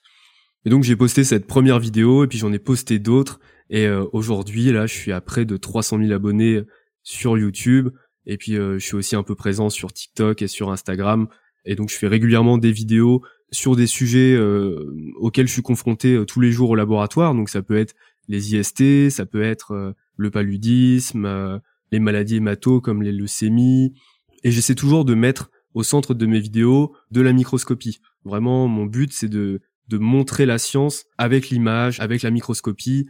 Et 0.65 0.69
donc 0.69 0.83
j'ai 0.83 0.95
posté 0.95 1.23
cette 1.23 1.47
première 1.47 1.79
vidéo 1.79 2.23
et 2.23 2.27
puis 2.27 2.37
j'en 2.37 2.51
ai 2.51 2.59
posté 2.59 2.99
d'autres. 2.99 3.39
Et 3.69 3.85
euh, 3.85 4.05
aujourd'hui, 4.13 4.71
là, 4.71 4.85
je 4.85 4.93
suis 4.93 5.11
à 5.11 5.21
près 5.21 5.45
de 5.45 5.57
300 5.57 5.99
000 5.99 6.11
abonnés 6.11 6.61
sur 7.03 7.37
YouTube. 7.37 7.89
Et 8.25 8.37
puis 8.37 8.57
euh, 8.57 8.77
je 8.79 8.85
suis 8.85 8.95
aussi 8.95 9.15
un 9.15 9.23
peu 9.23 9.35
présent 9.35 9.69
sur 9.69 9.93
TikTok 9.93 10.41
et 10.41 10.47
sur 10.47 10.71
Instagram. 10.71 11.27
Et 11.65 11.75
donc 11.75 11.89
je 11.89 11.95
fais 11.95 12.07
régulièrement 12.07 12.57
des 12.57 12.71
vidéos 12.71 13.23
sur 13.51 13.75
des 13.75 13.87
sujets 13.87 14.37
auxquels 15.15 15.47
je 15.47 15.53
suis 15.53 15.61
confronté 15.61 16.21
tous 16.27 16.41
les 16.41 16.51
jours 16.51 16.71
au 16.71 16.75
laboratoire. 16.75 17.33
Donc 17.33 17.49
ça 17.49 17.61
peut 17.61 17.77
être 17.77 17.95
les 18.27 18.55
IST, 18.55 19.09
ça 19.09 19.25
peut 19.25 19.41
être 19.41 19.95
le 20.17 20.31
paludisme, 20.31 21.61
les 21.91 21.99
maladies 21.99 22.37
hémato 22.37 22.81
comme 22.81 23.03
les 23.03 23.11
leucémies. 23.11 23.93
Et 24.43 24.51
j'essaie 24.51 24.75
toujours 24.75 25.05
de 25.05 25.13
mettre 25.13 25.49
au 25.73 25.83
centre 25.83 26.13
de 26.13 26.25
mes 26.25 26.39
vidéos 26.39 26.95
de 27.11 27.21
la 27.21 27.33
microscopie. 27.33 27.99
Vraiment, 28.23 28.67
mon 28.67 28.85
but, 28.85 29.11
c'est 29.13 29.29
de, 29.29 29.61
de 29.87 29.97
montrer 29.97 30.45
la 30.45 30.57
science 30.57 31.05
avec 31.17 31.49
l'image, 31.49 31.99
avec 31.99 32.21
la 32.21 32.31
microscopie. 32.31 33.07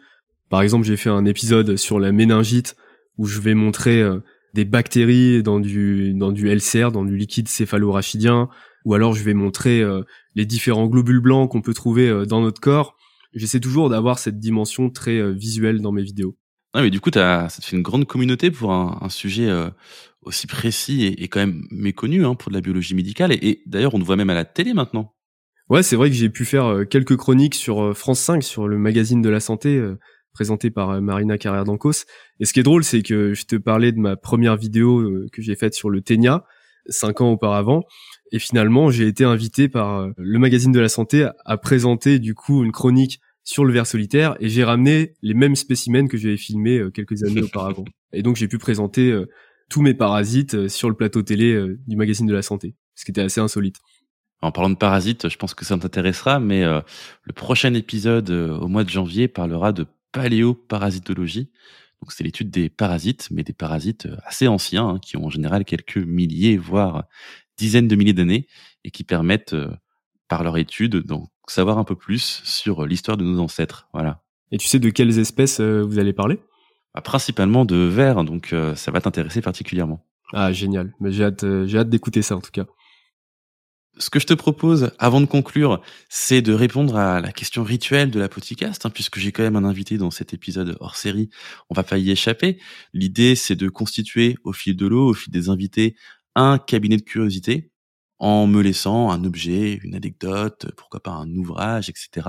Par 0.49 0.61
exemple, 0.61 0.86
j'ai 0.86 0.97
fait 0.97 1.09
un 1.09 1.25
épisode 1.25 1.75
sur 1.75 1.99
la 1.99 2.11
méningite 2.11 2.75
où 3.17 3.25
je 3.25 3.39
vais 3.39 3.53
montrer 3.53 4.01
euh, 4.01 4.19
des 4.53 4.65
bactéries 4.65 5.43
dans 5.43 5.59
du, 5.59 6.13
dans 6.13 6.32
du 6.32 6.49
LCR, 6.49 6.91
dans 6.91 7.03
du 7.03 7.17
liquide 7.17 7.47
céphalorachidien, 7.47 8.49
ou 8.86 8.93
alors 8.93 9.13
je 9.13 9.23
vais 9.23 9.34
montrer 9.34 9.82
euh, 9.82 10.03
les 10.36 10.45
différents 10.45 10.88
globules 10.88 11.19
blancs 11.19 11.49
qu'on 11.49 11.61
peut 11.61 11.73
trouver 11.73 12.07
euh, 12.07 12.25
dans 12.25 12.41
notre 12.41 12.61
corps. 12.61 12.95
J'essaie 13.34 13.59
toujours 13.59 13.89
d'avoir 13.89 14.19
cette 14.19 14.39
dimension 14.39 14.89
très 14.89 15.34
visuelle 15.34 15.82
dans 15.82 15.91
mes 15.91 16.01
vidéos. 16.01 16.38
Ah, 16.73 16.82
mais 16.82 16.89
du 16.89 16.99
coup, 16.99 17.11
as, 17.15 17.49
ça 17.49 17.61
te 17.61 17.65
fait 17.65 17.75
une 17.75 17.84
grande 17.84 18.05
communauté 18.05 18.49
pour 18.49 18.71
un, 18.71 19.09
sujet 19.09 19.49
aussi 20.21 20.47
précis 20.47 21.05
et, 21.05 21.28
quand 21.28 21.41
même 21.41 21.67
méconnu 21.69 22.25
hein, 22.25 22.36
pour 22.36 22.49
de 22.49 22.55
la 22.55 22.61
biologie 22.61 22.95
médicale. 22.95 23.34
Et, 23.34 23.49
et 23.49 23.63
d'ailleurs, 23.67 23.93
on 23.93 23.99
te 23.99 24.05
voit 24.05 24.15
même 24.15 24.30
à 24.30 24.34
la 24.34 24.45
télé 24.45 24.73
maintenant. 24.73 25.13
Ouais, 25.70 25.84
c'est 25.84 25.97
vrai 25.97 26.09
que 26.09 26.15
j'ai 26.15 26.30
pu 26.30 26.45
faire 26.45 26.65
euh, 26.65 26.86
quelques 26.86 27.18
chroniques 27.18 27.55
sur 27.55 27.84
euh, 27.84 27.93
France 27.93 28.22
5, 28.22 28.41
sur 28.41 28.70
le 28.70 28.78
magazine 28.78 29.22
de 29.22 29.28
la 29.28 29.41
santé, 29.41 29.76
euh, 29.76 29.99
présenté 30.34 30.70
par 30.72 31.01
Marina 31.01 31.38
Carrère 31.38 31.65
d'Ancos. 31.65 32.05
Et 32.39 32.45
ce 32.45 32.53
qui 32.53 32.61
est 32.61 32.63
drôle, 32.63 32.86
c'est 32.86 33.01
que 33.01 33.34
je 33.34 33.45
te 33.45 33.57
parlais 33.57 33.91
de 33.91 33.99
ma 33.99 34.15
première 34.15 34.55
vidéo 34.55 35.03
que 35.34 35.41
j'ai 35.41 35.55
faite 35.55 35.74
sur 35.74 35.89
le 35.89 36.01
ténia, 36.01 36.45
cinq 36.88 37.22
ans 37.22 37.32
auparavant. 37.32 37.84
Et 38.32 38.39
finalement, 38.39 38.91
j'ai 38.91 39.07
été 39.07 39.24
invité 39.24 39.68
par 39.68 40.07
le 40.15 40.39
magazine 40.39 40.72
de 40.72 40.80
la 40.80 40.89
santé 40.89 41.28
à 41.45 41.57
présenter 41.57 42.20
du 42.20 42.36
coup 42.36 42.63
une 42.63 42.72
chronique 42.72 43.20
sur 43.43 43.65
le 43.65 43.74
ver 43.74 43.88
solitaire 43.88 44.36
et 44.39 44.47
j'ai 44.47 44.63
ramené 44.63 45.15
les 45.24 45.34
mêmes 45.34 45.55
spécimens 45.55 46.07
que 46.07 46.18
j'avais 46.18 46.38
filmés 46.38 46.84
quelques 46.93 47.24
années 47.24 47.41
auparavant. 47.41 47.86
Et 48.13 48.22
donc 48.22 48.36
j'ai 48.36 48.47
pu 48.47 48.59
présenter 48.59 49.20
tous 49.72 49.82
mes 49.82 49.95
parasites 49.95 50.68
sur 50.68 50.88
le 50.88 50.95
plateau 50.95 51.24
télé 51.24 51.59
du 51.88 51.95
magazine 51.95 52.28
de 52.28 52.34
la 52.34 52.43
santé, 52.43 52.76
ce 52.93 53.05
qui 53.05 53.11
était 53.11 53.22
assez 53.22 53.41
insolite. 53.41 53.78
En 54.42 54.52
parlant 54.52 54.70
de 54.70 54.76
parasites, 54.76 55.30
je 55.30 55.38
pense 55.38 55.56
que 55.56 55.66
ça 55.66 55.78
t'intéressera, 55.78 56.40
mais 56.40 56.64
euh, 56.64 56.82
le 57.24 57.34
prochain 57.34 57.74
épisode 57.74 58.30
euh, 58.30 58.58
au 58.58 58.68
mois 58.68 58.84
de 58.84 58.90
janvier 58.90 59.28
parlera 59.28 59.72
de 59.72 59.88
paléoparasitologie. 60.12 61.50
Donc 62.02 62.12
c'est 62.12 62.24
l'étude 62.24 62.52
des 62.52 62.70
parasites, 62.70 63.30
mais 63.32 63.44
des 63.44 63.54
parasites 63.54 64.06
euh, 64.06 64.18
assez 64.26 64.48
anciens, 64.48 64.88
hein, 64.88 65.00
qui 65.00 65.18
ont 65.18 65.26
en 65.26 65.30
général 65.30 65.66
quelques 65.66 65.98
milliers, 65.98 66.58
voire 66.58 67.06
dizaines 67.58 67.88
de 67.88 67.96
milliers 67.96 68.14
d'années, 68.14 68.48
et 68.84 68.92
qui 68.92 69.04
permettent, 69.04 69.56
par 70.28 70.44
leur 70.44 70.58
étude, 70.58 70.98
d'en 70.98 71.28
savoir 71.48 71.80
un 71.80 71.84
peu 71.84 71.96
plus 71.96 72.42
sur 72.44 72.86
l'histoire 72.86 73.18
de 73.18 73.24
nos 73.24 73.40
ancêtres. 73.40 73.88
Voilà. 73.92 74.22
Et 74.52 74.58
tu 74.60 74.68
sais 74.68 74.78
de 74.78 74.90
quelles 74.92 75.18
espèces 75.18 75.60
vous 75.60 75.98
allez 75.98 76.14
parler? 76.14 76.40
Bah, 76.94 77.02
Principalement 77.02 77.66
de 77.66 77.78
vers, 77.78 78.24
donc 78.24 78.54
ça 78.76 78.92
va 78.92 79.02
t'intéresser 79.02 79.42
particulièrement. 79.42 80.06
Ah 80.34 80.54
génial, 80.54 80.94
mais 81.00 81.12
j'ai 81.12 81.24
hâte, 81.24 81.46
j'ai 81.66 81.80
hâte 81.80 81.90
d'écouter 81.90 82.22
ça 82.22 82.36
en 82.36 82.42
tout 82.42 82.52
cas 82.52 82.66
ce 84.00 84.10
que 84.10 84.20
je 84.20 84.26
te 84.26 84.34
propose, 84.34 84.91
avant 85.00 85.22
de 85.22 85.26
conclure, 85.26 85.82
c'est 86.10 86.41
de 86.41 86.54
répondre 86.54 86.95
à 86.95 87.22
la 87.22 87.32
question 87.32 87.64
rituelle 87.64 88.12
de 88.12 88.20
la 88.20 88.28
hein, 88.28 88.89
puisque 88.89 89.20
j'ai 89.20 89.32
quand 89.32 89.43
même 89.43 89.56
un 89.56 89.64
invité 89.64 89.98
dans 89.98 90.12
cet 90.12 90.34
épisode 90.34 90.78
hors 90.80 90.95
série. 90.95 91.30
On 91.70 91.76
va 91.76 91.84
pas 91.84 91.98
y 91.98 92.12
échapper. 92.12 92.60
L'idée, 92.93 93.36
c'est 93.36 93.56
de 93.56 93.70
constituer 93.70 94.36
au 94.43 94.54
fil 94.54 94.76
de 94.76 94.88
l'eau, 94.88 95.10
au 95.10 95.14
fil 95.14 95.32
des 95.32 95.50
invités, 95.50 95.95
un 96.36 96.58
cabinet 96.58 96.98
de 96.98 97.02
curiosité, 97.02 97.72
en 98.20 98.48
me 98.48 98.62
laissant 98.62 99.12
un 99.12 99.24
objet, 99.24 99.80
une 99.84 99.95
anecdote, 99.95 100.72
pourquoi 100.78 101.02
pas 101.02 101.12
un 101.12 101.30
ouvrage, 101.36 101.89
etc., 101.89 102.28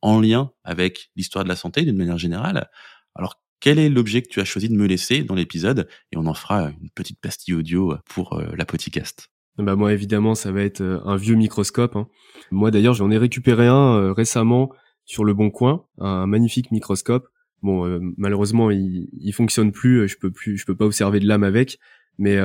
en 0.00 0.20
lien 0.20 0.52
avec 0.64 1.10
l'histoire 1.16 1.44
de 1.44 1.48
la 1.48 1.56
santé 1.56 1.82
d'une 1.82 1.96
manière 1.96 2.18
générale. 2.18 2.68
Alors, 3.14 3.42
quel 3.60 3.78
est 3.78 3.88
l'objet 3.88 4.22
que 4.22 4.28
tu 4.28 4.40
as 4.40 4.44
choisi 4.44 4.68
de 4.68 4.74
me 4.74 4.86
laisser 4.86 5.22
dans 5.22 5.34
l'épisode? 5.34 5.88
Et 6.12 6.16
on 6.16 6.26
en 6.26 6.34
fera 6.34 6.70
une 6.80 6.90
petite 6.94 7.20
pastille 7.20 7.54
audio 7.54 7.96
pour 8.06 8.34
euh, 8.34 8.54
la. 8.56 9.37
Bah 9.58 9.74
moi 9.74 9.92
évidemment 9.92 10.36
ça 10.36 10.52
va 10.52 10.62
être 10.62 10.80
euh, 10.80 11.00
un 11.04 11.16
vieux 11.16 11.34
microscope. 11.34 11.96
Hein. 11.96 12.06
Moi 12.52 12.70
d'ailleurs 12.70 12.94
j'en 12.94 13.10
ai 13.10 13.18
récupéré 13.18 13.66
un 13.66 13.96
euh, 13.96 14.12
récemment 14.12 14.70
sur 15.04 15.24
le 15.24 15.34
Bon 15.34 15.50
Coin, 15.50 15.84
un 15.98 16.26
magnifique 16.26 16.70
microscope. 16.70 17.26
Bon 17.62 17.84
euh, 17.84 17.98
malheureusement 18.16 18.70
il, 18.70 19.08
il 19.12 19.32
fonctionne 19.32 19.72
plus, 19.72 20.06
je 20.06 20.16
peux 20.16 20.30
plus, 20.30 20.56
je 20.56 20.64
peux 20.64 20.76
pas 20.76 20.84
observer 20.84 21.18
de 21.18 21.26
l'âme 21.26 21.42
avec. 21.42 21.78
Mais 22.20 22.36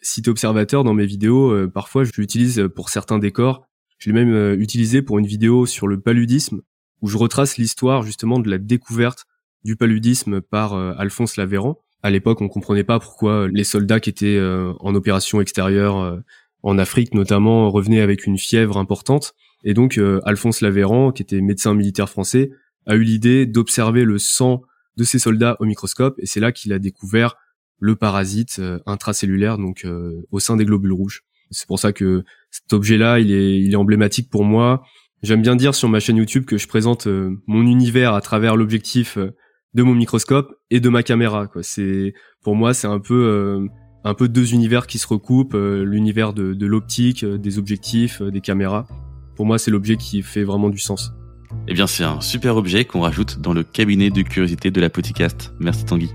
si 0.00 0.22
t'es 0.22 0.28
observateur 0.28 0.84
dans 0.84 0.94
mes 0.94 1.04
vidéos, 1.04 1.68
parfois 1.70 2.04
je 2.04 2.12
l'utilise 2.16 2.68
pour 2.76 2.88
certains 2.88 3.18
décors. 3.18 3.66
Je 3.98 4.08
l'ai 4.08 4.24
même 4.24 4.60
utilisé 4.60 5.02
pour 5.02 5.18
une 5.18 5.26
vidéo 5.26 5.66
sur 5.66 5.88
le 5.88 5.98
paludisme 5.98 6.60
où 7.02 7.08
je 7.08 7.18
retrace 7.18 7.56
l'histoire 7.56 8.04
justement 8.04 8.38
de 8.38 8.48
la 8.48 8.58
découverte 8.58 9.26
du 9.64 9.74
paludisme 9.74 10.40
par 10.40 10.74
Alphonse 10.74 11.36
Lavéran. 11.36 11.80
À 12.04 12.10
l'époque, 12.10 12.40
on 12.42 12.48
comprenait 12.48 12.84
pas 12.84 13.00
pourquoi 13.00 13.48
les 13.48 13.64
soldats 13.64 13.98
qui 13.98 14.10
étaient 14.10 14.40
en 14.78 14.94
opération 14.94 15.40
extérieure 15.40 16.22
en 16.62 16.78
Afrique 16.78 17.14
notamment 17.14 17.70
revenait 17.70 18.00
avec 18.00 18.26
une 18.26 18.38
fièvre 18.38 18.78
importante. 18.78 19.34
Et 19.64 19.74
donc 19.74 19.98
euh, 19.98 20.20
Alphonse 20.24 20.60
Lavéran, 20.60 21.12
qui 21.12 21.22
était 21.22 21.40
médecin 21.40 21.74
militaire 21.74 22.08
français, 22.08 22.50
a 22.86 22.96
eu 22.96 23.02
l'idée 23.02 23.46
d'observer 23.46 24.04
le 24.04 24.18
sang 24.18 24.62
de 24.96 25.04
ces 25.04 25.18
soldats 25.18 25.56
au 25.60 25.64
microscope, 25.64 26.18
et 26.18 26.26
c'est 26.26 26.40
là 26.40 26.52
qu'il 26.52 26.72
a 26.72 26.78
découvert 26.78 27.36
le 27.78 27.94
parasite 27.94 28.56
euh, 28.58 28.78
intracellulaire, 28.86 29.58
donc 29.58 29.84
euh, 29.84 30.26
au 30.32 30.40
sein 30.40 30.56
des 30.56 30.64
globules 30.64 30.92
rouges. 30.92 31.22
C'est 31.50 31.66
pour 31.66 31.78
ça 31.78 31.92
que 31.92 32.24
cet 32.50 32.72
objet-là, 32.72 33.20
il 33.20 33.32
est, 33.32 33.60
il 33.60 33.72
est 33.72 33.76
emblématique 33.76 34.28
pour 34.30 34.44
moi. 34.44 34.82
J'aime 35.22 35.42
bien 35.42 35.56
dire 35.56 35.74
sur 35.74 35.88
ma 35.88 36.00
chaîne 36.00 36.16
YouTube 36.16 36.44
que 36.44 36.58
je 36.58 36.68
présente 36.68 37.08
mon 37.46 37.62
univers 37.62 38.14
à 38.14 38.20
travers 38.20 38.54
l'objectif 38.54 39.16
de 39.16 39.82
mon 39.82 39.94
microscope 39.94 40.54
et 40.70 40.80
de 40.80 40.88
ma 40.90 41.02
caméra. 41.02 41.46
Quoi. 41.46 41.62
C'est 41.62 42.12
pour 42.42 42.54
moi, 42.54 42.74
c'est 42.74 42.86
un 42.86 43.00
peu 43.00 43.66
un 44.08 44.14
peu 44.14 44.28
deux 44.28 44.54
univers 44.54 44.86
qui 44.86 44.98
se 44.98 45.06
recoupent, 45.06 45.54
euh, 45.54 45.84
l'univers 45.84 46.32
de, 46.32 46.66
l'optique, 46.66 47.24
euh, 47.24 47.36
des 47.36 47.58
objectifs, 47.58 48.22
euh, 48.22 48.30
des 48.30 48.40
caméras. 48.40 48.86
Pour 49.36 49.44
moi, 49.44 49.58
c'est 49.58 49.70
l'objet 49.70 49.96
qui 49.96 50.22
fait 50.22 50.44
vraiment 50.44 50.70
du 50.70 50.78
sens. 50.78 51.12
Eh 51.68 51.74
bien, 51.74 51.86
c'est 51.86 52.04
un 52.04 52.20
super 52.20 52.56
objet 52.56 52.84
qu'on 52.84 53.00
rajoute 53.00 53.40
dans 53.40 53.52
le 53.52 53.62
cabinet 53.62 54.10
de 54.10 54.22
curiosité 54.22 54.70
de 54.70 54.80
la 54.80 54.90
podcast. 54.90 55.52
Merci 55.60 55.84
Tanguy. 55.84 56.10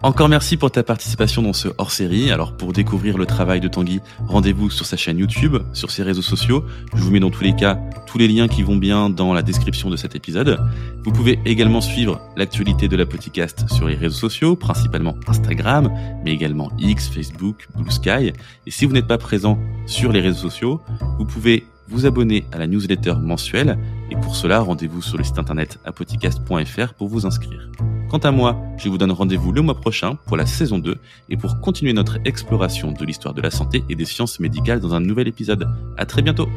Encore 0.00 0.28
merci 0.28 0.56
pour 0.56 0.70
ta 0.70 0.84
participation 0.84 1.42
dans 1.42 1.52
ce 1.52 1.66
hors-série. 1.76 2.30
Alors 2.30 2.52
pour 2.52 2.72
découvrir 2.72 3.18
le 3.18 3.26
travail 3.26 3.60
de 3.60 3.66
Tanguy, 3.66 4.00
rendez-vous 4.28 4.70
sur 4.70 4.86
sa 4.86 4.96
chaîne 4.96 5.18
YouTube, 5.18 5.56
sur 5.72 5.90
ses 5.90 6.04
réseaux 6.04 6.22
sociaux. 6.22 6.64
Je 6.94 7.02
vous 7.02 7.10
mets 7.10 7.18
dans 7.18 7.30
tous 7.30 7.42
les 7.42 7.56
cas 7.56 7.80
tous 8.06 8.16
les 8.16 8.28
liens 8.28 8.46
qui 8.46 8.62
vont 8.62 8.76
bien 8.76 9.10
dans 9.10 9.34
la 9.34 9.42
description 9.42 9.90
de 9.90 9.96
cet 9.96 10.14
épisode. 10.14 10.60
Vous 11.02 11.10
pouvez 11.10 11.40
également 11.44 11.80
suivre 11.80 12.20
l'actualité 12.36 12.86
de 12.86 12.96
la 12.96 13.06
podcast 13.06 13.64
sur 13.72 13.88
les 13.88 13.96
réseaux 13.96 14.16
sociaux, 14.16 14.54
principalement 14.54 15.16
Instagram, 15.26 15.92
mais 16.24 16.30
également 16.30 16.70
X, 16.78 17.08
Facebook, 17.08 17.66
Blue 17.76 17.90
Sky. 17.90 18.32
Et 18.66 18.70
si 18.70 18.86
vous 18.86 18.92
n'êtes 18.92 19.08
pas 19.08 19.18
présent 19.18 19.58
sur 19.86 20.12
les 20.12 20.20
réseaux 20.20 20.48
sociaux, 20.48 20.80
vous 21.18 21.24
pouvez 21.24 21.66
vous 21.88 22.06
abonner 22.06 22.44
à 22.52 22.58
la 22.58 22.66
newsletter 22.66 23.14
mensuelle 23.20 23.78
et 24.10 24.16
pour 24.16 24.36
cela, 24.36 24.60
rendez-vous 24.60 25.02
sur 25.02 25.18
le 25.18 25.24
site 25.24 25.38
internet 25.38 25.78
apodcast.fr 25.84 26.94
pour 26.94 27.08
vous 27.08 27.26
inscrire. 27.26 27.70
Quant 28.08 28.18
à 28.18 28.30
moi, 28.30 28.56
je 28.78 28.88
vous 28.88 28.96
donne 28.96 29.12
rendez-vous 29.12 29.52
le 29.52 29.60
mois 29.60 29.78
prochain 29.78 30.16
pour 30.26 30.36
la 30.36 30.46
saison 30.46 30.78
2 30.78 30.96
et 31.28 31.36
pour 31.36 31.60
continuer 31.60 31.92
notre 31.92 32.18
exploration 32.24 32.92
de 32.92 33.04
l'histoire 33.04 33.34
de 33.34 33.42
la 33.42 33.50
santé 33.50 33.84
et 33.88 33.94
des 33.94 34.06
sciences 34.06 34.40
médicales 34.40 34.80
dans 34.80 34.94
un 34.94 35.00
nouvel 35.00 35.28
épisode. 35.28 35.68
À 35.96 36.06
très 36.06 36.22
bientôt! 36.22 36.48